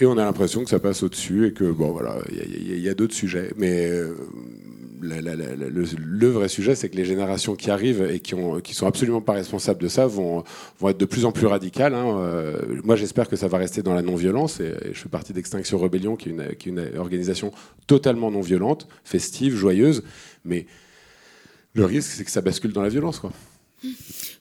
Et 0.00 0.06
on 0.06 0.12
a 0.12 0.24
l'impression 0.24 0.62
que 0.62 0.70
ça 0.70 0.78
passe 0.78 1.02
au-dessus 1.02 1.46
et 1.46 1.52
que, 1.52 1.64
bon, 1.64 1.90
voilà, 1.90 2.18
il 2.30 2.80
y 2.80 2.88
a, 2.88 2.94
d'autres 2.94 3.14
sujets. 3.14 3.52
Mais 3.56 3.88
euh, 3.90 4.14
le, 5.00 6.28
vrai 6.28 6.48
sujet, 6.48 6.74
c'est 6.74 6.88
que 6.88 6.96
les 6.96 7.04
générations 7.04 7.56
qui 7.56 7.70
arrivent 7.70 8.08
et 8.10 8.20
qui, 8.20 8.34
ont, 8.34 8.60
sont 8.70 8.86
absolument 8.86 9.20
pas 9.20 9.32
responsables 9.32 9.80
de 9.80 9.88
ça 9.88 10.06
vont, 10.06 10.44
être 10.86 10.98
de 10.98 11.04
plus 11.04 11.24
en 11.24 11.32
plus 11.32 11.46
radicales. 11.46 11.94
Hein. 11.94 12.18
Euh, 12.18 12.80
moi, 12.84 12.96
j'espère 12.96 13.28
que 13.28 13.36
ça 13.36 13.48
va 13.48 13.58
rester 13.58 13.82
dans 13.82 13.94
la 13.94 14.02
non-violence. 14.02 14.60
Et, 14.60 14.74
je 14.92 14.98
fais 14.98 15.08
partie 15.08 15.32
d'Extinction 15.32 15.78
Rebellion, 15.78 16.16
qui 16.16 16.30
est, 16.30 16.66
une, 16.66 16.98
organisation 16.98 17.52
totalement 17.86 18.30
non-violente, 18.30 18.88
festive, 19.04 19.54
joyeuse. 19.54 20.02
Mais 20.44 20.66
le 21.74 21.84
risque, 21.84 22.10
c'est 22.10 22.24
que 22.24 22.30
ça 22.30 22.40
bascule 22.40 22.72
dans 22.72 22.82
la 22.82 22.88
violence. 22.88 23.22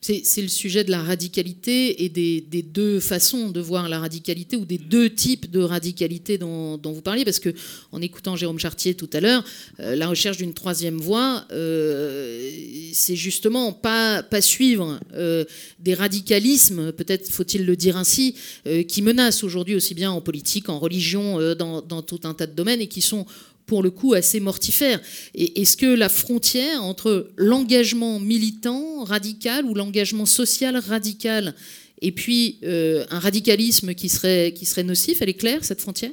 C'est 0.01 0.41
le 0.41 0.47
sujet 0.47 0.83
de 0.83 0.91
la 0.91 1.03
radicalité 1.03 2.03
et 2.03 2.09
des, 2.09 2.61
deux 2.61 2.99
façons 2.99 3.49
de 3.49 3.59
voir 3.59 3.89
la 3.89 3.99
radicalité 3.99 4.55
ou 4.55 4.65
des 4.65 4.77
deux 4.77 5.09
types 5.09 5.51
de 5.51 5.59
radicalité 5.59 6.37
dont, 6.37 6.79
vous 6.83 7.01
parliez. 7.01 7.25
Parce 7.25 7.39
que 7.39 7.53
en 7.91 8.01
écoutant 8.01 8.35
Jérôme 8.35 8.59
Chartier 8.59 8.95
tout 8.95 9.09
à 9.13 9.19
l'heure, 9.19 9.43
euh, 9.79 9.95
la 9.95 10.07
recherche 10.07 10.37
d'une 10.37 10.53
troisième 10.53 10.97
voie, 10.97 11.45
euh, 11.51 12.51
c'est 12.93 13.15
justement 13.15 13.73
pas, 13.73 14.23
pas 14.23 14.41
suivre 14.41 14.99
euh, 15.13 15.45
des 15.79 15.93
radicalismes, 15.93 16.91
peut-être 16.91 17.29
faut-il 17.29 17.65
le 17.65 17.75
dire 17.75 17.97
ainsi, 17.97 18.35
qui 18.87 19.01
menacent 19.01 19.43
aujourd'hui 19.43 19.75
aussi 19.75 19.93
bien 19.93 20.11
en 20.11 20.21
politique, 20.21 20.69
en 20.69 20.79
religion, 20.79 21.55
dans, 21.55 21.81
dans 21.81 22.01
tout 22.01 22.19
un 22.23 22.33
tas 22.33 22.47
de 22.47 22.53
domaines 22.53 22.81
et 22.81 22.87
qui 22.87 23.01
sont 23.01 23.25
pour 23.67 23.83
le 23.83 23.91
coup 23.91 24.15
assez 24.15 24.39
mortifère. 24.39 24.99
Est-ce 25.35 25.77
que 25.77 25.85
la 25.85 26.09
frontière 26.09 26.83
entre 26.83 27.29
l'engagement 27.35 28.19
militant 28.19 29.03
radical 29.03 29.65
ou 29.65 29.75
l'engagement 29.75 30.25
social 30.25 30.77
radical 30.77 31.53
et 32.01 32.11
puis 32.11 32.59
euh, 32.63 33.05
un 33.11 33.19
radicalisme 33.19 33.93
qui 33.93 34.09
serait, 34.09 34.53
qui 34.55 34.65
serait 34.65 34.83
nocif, 34.83 35.21
elle 35.21 35.29
est 35.29 35.33
claire, 35.33 35.63
cette 35.63 35.81
frontière? 35.81 36.11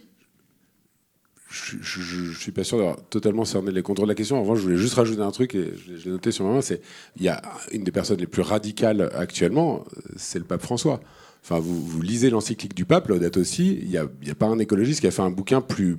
Je 1.51 1.77
ne 1.77 2.35
suis 2.35 2.51
pas 2.51 2.65
sûr 2.65 2.79
d'avoir 2.79 2.97
totalement 3.09 3.45
cerné 3.45 3.71
les 3.71 3.83
contours 3.83 4.07
de 4.07 4.11
la 4.11 4.17
question. 4.17 4.37
En 4.37 4.43
revanche, 4.43 4.59
je 4.59 4.65
voulais 4.65 4.77
juste 4.77 4.95
rajouter 4.95 5.23
un 5.23 5.31
truc, 5.31 5.55
et 5.55 5.71
je 5.87 6.05
l'ai 6.05 6.11
noté 6.11 6.33
sur 6.33 6.45
ma 6.45 6.55
main, 6.55 6.61
c'est 6.61 6.81
il 7.17 7.23
y 7.23 7.29
a 7.29 7.41
une 7.71 7.85
des 7.85 7.93
personnes 7.93 8.19
les 8.19 8.27
plus 8.27 8.43
radicales 8.43 9.09
actuellement, 9.15 9.85
c'est 10.17 10.41
le 10.41 10.45
pape 10.45 10.63
François 10.63 11.01
Enfin, 11.45 11.61
vous, 11.61 12.01
lisez 12.01 12.31
l'encyclique 12.31 12.75
du 12.75 12.87
pape, 12.87 13.09
Laudato 13.09 13.39
aussi. 13.39 13.79
Il 13.83 13.89
n'y 13.91 13.99
a, 13.99 14.35
pas 14.35 14.47
un 14.47 14.59
écologiste 14.59 15.01
qui 15.01 15.07
a 15.07 15.11
fait 15.11 15.21
un 15.21 15.31
bouquin 15.31 15.61
plus 15.61 15.99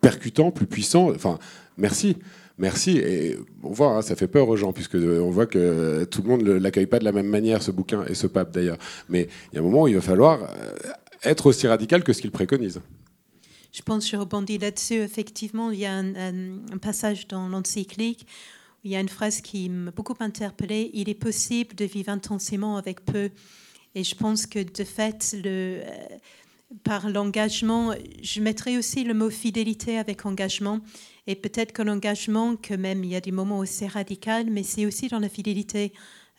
percutant, 0.00 0.50
plus 0.50 0.66
puissant. 0.66 1.10
Enfin, 1.10 1.38
merci. 1.76 2.16
Merci. 2.60 2.98
Et 2.98 3.38
on 3.62 3.70
voit, 3.70 3.96
hein, 3.96 4.02
ça 4.02 4.14
fait 4.16 4.28
peur 4.28 4.48
aux 4.48 4.56
gens, 4.56 4.72
puisque 4.72 4.96
on 4.96 5.30
voit 5.30 5.46
que 5.46 6.04
tout 6.04 6.22
le 6.22 6.28
monde 6.28 6.42
ne 6.42 6.52
l'accueille 6.52 6.86
pas 6.86 6.98
de 6.98 7.04
la 7.04 7.12
même 7.12 7.26
manière, 7.26 7.62
ce 7.62 7.70
bouquin, 7.70 8.04
et 8.04 8.14
ce 8.14 8.26
pape 8.26 8.52
d'ailleurs. 8.52 8.76
Mais 9.08 9.28
il 9.50 9.54
y 9.54 9.58
a 9.58 9.62
un 9.62 9.64
moment 9.64 9.82
où 9.82 9.88
il 9.88 9.94
va 9.94 10.02
falloir 10.02 10.42
euh, 10.42 10.72
être 11.24 11.46
aussi 11.46 11.66
radical 11.66 12.04
que 12.04 12.12
ce 12.12 12.20
qu'il 12.20 12.30
préconise. 12.30 12.82
Je 13.72 13.80
pense, 13.82 14.10
je 14.10 14.16
rebondis 14.16 14.58
là-dessus. 14.58 14.96
Effectivement, 14.96 15.70
il 15.70 15.78
y 15.78 15.86
a 15.86 15.96
un, 15.96 16.78
passage 16.82 17.28
dans 17.28 17.48
l'encyclique 17.48 18.26
où 18.76 18.88
il 18.88 18.90
y 18.90 18.96
a 18.96 19.00
une 19.00 19.08
phrase 19.08 19.40
qui 19.40 19.70
m'a 19.70 19.90
beaucoup 19.90 20.16
interpellée. 20.20 20.90
Il 20.92 21.08
est 21.08 21.14
possible 21.14 21.74
de 21.74 21.86
vivre 21.86 22.10
intensément 22.10 22.76
avec 22.76 23.04
peu. 23.06 23.30
Et 23.94 24.04
je 24.04 24.14
pense 24.14 24.46
que 24.46 24.58
de 24.58 24.84
fait, 24.84 25.34
le, 25.42 25.80
euh, 25.82 25.84
par 26.84 27.08
l'engagement, 27.08 27.94
je 28.22 28.40
mettrai 28.40 28.78
aussi 28.78 29.04
le 29.04 29.14
mot 29.14 29.30
fidélité 29.30 29.98
avec 29.98 30.24
engagement. 30.24 30.80
Et 31.26 31.34
peut-être 31.34 31.72
que 31.72 31.82
l'engagement, 31.82 32.56
que 32.56 32.74
même 32.74 33.04
il 33.04 33.10
y 33.10 33.16
a 33.16 33.20
des 33.20 33.32
moments 33.32 33.58
où 33.58 33.66
c'est 33.66 33.86
radical, 33.86 34.46
mais 34.50 34.62
c'est 34.62 34.86
aussi 34.86 35.08
dans 35.08 35.18
la 35.18 35.28
fidélité 35.28 35.92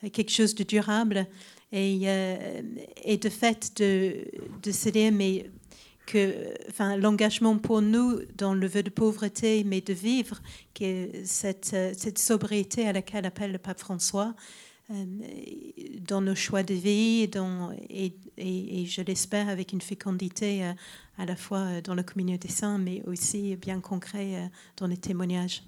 euh, 0.04 0.08
quelque 0.10 0.30
chose 0.30 0.54
de 0.54 0.64
durable. 0.64 1.26
Et, 1.70 2.00
euh, 2.04 2.62
de 3.06 3.28
fait, 3.28 3.72
de, 3.80 4.24
de 4.62 4.72
se 4.72 4.88
dire, 4.88 5.12
mais 5.12 5.50
que 6.06 6.34
l'engagement 6.98 7.56
pour 7.58 7.80
nous 7.80 8.20
dans 8.36 8.54
le 8.54 8.66
vœu 8.66 8.82
de 8.82 8.90
pauvreté, 8.90 9.64
mais 9.64 9.80
de 9.80 9.92
vivre 9.92 10.40
que 10.74 10.84
euh, 10.84 11.22
cette 11.24 12.18
sobriété 12.18 12.86
à 12.86 12.92
laquelle 12.92 13.24
appelle 13.24 13.52
le 13.52 13.58
pape 13.58 13.78
François, 13.78 14.34
dans 16.06 16.20
nos 16.20 16.34
choix 16.34 16.62
de 16.62 16.74
vie 16.74 17.28
dans, 17.28 17.72
et, 17.88 18.14
et, 18.36 18.86
je 18.86 19.02
l'espère 19.02 19.48
avec 19.48 19.72
une 19.72 19.80
fécondité 19.80 20.72
à 21.18 21.26
la 21.26 21.36
fois 21.36 21.58
euh, 21.58 21.80
dans 21.80 21.94
la 21.94 22.02
communauté 22.02 22.48
sainte, 22.48 22.80
mais 22.82 23.02
aussi 23.06 23.56
bien 23.56 23.80
concret 23.80 24.34
euh, 24.34 24.46
dans 24.76 24.86
les 24.86 24.96
témoignages. 24.96 25.62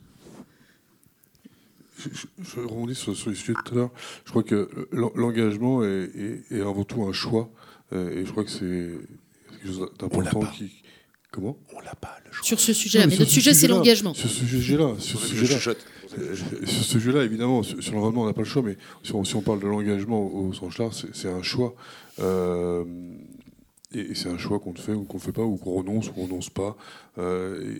Je, 1.98 2.60
rebondis 2.60 2.94
sur, 2.94 3.16
sur, 3.16 3.30
les 3.30 3.36
sujets 3.36 3.52
de 3.52 3.58
tout 3.64 3.74
à 3.74 3.76
l'heure. 3.76 3.90
Je 4.24 4.30
crois 4.30 4.42
que 4.42 4.88
l'engagement 4.92 5.84
est, 5.84 6.42
avant 6.60 6.82
tout 6.82 7.04
un 7.04 7.12
choix. 7.12 7.50
Euh, 7.92 8.20
et 8.20 8.26
je 8.26 8.30
crois 8.32 8.42
que 8.42 8.50
c'est 8.50 8.98
quelque 9.52 9.66
chose 9.66 9.88
d'important 9.98 10.40
qui. 10.40 10.82
Comment? 11.30 11.56
On 11.72 11.80
l'a 11.80 11.94
pas, 11.94 12.16
le 12.26 12.32
choix. 12.32 12.44
Sur 12.44 12.58
ce 12.58 12.72
sujet-là. 12.72 13.06
Mais, 13.06 13.16
notre 13.16 13.30
sujet, 13.30 13.54
c'est 13.54 13.68
l'engagement. 13.68 14.12
Sur 14.12 14.28
ce 14.28 14.44
sujet-là. 14.44 14.96
Sur 14.98 15.20
ce 15.20 15.28
sujet-là. 15.28 15.74
Sur 16.14 16.84
ce 16.84 16.98
sujet-là, 16.98 17.24
évidemment, 17.24 17.62
sur, 17.62 17.76
l'environnement, 17.92 18.22
on 18.22 18.26
n'a 18.26 18.32
pas 18.32 18.42
le 18.42 18.46
choix, 18.46 18.62
mais 18.62 18.76
si 19.02 19.12
on, 19.12 19.42
parle 19.42 19.60
de 19.60 19.66
l'engagement 19.66 20.22
au, 20.22 20.52
sens 20.52 20.78
large, 20.78 21.06
c'est 21.12 21.28
un 21.28 21.42
choix. 21.42 21.74
Euh, 22.20 22.84
et, 23.92 24.14
c'est 24.14 24.28
un 24.28 24.38
choix 24.38 24.58
qu'on 24.58 24.74
fait 24.74 24.92
ou 24.92 25.04
qu'on 25.04 25.18
ne 25.18 25.22
fait 25.22 25.32
pas, 25.32 25.42
ou 25.42 25.56
qu'on 25.56 25.74
renonce 25.74 26.08
ou 26.08 26.12
qu'on 26.12 26.24
renonce 26.24 26.50
pas. 26.50 26.76
Euh, 27.18 27.76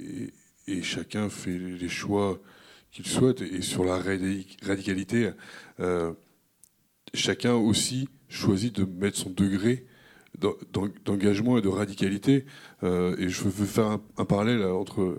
et, 0.66 0.82
chacun 0.82 1.28
fait 1.28 1.58
les 1.58 1.88
choix 1.88 2.38
qu'il 2.90 3.06
souhaite. 3.06 3.40
Et, 3.42 3.62
sur 3.62 3.84
la 3.84 3.98
radicalité, 4.62 5.30
euh, 5.80 6.12
chacun 7.12 7.54
aussi 7.54 8.08
choisit 8.28 8.74
de 8.74 8.84
mettre 8.84 9.18
son 9.18 9.30
degré 9.30 9.86
d'engagement 11.04 11.58
et 11.58 11.62
de 11.62 11.68
radicalité. 11.68 12.44
Euh, 12.82 13.16
et 13.18 13.28
je 13.28 13.44
veux 13.44 13.66
faire 13.66 13.98
un, 14.16 14.24
parallèle 14.24 14.64
entre 14.64 15.18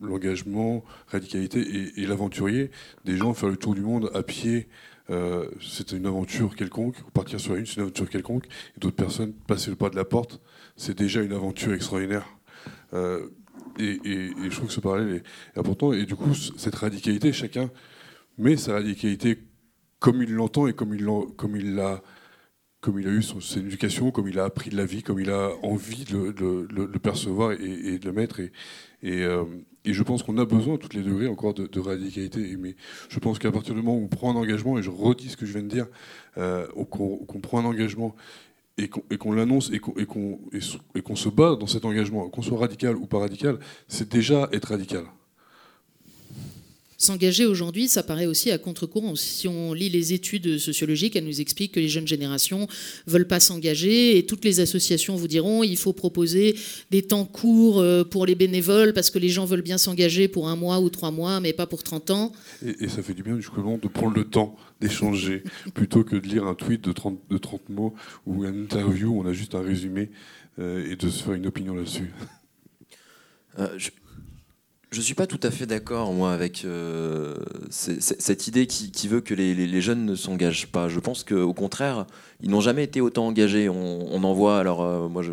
l'engagement, 0.00 0.84
radicalité 1.08 1.60
et, 1.96 2.06
l'aventurier. 2.06 2.70
Des 3.04 3.16
gens 3.16 3.34
faire 3.34 3.48
le 3.48 3.56
tour 3.56 3.74
du 3.74 3.82
monde 3.82 4.10
à 4.14 4.22
pied 4.22 4.68
euh, 5.10 5.50
c'est 5.60 5.90
une 5.90 6.06
aventure 6.06 6.54
quelconque, 6.54 6.94
partir 7.12 7.40
sur 7.40 7.56
une, 7.56 7.66
c'est 7.66 7.76
une 7.76 7.82
aventure 7.82 8.08
quelconque, 8.08 8.46
et 8.76 8.80
d'autres 8.80 8.94
personnes 8.94 9.32
passer 9.32 9.70
le 9.70 9.76
pas 9.76 9.90
de 9.90 9.96
la 9.96 10.04
porte, 10.04 10.40
c'est 10.76 10.96
déjà 10.96 11.20
une 11.20 11.32
aventure 11.32 11.72
extraordinaire. 11.72 12.28
Euh, 12.92 13.26
et, 13.78 13.98
je 14.04 14.54
trouve 14.54 14.68
que 14.68 14.72
ce 14.72 14.80
parallèle 14.80 15.22
est 15.54 15.58
important. 15.58 15.92
Et 15.92 16.04
du 16.04 16.14
coup, 16.14 16.34
cette 16.34 16.74
radicalité, 16.74 17.32
chacun 17.32 17.70
met 18.38 18.56
sa 18.56 18.74
radicalité 18.74 19.38
comme 19.98 20.22
il 20.22 20.32
l'entend 20.32 20.66
et 20.66 20.74
comme 20.74 20.94
il 20.94 21.74
l'a 21.74 22.02
comme 22.80 22.98
il 22.98 23.06
a 23.06 23.10
eu 23.10 23.22
son, 23.22 23.40
éducation, 23.58 24.10
comme 24.10 24.28
il 24.28 24.38
a 24.38 24.44
appris 24.44 24.70
de 24.70 24.76
la 24.76 24.86
vie, 24.86 25.02
comme 25.02 25.20
il 25.20 25.30
a 25.30 25.50
envie 25.62 26.04
de 26.04 26.66
le, 26.70 26.98
percevoir 26.98 27.52
et, 27.52 27.98
de 27.98 28.04
le 28.04 28.12
mettre. 28.12 28.40
Et, 28.40 28.50
euh, 29.02 29.44
et 29.84 29.92
je 29.92 30.02
pense 30.02 30.22
qu'on 30.22 30.38
a 30.38 30.44
besoin, 30.44 30.74
à 30.74 30.78
tous 30.78 30.94
les 30.94 31.02
degrés, 31.02 31.26
encore 31.26 31.54
de, 31.54 31.80
radicalité. 31.80 32.56
Mais 32.58 32.76
je 33.08 33.18
pense 33.18 33.38
qu'à 33.38 33.52
partir 33.52 33.74
du 33.74 33.82
moment 33.82 33.98
où 33.98 34.04
on 34.04 34.08
prend 34.08 34.30
un 34.30 34.36
engagement, 34.36 34.78
et 34.78 34.82
je 34.82 34.90
redis 34.90 35.30
ce 35.30 35.36
que 35.36 35.46
je 35.46 35.52
viens 35.52 35.62
de 35.62 35.68
dire, 35.68 35.86
euh, 36.38 36.66
qu'on 36.90 37.40
prend 37.42 37.58
un 37.60 37.64
engagement 37.64 38.14
et 38.78 38.88
qu'on 38.88 39.32
l'annonce 39.32 39.70
et 39.72 39.78
qu'on 39.78 41.16
se 41.16 41.28
bat 41.28 41.56
dans 41.56 41.66
cet 41.66 41.84
engagement, 41.84 42.30
qu'on 42.30 42.42
soit 42.42 42.58
radical 42.58 42.96
ou 42.96 43.06
pas 43.06 43.18
radical, 43.18 43.58
c'est 43.88 44.08
déjà 44.08 44.48
être 44.52 44.68
radical. 44.68 45.04
S'engager 47.00 47.46
aujourd'hui, 47.46 47.88
ça 47.88 48.02
paraît 48.02 48.26
aussi 48.26 48.50
à 48.50 48.58
contre-courant. 48.58 49.16
Si 49.16 49.48
on 49.48 49.72
lit 49.72 49.88
les 49.88 50.12
études 50.12 50.58
sociologiques, 50.58 51.16
elles 51.16 51.24
nous 51.24 51.40
expliquent 51.40 51.72
que 51.72 51.80
les 51.80 51.88
jeunes 51.88 52.06
générations 52.06 52.68
veulent 53.06 53.26
pas 53.26 53.40
s'engager 53.40 54.18
et 54.18 54.26
toutes 54.26 54.44
les 54.44 54.60
associations 54.60 55.16
vous 55.16 55.26
diront 55.26 55.62
il 55.62 55.78
faut 55.78 55.94
proposer 55.94 56.56
des 56.90 57.00
temps 57.00 57.24
courts 57.24 57.80
euh, 57.80 58.04
pour 58.04 58.26
les 58.26 58.34
bénévoles 58.34 58.92
parce 58.92 59.08
que 59.08 59.18
les 59.18 59.30
gens 59.30 59.46
veulent 59.46 59.62
bien 59.62 59.78
s'engager 59.78 60.28
pour 60.28 60.50
un 60.50 60.56
mois 60.56 60.78
ou 60.80 60.90
trois 60.90 61.10
mois, 61.10 61.40
mais 61.40 61.54
pas 61.54 61.66
pour 61.66 61.82
30 61.82 62.10
ans. 62.10 62.32
Et, 62.66 62.86
ça 62.88 63.02
fait 63.02 63.14
du 63.14 63.22
bien 63.22 63.36
jusqu'au 63.36 63.62
de 63.62 63.88
prendre 63.88 64.14
le 64.14 64.24
temps 64.24 64.54
d'échanger 64.82 65.42
plutôt 65.74 66.04
que 66.04 66.16
de 66.16 66.28
lire 66.28 66.44
un 66.44 66.54
tweet 66.54 66.84
de 66.84 66.92
30, 66.92 67.18
de 67.30 67.38
30 67.38 67.70
mots 67.70 67.94
ou 68.26 68.44
une 68.44 68.64
interview 68.64 69.08
où 69.08 69.22
on 69.22 69.26
a 69.26 69.32
juste 69.32 69.54
un 69.54 69.62
résumé 69.62 70.10
euh, 70.58 70.92
et 70.92 70.96
de 70.96 71.08
se 71.08 71.22
faire 71.22 71.32
une 71.32 71.46
opinion 71.46 71.74
là-dessus. 71.74 72.10
Euh, 73.58 73.68
je 73.78 73.88
ne 74.98 75.02
suis 75.02 75.14
pas 75.14 75.26
tout 75.26 75.38
à 75.42 75.50
fait 75.50 75.66
d'accord, 75.66 76.12
moi, 76.12 76.32
avec 76.32 76.64
euh, 76.64 77.36
cette 77.70 78.48
idée 78.48 78.66
qui, 78.66 79.08
veut 79.08 79.20
que 79.20 79.34
les, 79.34 79.80
jeunes 79.80 80.04
ne 80.04 80.16
s'engagent 80.16 80.66
pas. 80.66 80.88
Je 80.88 80.98
pense 80.98 81.22
qu'au 81.22 81.54
contraire, 81.54 82.06
ils 82.40 82.50
n'ont 82.50 82.60
jamais 82.60 82.84
été 82.84 83.00
autant 83.00 83.28
engagés. 83.28 83.68
On, 83.68 84.24
en 84.24 84.32
voit, 84.32 84.58
alors, 84.58 84.82
euh, 84.82 85.08
moi, 85.08 85.22
je, 85.22 85.32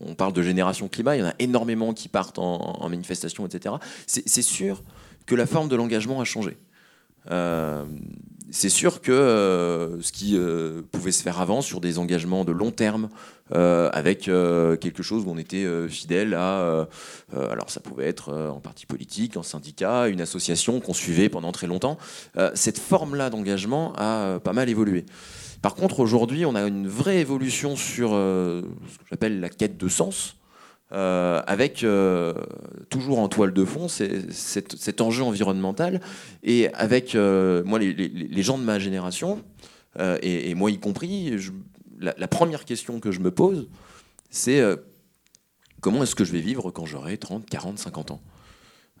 on 0.00 0.14
parle 0.14 0.32
de 0.34 0.42
génération 0.42 0.88
climat, 0.88 1.16
il 1.16 1.20
y 1.20 1.22
en 1.22 1.28
a 1.28 1.34
énormément 1.38 1.94
qui 1.94 2.08
partent 2.08 2.38
en, 2.38 2.88
manifestation, 2.88 3.46
etc. 3.46 3.76
C'est 4.06 4.42
sûr 4.42 4.82
que 5.26 5.34
la 5.34 5.46
forme 5.46 5.68
de 5.68 5.76
l'engagement 5.76 6.20
a 6.20 6.24
changé. 6.24 6.58
Euh, 7.30 7.84
c'est 8.54 8.68
sûr 8.68 9.00
que 9.00 9.98
ce 10.00 10.12
qui 10.12 10.38
pouvait 10.92 11.12
se 11.12 11.22
faire 11.22 11.40
avant 11.40 11.60
sur 11.60 11.80
des 11.80 11.98
engagements 11.98 12.44
de 12.44 12.52
long 12.52 12.70
terme, 12.70 13.08
euh, 13.52 13.90
avec 13.92 14.26
euh, 14.28 14.74
quelque 14.76 15.02
chose 15.02 15.24
où 15.26 15.30
on 15.30 15.36
était 15.36 15.64
euh, 15.64 15.86
fidèle 15.86 16.32
à. 16.32 16.88
alors, 17.36 17.68
ça 17.68 17.80
pouvait 17.80 18.06
être 18.06 18.32
en 18.32 18.60
parti 18.60 18.86
politique, 18.86 19.36
en 19.36 19.42
syndicat, 19.42 20.08
une 20.08 20.20
association 20.20 20.80
qu'on 20.80 20.94
suivait 20.94 21.28
pendant 21.28 21.52
très 21.52 21.66
longtemps. 21.66 21.98
cette 22.54 22.78
forme-là 22.78 23.30
d'engagement 23.30 23.92
a 23.96 24.38
pas 24.40 24.52
mal 24.52 24.68
évolué. 24.68 25.04
Par 25.62 25.74
contre, 25.74 26.00
aujourd'hui, 26.00 26.46
on 26.46 26.54
a 26.54 26.62
une 26.62 26.86
vraie 26.86 27.18
évolution 27.18 27.76
sur 27.76 28.10
ce 28.10 28.62
que 28.98 29.04
j'appelle 29.10 29.40
la 29.40 29.48
quête 29.48 29.76
de 29.76 29.88
sens. 29.88 30.36
Avec 30.90 31.84
toujours 32.88 33.18
en 33.18 33.28
toile 33.28 33.52
de 33.52 33.64
fond 33.64 33.88
cet, 33.88 35.00
enjeu 35.00 35.24
environnemental 35.24 36.00
et 36.42 36.72
avec 36.74 37.14
moi 37.14 37.78
les, 37.78 38.42
gens 38.42 38.58
de 38.58 38.64
ma 38.64 38.78
génération 38.78 39.42
et, 40.22 40.54
moi 40.54 40.70
y 40.70 40.78
compris, 40.78 41.32
la, 42.00 42.28
première 42.28 42.64
question 42.64 43.00
que 43.00 43.10
je 43.10 43.20
me 43.20 43.30
pose, 43.30 43.68
c'est 44.30 44.60
euh, 44.60 44.76
comment 45.80 46.02
est-ce 46.02 46.14
que 46.14 46.24
je 46.24 46.32
vais 46.32 46.40
vivre 46.40 46.70
quand 46.70 46.86
j'aurai 46.86 47.16
30, 47.18 47.46
40, 47.48 47.78
50 47.78 48.10
ans? 48.12 48.20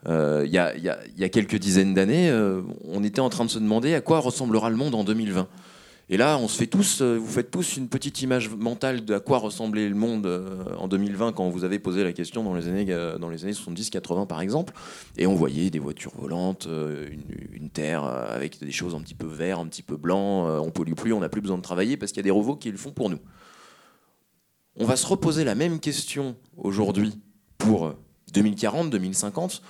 Euh, 0.06 0.42
Il 0.46 0.52
y, 0.52 0.58
a, 0.58 1.28
quelques 1.28 1.56
dizaines 1.56 1.94
d'années, 1.94 2.30
euh, 2.30 2.62
on 2.84 3.02
était 3.02 3.20
en 3.20 3.30
train 3.30 3.44
de 3.44 3.50
se 3.50 3.58
demander 3.58 3.94
à 3.94 4.00
quoi 4.00 4.20
ressemblera 4.20 4.70
le 4.70 4.76
monde 4.76 4.94
en 4.94 5.04
2020. 5.04 5.48
Et 6.10 6.18
là, 6.18 6.38
on 6.38 6.48
se 6.48 6.58
fait 6.58 6.66
tous, 6.66 7.00
vous 7.00 7.26
faites 7.26 7.50
tous 7.50 7.78
une 7.78 7.88
petite 7.88 8.20
image 8.20 8.50
mentale 8.50 9.04
de 9.04 9.14
à 9.14 9.20
quoi 9.20 9.38
ressemblait 9.38 9.88
le 9.88 9.94
monde 9.94 10.26
en 10.76 10.86
2020 10.86 11.32
quand 11.32 11.48
vous 11.48 11.64
avez 11.64 11.78
posé 11.78 12.04
la 12.04 12.12
question 12.12 12.44
dans 12.44 12.54
les 12.54 12.68
années, 12.68 12.84
dans 13.18 13.30
les 13.30 13.44
années 13.44 13.52
70-80 13.52 14.26
par 14.26 14.42
exemple. 14.42 14.74
Et 15.16 15.26
on 15.26 15.34
voyait 15.34 15.70
des 15.70 15.78
voitures 15.78 16.12
volantes, 16.14 16.68
une, 16.68 17.70
terre 17.70 18.04
avec 18.04 18.60
des 18.60 18.70
choses 18.70 18.94
un 18.94 19.00
petit 19.00 19.14
peu 19.14 19.26
vert, 19.26 19.58
un 19.58 19.66
petit 19.66 19.82
peu 19.82 19.96
blanc, 19.96 20.46
on 20.60 20.70
pollue 20.70 20.92
plus, 20.92 21.14
on 21.14 21.20
n'a 21.20 21.30
plus 21.30 21.40
besoin 21.40 21.56
de 21.56 21.62
travailler 21.62 21.96
parce 21.96 22.12
qu'il 22.12 22.18
y 22.18 22.20
a 22.20 22.24
des 22.24 22.30
robots 22.30 22.56
qui 22.56 22.70
le 22.70 22.76
font 22.76 22.92
pour 22.92 23.08
nous. 23.08 23.18
On 24.76 24.84
va 24.84 24.96
se 24.96 25.06
reposer 25.06 25.44
la 25.44 25.54
même 25.54 25.80
question 25.80 26.36
aujourd'hui 26.56 27.18
pour 27.58 27.94
2040, 28.32 28.90
2050. 28.90 29.62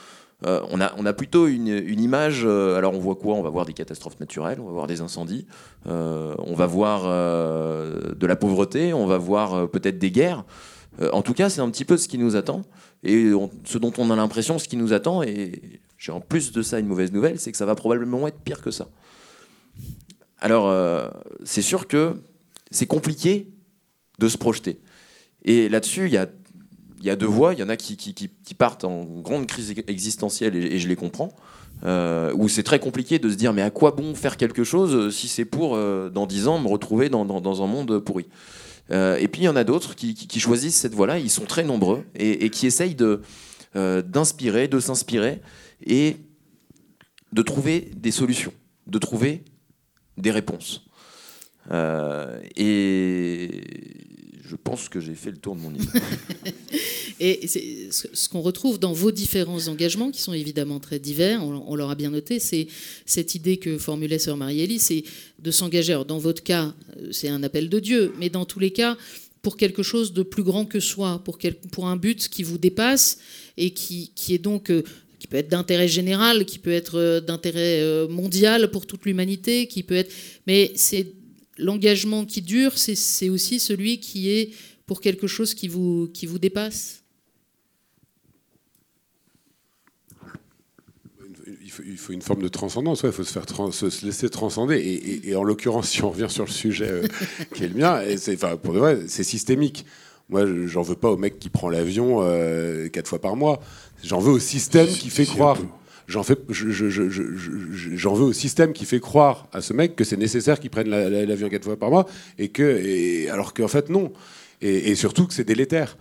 Euh, 0.44 0.60
on, 0.70 0.80
a, 0.80 1.12
plutôt 1.12 1.46
une, 1.46 1.68
image. 1.68 2.42
Euh, 2.44 2.76
alors, 2.76 2.94
on 2.94 2.98
voit 2.98 3.14
quoi? 3.14 3.34
On 3.34 3.42
va 3.42 3.48
voir 3.48 3.64
des 3.64 3.72
catastrophes 3.72 4.20
naturelles, 4.20 4.60
on 4.60 4.66
va 4.66 4.72
voir 4.72 4.86
des 4.86 5.00
incendies, 5.00 5.46
euh, 5.86 6.34
on 6.38 6.54
va 6.54 6.66
voir 6.66 7.04
de 7.04 8.26
la 8.26 8.36
pauvreté, 8.36 8.92
on 8.92 9.06
va 9.06 9.18
voir 9.18 9.68
peut-être 9.70 9.98
des 9.98 10.10
guerres. 10.10 10.44
en 11.12 11.22
tout 11.22 11.34
cas, 11.34 11.48
c'est 11.48 11.60
un 11.60 11.70
petit 11.70 11.84
peu 11.84 11.96
ce 11.96 12.08
qui 12.08 12.18
nous 12.18 12.36
attend. 12.36 12.62
Et 13.02 13.30
ce 13.64 13.78
dont 13.78 13.92
on 13.98 14.10
a 14.10 14.16
l'impression, 14.16 14.58
ce 14.58 14.68
qui 14.68 14.76
nous 14.76 14.92
attend, 14.92 15.22
et 15.22 15.80
j'ai 15.98 16.12
en 16.12 16.20
plus 16.20 16.52
de 16.52 16.62
ça 16.62 16.78
une 16.78 16.86
mauvaise 16.86 17.12
nouvelle, 17.12 17.38
c'est 17.38 17.52
que 17.52 17.58
ça 17.58 17.66
va 17.66 17.74
probablement 17.74 18.26
être 18.28 18.38
pire 18.38 18.62
que 18.62 18.70
ça. 18.70 18.88
Alors, 20.40 20.72
c'est 21.44 21.62
sûr 21.62 21.88
que 21.88 22.16
c'est 22.70 22.86
compliqué 22.86 23.48
de 24.18 24.28
se 24.28 24.36
projeter. 24.38 24.80
Et 25.44 25.68
là-dessus, 25.68 26.06
il 26.06 26.12
y 26.12 26.16
a, 26.16 26.26
il 27.04 27.08
y 27.08 27.10
a 27.10 27.16
deux 27.16 27.26
voies. 27.26 27.52
Il 27.52 27.60
y 27.60 27.62
en 27.62 27.68
a 27.68 27.76
qui, 27.76 27.96
qui, 27.96 28.54
partent 28.54 28.84
en 28.84 29.04
grande 29.04 29.46
crise 29.46 29.74
existentielle, 29.86 30.56
et, 30.56 30.78
je 30.78 30.88
les 30.88 30.96
comprends, 30.96 31.34
euh, 31.84 32.32
où 32.34 32.48
c'est 32.48 32.62
très 32.62 32.78
compliqué 32.78 33.18
de 33.18 33.28
se 33.28 33.34
dire 33.34 33.52
mais 33.52 33.60
à 33.62 33.70
quoi 33.70 33.90
bon 33.90 34.14
faire 34.14 34.38
quelque 34.38 34.64
chose 34.64 35.14
si 35.14 35.28
c'est 35.28 35.44
pour, 35.44 35.76
euh, 35.76 36.08
dans 36.08 36.26
dix 36.26 36.48
ans, 36.48 36.58
me 36.58 36.68
retrouver 36.68 37.10
dans, 37.10 37.24
dans- 37.24 37.62
un 37.62 37.66
monde 37.66 37.98
pourri? 37.98 38.26
Euh, 38.90 39.16
et 39.18 39.28
puis 39.28 39.42
il 39.42 39.44
y 39.44 39.48
en 39.48 39.56
a 39.56 39.64
d'autres 39.64 39.94
qui, 39.94 40.40
choisissent 40.40 40.76
cette 40.76 40.94
voie-là, 40.94 41.18
ils 41.18 41.30
sont 41.30 41.44
très 41.44 41.62
nombreux, 41.62 42.04
et, 42.14 42.48
qui 42.48 42.66
essayent 42.66 42.96
d'inspirer, 43.74 44.68
de 44.68 44.80
s'inspirer, 44.80 45.42
et 45.86 46.16
de 47.32 47.42
trouver 47.42 47.90
des 47.96 48.12
solutions, 48.12 48.52
de 48.86 48.98
trouver 48.98 49.44
des 50.16 50.30
réponses. 50.30 50.86
Et 52.56 54.13
je 54.46 54.56
pense 54.56 54.88
que 54.88 55.00
j'ai 55.00 55.14
fait 55.14 55.30
le 55.30 55.36
tour 55.38 55.56
de 55.56 55.60
mon 55.60 55.70
niveau. 55.72 55.88
Et 57.20 57.46
ce 57.48 58.28
qu'on 58.28 58.40
retrouve 58.40 58.78
dans 58.78 58.92
vos 58.92 59.10
différents 59.12 59.68
engagements, 59.68 60.10
qui 60.10 60.20
sont 60.20 60.32
évidemment 60.32 60.80
très 60.80 60.98
divers, 60.98 61.42
on, 61.44 61.64
on 61.66 61.76
l'aura 61.76 61.94
bien 61.94 62.10
noté, 62.10 62.38
c'est 62.40 62.66
cette 63.06 63.34
idée 63.34 63.56
que 63.58 63.78
formulait 63.78 64.18
Sœur 64.18 64.36
Marielli, 64.36 64.78
c'est 64.78 65.04
de 65.38 65.50
s'engager. 65.50 65.92
Alors, 65.92 66.04
dans 66.04 66.18
votre 66.18 66.42
cas, 66.42 66.74
euh, 66.98 67.08
c'est 67.12 67.28
un 67.28 67.42
appel 67.42 67.68
de 67.68 67.78
Dieu, 67.78 68.12
mais 68.18 68.30
dans 68.30 68.44
tous 68.44 68.58
les 68.58 68.70
cas, 68.70 68.96
pour 69.42 69.56
quelque 69.56 69.82
chose 69.82 70.12
de 70.12 70.22
plus 70.22 70.42
grand 70.42 70.64
que 70.64 70.80
soi, 70.80 71.22
pour, 71.24 71.38
quel- 71.38 71.54
pour 71.54 71.86
un 71.86 71.96
but 71.96 72.28
qui 72.28 72.42
vous 72.42 72.58
dépasse 72.58 73.18
et 73.56 73.70
qui, 73.70 74.10
qui 74.14 74.34
est 74.34 74.38
donc 74.38 74.70
euh, 74.70 74.82
qui 75.20 75.26
peut 75.28 75.36
être 75.36 75.48
d'intérêt 75.48 75.88
général, 75.88 76.44
qui 76.44 76.58
peut 76.58 76.72
être 76.72 76.98
euh, 76.98 77.20
d'intérêt 77.20 78.06
mondial 78.08 78.70
pour 78.70 78.86
toute 78.86 79.04
l'humanité, 79.06 79.68
qui 79.68 79.82
peut 79.82 79.94
être. 79.96 80.12
Mais 80.46 80.72
c'est 80.74 81.06
l'engagement 81.58 82.24
qui 82.24 82.42
dure, 82.42 82.76
c'est 82.78 83.28
aussi 83.28 83.60
celui 83.60 84.00
qui 84.00 84.30
est 84.30 84.50
pour 84.86 85.00
quelque 85.00 85.26
chose 85.26 85.54
qui 85.54 85.68
vous, 85.68 86.08
qui 86.12 86.26
vous 86.26 86.38
dépasse. 86.38 87.02
Il 91.62 91.70
faut, 91.70 91.82
il 91.86 91.96
faut 91.98 92.12
une 92.12 92.22
forme 92.22 92.42
de 92.42 92.48
transcendance, 92.48 93.02
ouais, 93.02 93.08
il 93.10 93.12
faut 93.12 93.24
se, 93.24 93.32
faire 93.32 93.46
trans- 93.46 93.72
se 93.72 93.90
se 93.90 94.06
laisser 94.06 94.28
transcender. 94.30 94.76
Et, 94.76 94.94
et- 94.94 95.28
et 95.30 95.36
en 95.36 95.42
l'occurrence, 95.42 95.88
si 95.90 96.02
on 96.02 96.10
revient 96.10 96.28
sur 96.30 96.44
le 96.44 96.50
sujet 96.50 96.88
euh, 96.88 97.06
qui 97.54 97.64
est 97.64 97.68
le 97.68 97.74
mien, 97.74 98.00
et 98.02 98.16
c'est, 98.16 98.34
enfin, 98.34 98.56
pour 98.56 98.72
de 98.74 98.78
vrai, 98.78 98.98
c'est 99.08 99.24
systémique. 99.24 99.84
Moi, 100.28 100.46
je- 100.46 100.66
j'en 100.66 100.82
veux 100.82 100.94
pas 100.94 101.10
au 101.10 101.16
mec 101.16 101.38
qui 101.38 101.50
prend 101.50 101.68
l'avion 101.68 102.18
euh, 102.22 102.88
quatre 102.88 103.08
fois 103.08 103.20
par 103.20 103.36
mois. 103.36 103.60
J'en 104.02 104.20
veux 104.20 104.32
au 104.32 104.38
système 104.38 104.86
qui 104.88 105.10
fait 105.10 105.26
croire. 105.26 105.58
J'en 106.06 106.22
veux 108.14 108.24
au 108.24 108.32
système 108.32 108.72
qui 108.72 108.84
fait 108.84 109.00
croire 109.00 109.48
à 109.52 109.60
ce 109.60 109.72
mec 109.72 109.96
que 109.96 110.04
c'est 110.04 110.16
nécessaire 110.16 110.60
qu'il 110.60 110.70
prenne 110.70 110.88
la- 110.88 111.08
la- 111.08 111.24
l'avion 111.24 111.48
quatre 111.48 111.64
fois 111.64 111.78
par 111.78 111.90
mois, 111.90 112.06
et 112.38 112.48
que, 112.48 113.30
alors 113.30 113.54
qu'en 113.54 113.68
fait 113.68 113.88
non, 113.88 114.12
et 114.60 114.94
surtout 114.94 115.26
que 115.26 115.34
c'est 115.34 115.44
délétère. 115.44 115.96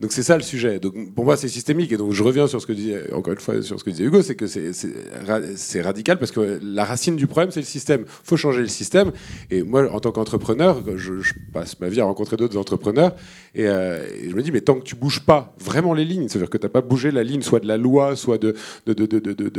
Donc 0.00 0.12
c'est 0.12 0.22
ça 0.22 0.36
le 0.36 0.44
sujet. 0.44 0.78
Donc 0.78 1.12
pour 1.14 1.24
moi 1.24 1.36
c'est 1.36 1.48
systémique 1.48 1.90
et 1.90 1.96
donc 1.96 2.12
je 2.12 2.22
reviens 2.22 2.46
sur 2.46 2.60
ce 2.60 2.66
que 2.66 2.72
disait 2.72 3.12
encore 3.12 3.32
une 3.32 3.40
fois 3.40 3.60
sur 3.62 3.80
ce 3.80 3.84
que 3.84 3.90
disait 3.90 4.04
Hugo, 4.04 4.22
c'est 4.22 4.36
que 4.36 4.46
c'est 4.46 4.72
c'est 4.72 4.92
ra- 5.26 5.40
c'est 5.56 5.80
radical 5.82 6.18
parce 6.20 6.30
que 6.30 6.60
la 6.62 6.84
racine 6.84 7.16
du 7.16 7.26
problème 7.26 7.50
c'est 7.50 7.60
le 7.60 7.66
système. 7.66 8.04
Faut 8.06 8.36
changer 8.36 8.60
le 8.60 8.68
système. 8.68 9.10
Et 9.50 9.64
moi 9.64 9.90
en 9.92 9.98
tant 9.98 10.12
qu'entrepreneur, 10.12 10.82
je, 10.96 11.14
passe 11.52 11.80
ma 11.80 11.88
vie 11.88 12.00
à 12.00 12.04
rencontrer 12.04 12.36
d'autres 12.36 12.56
entrepreneurs 12.56 13.16
et, 13.56 13.66
euh, 13.66 14.06
et 14.22 14.30
je 14.30 14.36
me 14.36 14.42
dis 14.42 14.52
mais 14.52 14.60
tant 14.60 14.76
que 14.76 14.84
tu 14.84 14.94
bouges 14.94 15.20
pas 15.26 15.54
vraiment 15.58 15.94
les 15.94 16.04
lignes, 16.04 16.28
c'est-à-dire 16.28 16.50
que 16.50 16.58
t'as 16.58 16.68
pas 16.68 16.80
bougé 16.80 17.10
la 17.10 17.24
ligne 17.24 17.42
soit 17.42 17.58
de 17.60 17.66
la 17.66 17.76
loi, 17.76 18.14
soit 18.14 18.38
de 18.38 18.54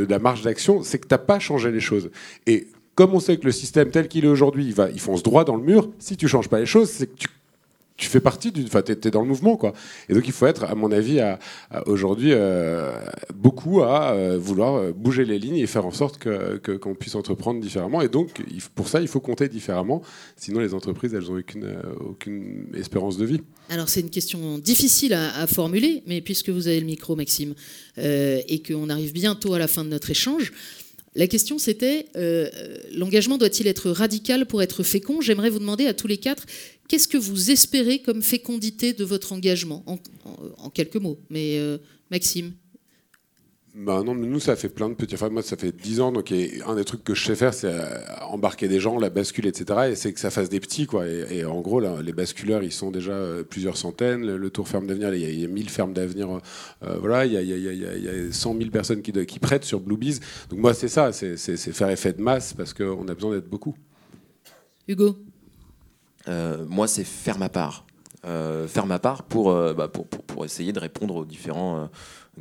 la 0.09 0.19
marge 0.19 0.41
d'action, 0.43 0.83
c'est 0.83 0.99
que 0.99 1.07
t'as 1.07 1.17
pas 1.17 1.39
changé 1.39 1.69
les 1.71 1.79
choses. 1.81 2.11
Et 2.47 2.67
comme 2.95 3.13
on 3.13 3.19
sait 3.19 3.37
que 3.37 3.45
le 3.45 3.51
système 3.51 3.91
tel 3.91 4.07
qu'il 4.07 4.25
est 4.25 4.29
aujourd'hui, 4.29 4.65
il, 4.65 4.91
il 4.93 4.99
fonce 4.99 5.23
droit 5.23 5.43
dans 5.43 5.55
le 5.55 5.63
mur, 5.63 5.89
si 5.99 6.15
tu 6.17 6.27
changes 6.27 6.47
pas 6.49 6.59
les 6.59 6.65
choses, 6.65 6.89
c'est 6.89 7.07
que 7.07 7.15
tu 7.17 7.27
tu 7.99 8.07
fais 8.07 8.21
partie 8.21 8.51
du, 8.51 8.63
enfin, 8.63 8.81
t'es, 8.81 8.95
t'es 8.95 9.11
dans 9.11 9.21
le 9.21 9.27
mouvement, 9.27 9.57
quoi. 9.57 9.73
Et 10.07 10.13
donc, 10.13 10.25
il 10.25 10.31
faut 10.31 10.47
être, 10.47 10.63
à 10.63 10.73
mon 10.73 10.91
avis, 10.91 11.19
à, 11.19 11.37
aujourd'hui, 11.85 12.29
euh, 12.31 12.93
beaucoup 13.35 13.81
à 13.81 14.13
euh, 14.13 14.37
vouloir 14.39 14.75
euh, 14.75 14.91
bouger 14.93 15.25
les 15.25 15.37
lignes 15.37 15.57
et 15.57 15.67
faire 15.67 15.85
en 15.85 15.91
sorte 15.91 16.17
que, 16.17 16.57
que- 16.57 16.71
qu'on 16.71 16.95
puisse 16.95 17.15
entreprendre 17.15 17.59
différemment. 17.59 18.01
Et 18.01 18.07
donc, 18.07 18.41
pour 18.73 18.87
ça, 18.87 19.01
il 19.01 19.07
faut 19.09 19.19
compter 19.19 19.49
différemment. 19.49 20.01
Sinon, 20.37 20.61
les 20.61 20.73
entreprises, 20.73 21.13
elles 21.13 21.23
n'ont 21.23 21.37
aucune, 21.39 21.77
aucune 21.99 22.67
espérance 22.73 23.17
de 23.17 23.25
vie. 23.25 23.41
Alors 23.69 23.89
c'est 23.89 23.99
une 23.99 24.09
question 24.09 24.57
difficile 24.57 25.13
à, 25.13 25.45
formuler, 25.45 26.01
mais 26.07 26.21
puisque 26.21 26.49
vous 26.49 26.67
avez 26.67 26.79
le 26.79 26.85
micro, 26.85 27.15
Maxime, 27.15 27.53
et 27.97 28.63
qu'on 28.65 28.89
arrive 28.89 29.13
bientôt 29.13 29.53
à 29.53 29.59
la 29.59 29.67
fin 29.67 29.83
de 29.83 29.89
notre 29.89 30.09
échange, 30.09 30.53
la 31.15 31.27
question 31.27 31.57
c'était 31.59 32.05
l'engagement 32.93 33.37
doit-il 33.37 33.67
être 33.67 33.89
radical 33.91 34.45
pour 34.45 34.61
être 34.61 34.83
fécond? 34.83 35.21
J'aimerais 35.21 35.49
vous 35.49 35.59
demander 35.59 35.85
à 35.85 35.93
tous 35.93 36.07
les 36.07 36.17
quatre 36.17 36.45
qu'est-ce 36.89 37.07
que 37.07 37.17
vous 37.17 37.51
espérez 37.51 38.01
comme 38.01 38.21
fécondité 38.21 38.91
de 38.91 39.05
votre 39.05 39.31
engagement 39.31 39.83
en, 39.87 39.93
en- 40.25 40.65
en 40.65 40.69
quelques 40.69 40.97
mots. 40.97 41.19
Mais 41.29 41.57
euh, 41.59 41.77
Maxime, 42.11 42.51
Ben 43.75 44.03
non, 44.03 44.15
mais 44.15 44.25
nous, 44.27 44.39
ça 44.39 44.55
fait 44.55 44.67
plein 44.67 44.89
de 44.89 44.95
petits. 44.95 45.13
Enfin, 45.13 45.29
moi, 45.29 45.43
ça 45.43 45.55
fait 45.55 45.71
10 45.71 46.01
ans. 46.01 46.11
Donc, 46.11 46.31
et 46.31 46.59
un 46.65 46.75
des 46.75 46.83
trucs 46.83 47.03
que 47.03 47.13
je 47.13 47.23
sais 47.23 47.35
faire, 47.35 47.53
c'est 47.53 47.67
euh, 47.71 47.85
embarquer 48.27 48.67
des 48.67 48.79
gens, 48.79 48.97
la 48.97 49.11
bascule, 49.11 49.45
etc. 49.45 49.91
Et 49.91 49.95
c'est 49.95 50.11
que 50.11 50.19
ça 50.19 50.31
fasse 50.31 50.49
des 50.49 50.59
petits, 50.59 50.87
quoi. 50.87 51.07
Et, 51.07 51.37
et 51.37 51.45
en 51.45 51.61
gros, 51.61 51.79
là, 51.79 52.01
les 52.01 52.11
basculeurs, 52.11 52.63
ils 52.63 52.71
sont 52.71 52.89
déjà 52.89 53.11
euh, 53.13 53.43
plusieurs 53.43 53.77
centaines. 53.77 54.25
Le, 54.25 54.37
le 54.37 54.49
tour 54.49 54.67
ferme 54.67 54.87
d'avenir, 54.87 55.13
il 55.13 55.21
y, 55.21 55.25
a- 55.25 55.29
il 55.29 55.39
y 55.39 55.45
a 55.45 55.47
1000 55.47 55.69
fermes 55.69 55.93
d'avenir. 55.93 56.27
euh, 56.83 56.97
voilà, 56.99 57.25
il 57.27 57.33
y 57.33 57.37
a, 57.37 57.41
il 57.43 57.47
y, 57.49 57.53
a, 57.53 57.57
il 57.57 57.79
y, 57.79 57.85
a, 57.85 57.95
il 57.95 58.03
y 58.03 58.09
a 58.09 58.31
100 58.33 58.57
000 58.57 58.69
personnes 58.71 59.03
qui, 59.03 59.13
qui 59.27 59.37
prêtent 59.39 59.65
sur 59.65 59.79
Bluebees. 59.79 60.19
Donc, 60.49 60.59
moi, 60.59 60.73
c'est 60.73 60.89
ça. 60.89 61.11
C'est 61.13 61.37
faire 61.37 61.89
effet 61.91 62.13
de 62.13 62.21
masse 62.23 62.53
parce 62.55 62.73
qu'on 62.73 63.07
a 63.07 63.13
besoin 63.13 63.35
d'être 63.35 63.49
beaucoup. 63.49 63.75
Hugo, 64.87 65.15
moi, 66.67 66.87
c'est 66.87 67.03
faire 67.03 67.37
ma 67.37 67.49
part. 67.49 67.85
Euh, 68.25 68.67
faire 68.67 68.85
ma 68.85 68.99
part 68.99 69.23
pour, 69.23 69.49
euh, 69.49 69.73
bah, 69.73 69.87
pour, 69.87 70.05
pour, 70.05 70.23
pour 70.23 70.43
essayer 70.43 70.73
de 70.73 70.79
répondre 70.79 71.15
aux 71.15 71.25
différents 71.25 71.77
euh, 71.77 71.85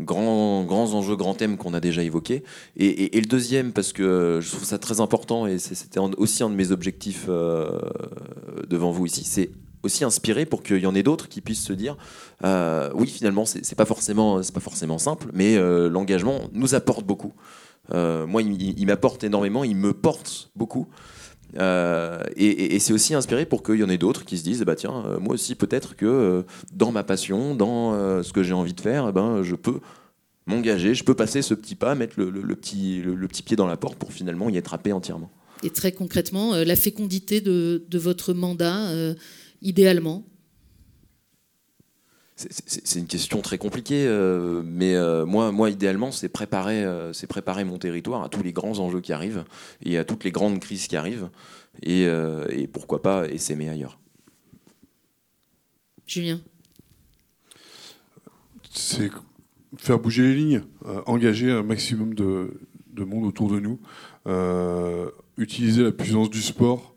grands, 0.03 0.65
grands 0.65 0.93
enjeux, 0.95 1.17
grands 1.17 1.35
thèmes 1.35 1.57
qu'on 1.57 1.75
a 1.75 1.81
déjà 1.81 2.03
évoqués. 2.03 2.43
Et, 2.77 3.11
le 3.21 3.27
deuxième, 3.27 3.73
parce 3.73 3.93
que 3.93 4.03
euh, 4.03 4.41
je 4.41 4.51
trouve 4.51 4.65
ça 4.65 4.79
très 4.79 5.01
important, 5.01 5.47
et 5.47 5.59
c'était 5.59 6.01
aussi 6.01 6.43
un 6.43 6.51
de 6.51 6.55
mes 6.55 6.73
objectifs 6.73 7.27
euh, 7.29 7.79
devant 8.69 8.91
vous 8.91 9.07
ici, 9.07 9.25
c'est 9.25 9.51
aussi 9.85 10.05
inspirer 10.05 10.47
pour 10.47 10.65
qu'il 10.65 10.79
y 10.79 10.87
en 10.87 10.95
ait 10.97 11.05
d'autres 11.05 11.29
qui 11.29 11.41
puissent 11.41 11.65
se 11.65 11.73
dire 11.73 11.97
euh, 12.45 12.91
oui 12.95 13.07
finalement 13.07 13.45
c'est 13.47 13.63
pas 13.77 13.85
pas 13.85 14.61
forcément 14.61 14.99
simple 14.99 15.29
mais 15.33 15.57
euh, 15.57 15.89
l'engagement 15.89 16.41
nous 16.53 16.75
apporte 16.75 17.07
beaucoup 17.07 17.33
Euh, 17.95 18.27
moi 18.27 18.43
il 18.43 18.87
m'apporte 18.87 19.23
énormément 19.25 19.63
il 19.65 19.77
me 19.77 19.95
porte 19.95 20.51
beaucoup 20.57 20.89
euh, 21.57 22.23
et, 22.37 22.79
c'est 22.79 22.93
aussi 22.93 23.15
inspiré 23.15 23.47
pour 23.47 23.63
qu'il 23.63 23.77
y 23.77 23.85
en 23.85 23.89
ait 23.89 23.99
d'autres 23.99 24.25
qui 24.25 24.37
se 24.37 24.45
disent 24.45 24.63
bah 24.63 24.77
tiens 24.77 25.05
euh, 25.07 25.19
moi 25.19 25.35
aussi 25.35 25.55
peut-être 25.55 25.97
que 25.97 26.05
euh, 26.05 26.43
dans 26.75 26.93
ma 26.93 27.05
passion 27.05 27.55
dans 27.55 28.23
ce 28.23 28.33
que 28.33 28.43
j'ai 28.43 28.53
envie 28.53 28.75
de 28.75 28.81
faire 28.81 29.07
eh 29.09 29.13
ben 29.13 29.43
je 29.43 29.55
peux 29.55 29.81
m'engager 30.47 30.95
je 30.95 31.05
peux 31.05 31.15
passer 31.15 31.41
ce 31.41 31.55
petit 31.55 31.75
pas 31.75 31.95
mettre 31.95 32.15
le, 32.19 32.31
petit 32.55 33.01
le, 33.01 33.29
petit 33.29 33.43
pied 33.43 33.57
dans 33.57 33.67
la 33.67 33.79
porte 33.79 33.97
pour 33.97 34.13
finalement 34.13 34.51
y 34.51 34.57
être 34.57 34.75
happé 34.75 34.93
entièrement. 34.93 35.31
Et 35.65 35.71
très 35.71 35.91
concrètement, 35.91 36.55
la 36.55 36.77
fécondité 36.77 37.41
de, 37.41 37.85
de 37.89 37.99
votre 37.99 38.33
mandat, 38.33 38.93
idéalement 39.61 40.25
C'est- 42.39 43.01
une 43.01 43.09
question 43.09 43.41
très 43.43 43.59
compliquée, 43.59 44.07
euh, 44.07 44.63
mais 44.65 44.95
euh, 44.95 45.27
moi, 45.27 45.51
moi, 45.51 45.71
idéalement, 45.71 46.13
c'est 46.13 46.29
préparer, 46.29 46.85
euh, 46.85 47.13
c'est 47.13 47.27
préparer 47.27 47.65
mon 47.65 47.79
territoire 47.79 48.23
à 48.23 48.29
tous 48.29 48.45
les 48.45 48.53
grands 48.53 48.79
enjeux 48.79 49.01
qui 49.01 49.13
arrivent 49.13 49.45
et 49.85 49.99
à 49.99 50.05
toutes 50.05 50.23
les 50.23 50.31
grandes 50.31 50.61
crises 50.61 50.87
qui 50.87 50.97
arrivent, 50.97 51.31
et, 51.83 52.07
euh, 52.07 52.47
et 52.51 52.69
pourquoi 52.69 53.03
pas 53.03 53.27
essaimer 53.29 53.69
ailleurs. 53.69 53.99
Julien 56.07 56.41
c'est 58.71 59.11
faire 59.77 59.99
bouger 59.99 60.23
les 60.23 60.35
lignes, 60.37 60.63
euh, 60.87 61.01
engager 61.07 61.51
un 61.51 61.65
maximum 61.65 62.15
de, 62.15 62.61
de 62.93 63.03
monde 63.03 63.25
autour 63.25 63.51
de 63.51 63.59
nous, 63.59 63.81
euh, 64.29 65.11
utiliser 65.37 65.83
la 65.83 65.91
puissance 65.91 66.31
du 66.31 66.41
sport 66.41 66.95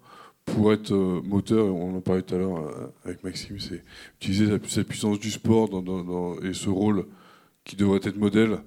pour 0.53 0.73
être 0.73 0.91
euh, 0.91 1.21
moteur, 1.23 1.65
on 1.73 1.95
en 1.97 2.01
parlait 2.01 2.21
tout 2.21 2.35
à 2.35 2.37
l'heure 2.37 2.57
euh, 2.57 2.87
avec 3.05 3.23
Maxime, 3.23 3.59
c'est 3.59 3.83
utiliser 4.21 4.57
cette 4.67 4.87
puissance 4.87 5.19
du 5.19 5.31
sport 5.31 5.69
dans- 5.69 6.39
et 6.41 6.53
ce 6.53 6.69
rôle 6.69 7.05
qui 7.63 7.75
devrait 7.75 7.99
être 8.03 8.17
modèle 8.17 8.59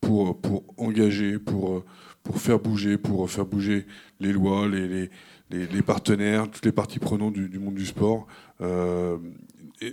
pour, 0.00 0.40
pour 0.40 0.64
engager, 0.76 1.38
pour, 1.38 1.76
euh, 1.76 1.84
pour 2.22 2.38
faire 2.38 2.58
bouger, 2.58 2.98
pour 2.98 3.28
faire 3.30 3.46
bouger 3.46 3.86
les 4.20 4.32
lois, 4.32 4.68
les, 4.68 5.10
les, 5.50 5.82
partenaires, 5.82 6.50
toutes 6.50 6.64
les 6.64 6.72
parties 6.72 6.98
prenantes 6.98 7.34
du, 7.34 7.58
monde 7.58 7.74
du 7.74 7.84
sport 7.86 8.26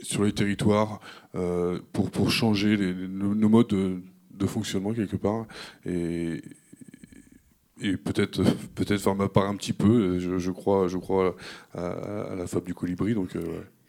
sur 0.04 0.24
les 0.24 0.32
territoires 0.32 1.00
pour, 1.92 2.12
pour 2.12 2.32
changer 2.32 2.78
nos 2.78 3.50
modes 3.50 3.68
de, 3.70 4.02
de 4.34 4.46
fonctionnement 4.46 4.94
quelque 4.94 5.18
part 5.18 5.48
et, 5.86 6.42
et 7.82 7.98
peut-être 7.98 8.44
peut-être 8.76 9.02
faire 9.02 9.16
ma 9.16 9.30
part 9.30 9.46
un 9.48 9.56
petit 9.56 9.74
peu. 9.74 10.20
Je, 10.20 10.38
je 10.40 10.52
crois, 10.52 10.88
je 10.88 10.98
crois 10.98 11.36
à, 11.74 11.88
à 12.32 12.36
la 12.36 12.48
fable 12.48 12.66
du 12.68 12.74
colibri. 12.74 13.14
Donc, 13.14 13.36
euh, 13.36 13.42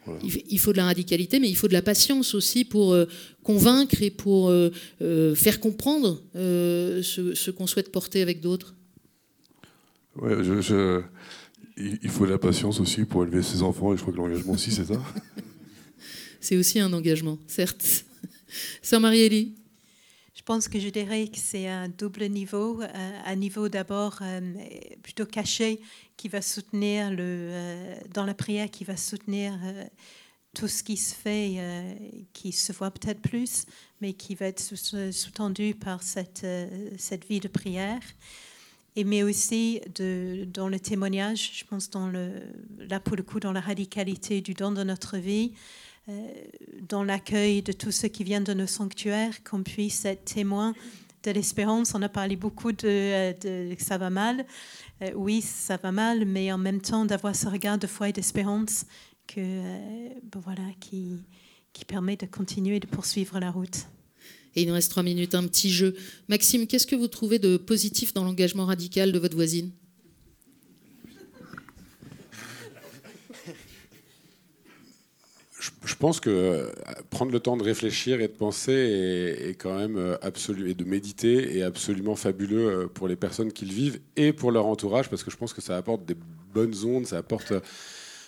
voilà. 0.07 0.21
Il 0.49 0.59
faut 0.59 0.73
de 0.73 0.79
la 0.79 0.87
radicalité, 0.87 1.39
mais 1.41 1.49
il 1.51 1.55
faut 1.57 1.69
de 1.69 1.73
la 1.75 1.83
patience 1.83 2.35
aussi 2.35 2.65
pour 2.65 2.93
euh, 2.95 3.07
convaincre 3.43 4.03
et 4.03 4.11
pour 4.11 4.49
euh, 4.49 4.71
euh, 5.03 5.35
faire 5.35 5.61
comprendre 5.61 6.23
euh, 6.37 7.03
ce, 7.03 7.35
ce 7.35 7.51
qu'on 7.51 7.67
souhaite 7.67 7.93
porter 7.93 8.23
avec 8.23 8.41
d'autres. 8.41 8.75
Ouais, 10.17 10.43
je- 10.43 10.61
je- 10.61 11.03
il 11.77 11.99
il 12.03 12.09
faut 12.11 12.27
de 12.27 12.31
la 12.31 12.39
patience 12.39 12.81
aussi 12.81 13.05
pour 13.05 13.23
élever 13.25 13.43
ses 13.43 13.63
enfants 13.63 13.93
et 13.93 13.97
je 13.97 14.03
crois 14.03 14.13
que 14.13 14.19
l'engagement 14.19 14.55
aussi 14.55 14.71
c'est 14.71 14.85
ça. 14.87 15.01
c'est 16.41 16.57
aussi 16.57 16.81
un 16.81 16.93
engagement, 16.93 17.39
certes. 17.47 18.05
Sœur 18.83 19.01
Marie-Élie 19.01 19.55
Je 20.41 20.45
pense 20.47 20.69
que 20.69 20.81
je 20.81 20.89
dirais 20.89 21.29
que 21.29 21.37
c'est 21.37 21.69
un 21.69 21.91
double 21.91 22.25
niveau. 22.25 22.81
Euh, 22.81 22.87
un 23.27 23.37
niveau 23.37 23.69
d'abord 23.69 24.21
euh, 24.23 24.41
plutôt 25.03 25.27
caché 25.27 25.83
qui 26.17 26.29
va 26.29 26.41
soutenir, 26.41 27.11
le, 27.11 27.19
euh, 27.21 27.95
dans 28.15 28.25
la 28.25 28.33
prière, 28.33 28.71
qui 28.71 28.85
va 28.85 28.97
soutenir 28.97 29.53
tout 30.55 30.67
ce 30.67 30.83
qui 30.83 30.97
se 30.97 31.15
fait, 31.15 31.59
qui 32.33 32.53
se 32.53 32.73
voit 32.73 32.91
peut-être 32.91 33.21
plus, 33.21 33.67
mais 34.01 34.15
qui 34.15 34.35
va 34.35 34.47
être 34.47 34.61
sous-tendu 34.61 35.75
par 35.75 36.03
cette, 36.03 36.47
cette 36.97 37.27
vie 37.27 37.41
de 37.41 37.49
prière 37.49 38.01
et 38.97 39.05
mais 39.05 39.23
aussi 39.23 39.81
de, 39.95 40.49
dans 40.53 40.69
le 40.69 40.81
témoignage, 40.81 41.53
je 41.55 41.65
pense 41.65 41.91
dans 41.91 42.09
le, 42.09 42.33
là 42.79 42.99
pour 42.99 43.15
le 43.15 43.23
coup 43.23 43.39
dans 43.39 43.53
la 43.53 43.61
radicalité 43.61 44.41
du 44.41 44.55
don 44.55 44.73
de 44.73 44.83
notre 44.83 45.17
vie, 45.17 45.53
dans 46.89 47.05
l'accueil 47.05 47.63
de 47.63 47.73
tous 47.73 47.93
ceux 47.93 48.09
qui 48.09 48.25
viennent 48.25 48.45
de 48.45 48.55
nos 48.55 48.67
sanctuaires, 48.67 49.45
qu'on 49.45 49.63
puisse 49.63 50.05
être 50.05 50.25
témoin 50.25 50.75
de 51.23 51.31
l'espérance. 51.31 51.95
On 51.95 52.03
a 52.03 52.09
parlé 52.09 52.37
beaucoup 52.37 52.73
de, 52.73 52.87
euh, 52.87 53.75
ça 53.79 53.99
va 53.99 54.11
mal. 54.11 54.45
Euh, 55.03 55.11
oui, 55.15 55.43
ça 55.43 55.77
va 55.77 55.93
mal, 55.93 56.25
mais 56.25 56.53
en 56.53 56.59
même 56.59 56.81
temps 56.81 57.05
d'avoir 57.05 57.37
ce 57.37 57.47
regard 57.47 57.79
de 57.79 57.87
foi 57.87 58.09
et 58.09 58.13
d'espérance 58.13 58.85
ben 59.37 60.75
qui, 60.81 61.19
qui 61.73 61.85
permet 61.85 62.17
de 62.17 62.27
continuer 62.27 62.81
de 62.81 62.87
poursuivre 62.87 63.39
la 63.39 63.51
route. 63.51 63.87
Et 64.57 64.63
il 64.63 64.69
nous 64.69 64.75
reste 64.75 64.91
trois 64.91 65.05
minutes, 65.05 65.37
un 65.37 65.47
petit 65.47 65.71
jeu. 65.71 65.95
Maxime, 66.29 66.67
qu'est-ce 66.67 66.87
que 66.87 66.97
vous 66.97 67.07
trouvez 67.07 67.39
de 67.39 67.57
positif 67.57 68.13
dans 68.13 68.25
l'engagement 68.25 68.67
radical 68.67 69.13
de 69.13 69.19
votre 69.19 69.37
voisine 69.37 69.71
je 75.85 75.90
pense 76.01 76.19
que 76.19 76.31
euh, 76.31 76.67
prendre 77.11 77.31
le 77.31 77.39
temps 77.41 77.57
de 77.59 77.63
réfléchir 77.63 78.21
et 78.21 78.27
de 78.27 78.33
penser 78.33 78.73
est, 78.73 79.55
quand 79.55 79.77
même 79.77 79.97
euh, 79.99 80.17
et 80.67 80.75
de 80.75 80.85
méditer 80.85 81.59
est 81.59 81.63
absolument 81.63 82.17
fabuleux 82.17 82.69
euh, 82.69 82.87
pour 82.89 83.07
les 83.07 83.17
personnes 83.17 83.53
qui 83.53 83.67
le 83.67 83.73
vivent 83.73 84.01
et 84.17 84.33
pour 84.33 84.51
leur 84.51 84.67
entourage 84.67 85.11
parce 85.11 85.23
que 85.23 85.31
je 85.31 85.37
pense 85.37 85.53
que 85.53 85.61
ça 85.61 85.77
apporte 85.77 86.05
des 86.07 86.17
bonnes 86.55 86.75
ondes, 86.85 87.07
ça 87.07 87.19
apporte 87.19 87.53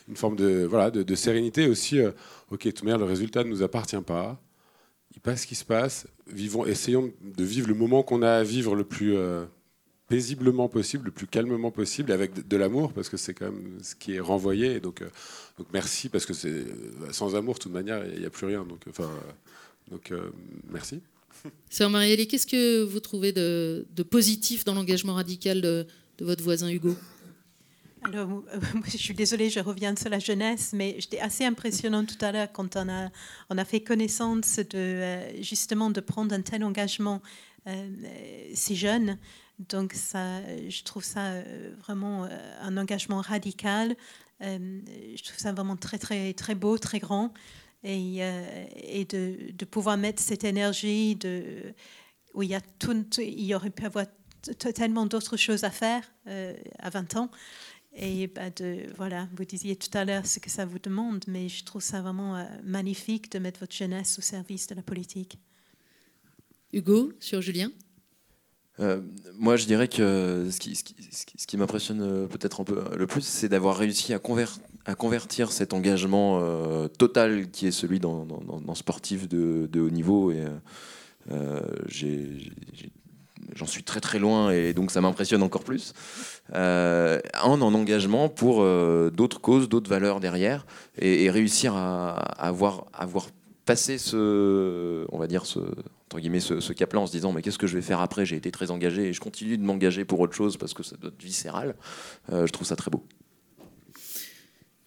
une 0.07 0.17
forme 0.17 0.37
de 0.37 0.67
voilà 0.69 0.91
de, 0.91 1.15
sérénité 1.15 1.67
aussi. 1.67 1.99
ok, 2.51 2.73
tout 2.75 2.85
le 2.85 3.05
résultat 3.05 3.43
ne 3.43 3.49
nous 3.49 3.63
appartient 3.63 4.03
pas 4.07 4.41
il 5.15 5.21
passe 5.21 5.43
ce 5.43 5.47
qui 5.47 5.55
se 5.55 5.65
passe. 5.65 6.07
Vivons, 6.27 6.65
essayons 6.65 7.13
de 7.23 7.45
vivre 7.45 7.69
le 7.69 7.75
moment 7.75 8.03
qu'on 8.03 8.23
a 8.23 8.31
à 8.31 8.43
vivre 8.43 8.75
le 8.75 8.85
plus 8.85 9.15
paisiblement 10.13 10.69
possible, 10.69 11.07
le 11.07 11.11
plus 11.11 11.27
calmement 11.27 11.71
possible, 11.71 12.13
avec 12.13 12.47
de, 12.47 12.57
l'amour, 12.57 12.93
parce 12.93 13.09
que 13.09 13.17
c'est 13.17 13.35
quand 13.35 13.47
même 13.47 13.79
ce 13.83 13.95
qui 13.95 14.15
est 14.15 14.21
renvoyé. 14.21 14.81
donc, 14.81 15.01
euh, 15.03 15.09
donc 15.59 15.69
merci, 15.73 16.09
parce 16.09 16.27
que 16.27 16.35
c'est 16.35 16.49
euh, 16.49 17.13
sans 17.13 17.35
amour, 17.35 17.55
de 17.55 17.61
toute 17.61 17.73
manière, 17.73 18.05
il 18.07 18.21
n'y 18.21 18.27
a, 18.27 18.31
plus 18.31 18.47
rien. 18.47 18.65
Donc, 18.65 18.81
enfin, 18.89 19.11
donc 19.91 20.13
merci. 20.71 21.01
Sœur 21.71 21.91
Marielle, 21.91 22.27
qu'est-ce 22.27 22.47
que 22.47 22.83
vous 22.83 23.01
trouvez 23.01 23.33
de, 23.33 23.85
positif 24.11 24.65
dans 24.65 24.75
l'engagement 24.75 25.15
radical 25.15 25.61
de 25.61 25.87
votre 26.21 26.43
voisin 26.45 26.69
Hugo? 26.71 26.95
Alors, 28.05 28.43
euh, 28.53 28.61
je 28.87 28.97
suis 28.97 29.15
désolée, 29.15 29.51
je 29.51 29.61
reviens 29.61 29.95
sur 29.97 30.11
la 30.11 30.19
jeunesse, 30.19 30.73
mais 30.73 30.97
j'étais 30.99 31.21
assez 31.21 31.45
impressionnante 31.45 32.17
tout 32.17 32.25
à 32.25 32.33
l'heure 32.33 32.49
quand 32.53 32.77
on 32.77 32.89
a, 32.89 33.11
on 33.51 33.59
a 33.59 33.65
fait 33.65 33.81
connaissance 33.81 34.57
de, 34.59 34.65
euh, 34.75 35.43
justement 35.43 35.91
de 35.91 36.01
prendre 36.01 36.35
un 36.35 36.43
tel 36.43 36.65
engagement 36.65 37.23
euh, 37.69 37.89
si 38.55 38.75
jeune. 38.77 39.19
Donc, 39.59 39.93
ça, 39.93 40.41
je 40.69 40.83
trouve 40.83 41.05
ça 41.05 41.43
vraiment 41.79 42.29
un 42.61 42.77
engagement 42.77 43.21
radical. 43.21 43.97
je 44.41 45.23
trouve 45.23 45.39
ça 45.39 45.53
vraiment 45.53 45.77
très, 45.77 45.99
très, 45.99 46.33
très 46.35 46.55
beau, 46.55 46.79
très 46.79 46.99
grand. 46.99 47.33
Et, 47.85 49.07
de, 49.09 49.65
pouvoir 49.65 49.97
mettre 49.97 50.23
cette 50.23 50.45
énergie 50.45 51.17
de, 51.17 51.75
où 52.35 52.43
il 52.43 52.51
y, 52.51 52.55
a 52.55 52.61
tout, 52.61 53.05
y 53.19 53.55
aurait 53.55 53.71
pu 53.71 53.85
avoir 53.85 54.07
tellement 54.75 55.07
d'autres 55.07 55.37
choses 55.37 55.65
à 55.65 55.71
faire 55.71 56.13
à 56.27 56.91
20 56.91 57.17
ans. 57.17 57.31
Et 57.95 58.27
bah, 58.27 58.49
voilà, 58.97 59.29
vous 59.37 59.45
disiez 59.45 59.77
tout 59.77 59.91
à 59.97 60.05
l'heure 60.05 60.27
ce 60.27 60.39
que 60.39 60.49
ça 60.49 60.65
vous 60.65 60.79
demande, 60.79 61.25
mais 61.27 61.49
je 61.49 61.65
trouve 61.65 61.83
ça 61.83 62.01
vraiment 62.01 62.37
euh, 62.37 62.45
magnifique 62.65 63.31
de 63.31 63.39
mettre 63.39 63.61
votre 63.61 63.75
jeunesse 63.75 64.19
au 64.19 64.23
service 64.23 64.67
de 64.67 64.75
la 64.75 64.83
politique. 64.83 65.39
Hugo, 66.73 67.13
sur 67.21 67.43
Julien? 67.43 67.71
Euh, 68.83 69.01
moi, 69.39 69.57
je 69.57 69.67
dirais 69.67 69.89
que 69.89 70.49
ce 70.51 70.59
qui, 70.59 71.57
m'impressionne 71.57 72.03
euh, 72.03 72.27
peut-être 72.27 72.61
un 72.61 72.65
peu 72.65 72.83
le 72.97 73.07
plus, 73.07 73.23
c'est 73.23 73.49
d'avoir 73.49 73.77
réussi 73.77 74.13
à, 74.13 74.19
convertir 74.19 75.53
cet 75.53 75.73
engagement 75.73 76.41
total 76.99 77.51
qui 77.51 77.67
est 77.67 77.73
celui 77.73 78.01
dans, 78.01 78.27
dans, 78.27 78.75
sportif 78.75 79.29
de, 79.29 79.81
haut 79.81 79.91
niveau. 79.91 80.33
Et 80.33 80.45
j'en 83.55 83.67
suis 83.67 83.83
très 83.83 84.01
très 84.01 84.19
loin 84.19 84.51
et 84.51 84.73
donc 84.73 84.91
ça 84.91 85.01
m'impressionne 85.01 85.43
encore 85.43 85.65
plus, 85.65 85.93
euh, 86.55 87.21
en, 87.43 87.61
en 87.61 87.75
engagement 87.75 88.29
pour 88.29 88.59
euh, 88.61 89.11
d'autres 89.11 89.41
causes, 89.41 89.69
d'autres 89.69 89.91
valeurs 89.91 90.21
derrière 90.21 90.67
et, 90.99 91.31
réussir 91.31 91.75
à, 91.77 92.13
avoir 92.39 92.87
passé 93.65 93.99
ce, 93.99 95.07
on 95.11 95.19
va 95.19 95.27
dire, 95.27 95.47
ce, 95.47 95.61
entre 95.61 96.21
guillemets, 96.21 96.41
ce, 96.41 96.73
cap-là 96.73 97.01
en 97.01 97.07
se 97.07 97.13
disant 97.13 97.33
mais 97.33 97.43
qu'est-ce 97.43 97.59
que 97.59 97.67
je 97.67 97.75
vais 97.75 97.83
faire 97.83 98.01
après? 98.01 98.27
J'ai 98.27 98.37
été 98.37 98.51
très 98.51 98.71
engagé 98.71 99.09
et 99.09 99.13
je 99.13 99.21
continue 99.21 99.57
de 99.57 99.63
m'engager 99.63 100.05
pour 100.05 100.21
autre 100.21 100.35
chose 100.35 100.57
parce 100.57 100.75
que 100.75 100.83
ça 100.83 100.97
doit 100.97 101.11
être 101.11 101.23
viscéral. 101.23 101.77
Euh, 102.33 102.47
je 102.47 102.53
trouve 102.53 102.67
ça 102.67 102.77
très 102.77 102.91
beau. 102.91 103.05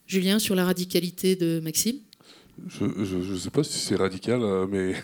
Julien, 0.07 0.39
sur 0.39 0.55
la 0.55 0.65
radicalité 0.65 1.35
de 1.35 1.59
Maxime? 1.61 1.97
Je 2.67 2.85
ne 2.85 3.35
sais 3.35 3.49
pas 3.49 3.63
si 3.63 3.79
c'est 3.79 3.95
radical, 3.95 4.41
euh, 4.41 4.65
mais 4.69 4.95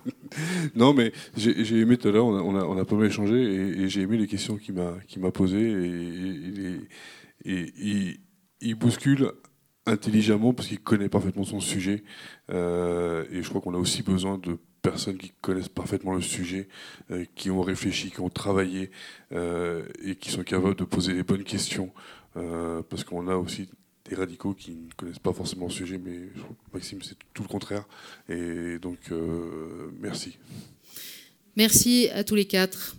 non, 0.74 0.94
mais 0.94 1.12
j'ai 1.36 1.80
aimé 1.80 1.98
tout 1.98 2.08
à 2.08 2.12
l'heure, 2.12 2.24
on 2.26 2.56
a, 2.56 2.64
on, 2.64 2.78
a, 2.78 2.84
pas 2.84 2.96
mal 2.96 3.06
échangé 3.06 3.36
et, 3.36 3.88
j'ai 3.88 4.02
aimé 4.02 4.16
les 4.16 4.26
questions 4.26 4.56
qu'il 4.56 4.74
m'a 4.74 5.30
posées 5.30 6.80
et, 7.44 7.52
et, 7.52 8.20
il 8.60 8.74
bouscule 8.74 9.32
intelligemment 9.88 10.52
parce 10.52 10.68
qu'il 10.68 10.80
connaît 10.80 11.08
parfaitement 11.08 11.44
son 11.44 11.60
sujet 11.60 12.04
euh, 12.50 13.24
et 13.30 13.42
je 13.42 13.48
crois 13.48 13.60
qu'on 13.60 13.74
a 13.74 13.78
aussi 13.78 14.02
besoin 14.02 14.38
de 14.38 14.58
personnes 14.82 15.18
qui 15.18 15.32
connaissent 15.40 15.68
parfaitement 15.68 16.14
le 16.14 16.20
sujet, 16.20 16.68
euh, 17.10 17.24
qui 17.34 17.50
ont 17.50 17.62
réfléchi, 17.62 18.10
qui 18.10 18.20
ont 18.20 18.30
travaillé 18.30 18.90
et 19.32 20.14
qui 20.16 20.30
sont 20.30 20.44
capables 20.44 20.76
de 20.76 20.84
poser 20.84 21.12
les 21.12 21.22
bonnes 21.22 21.44
questions 21.44 21.90
parce 22.88 23.02
qu'on 23.02 23.26
a 23.26 23.34
aussi 23.34 23.68
des 24.08 24.16
radicaux 24.16 24.54
qui 24.54 24.72
ne 24.72 24.92
connaissent 24.96 25.18
pas 25.18 25.32
forcément 25.32 25.66
le 25.66 25.72
sujet, 25.72 25.98
mais 26.02 26.18
Maxime, 26.72 27.00
c'est 27.02 27.16
tout 27.34 27.42
le 27.42 27.48
contraire. 27.48 27.84
Et 28.28 28.78
donc, 28.78 28.98
euh, 29.10 29.90
merci. 30.00 30.38
Merci 31.56 32.08
à 32.12 32.24
tous 32.24 32.34
les 32.34 32.46
quatre. 32.46 32.96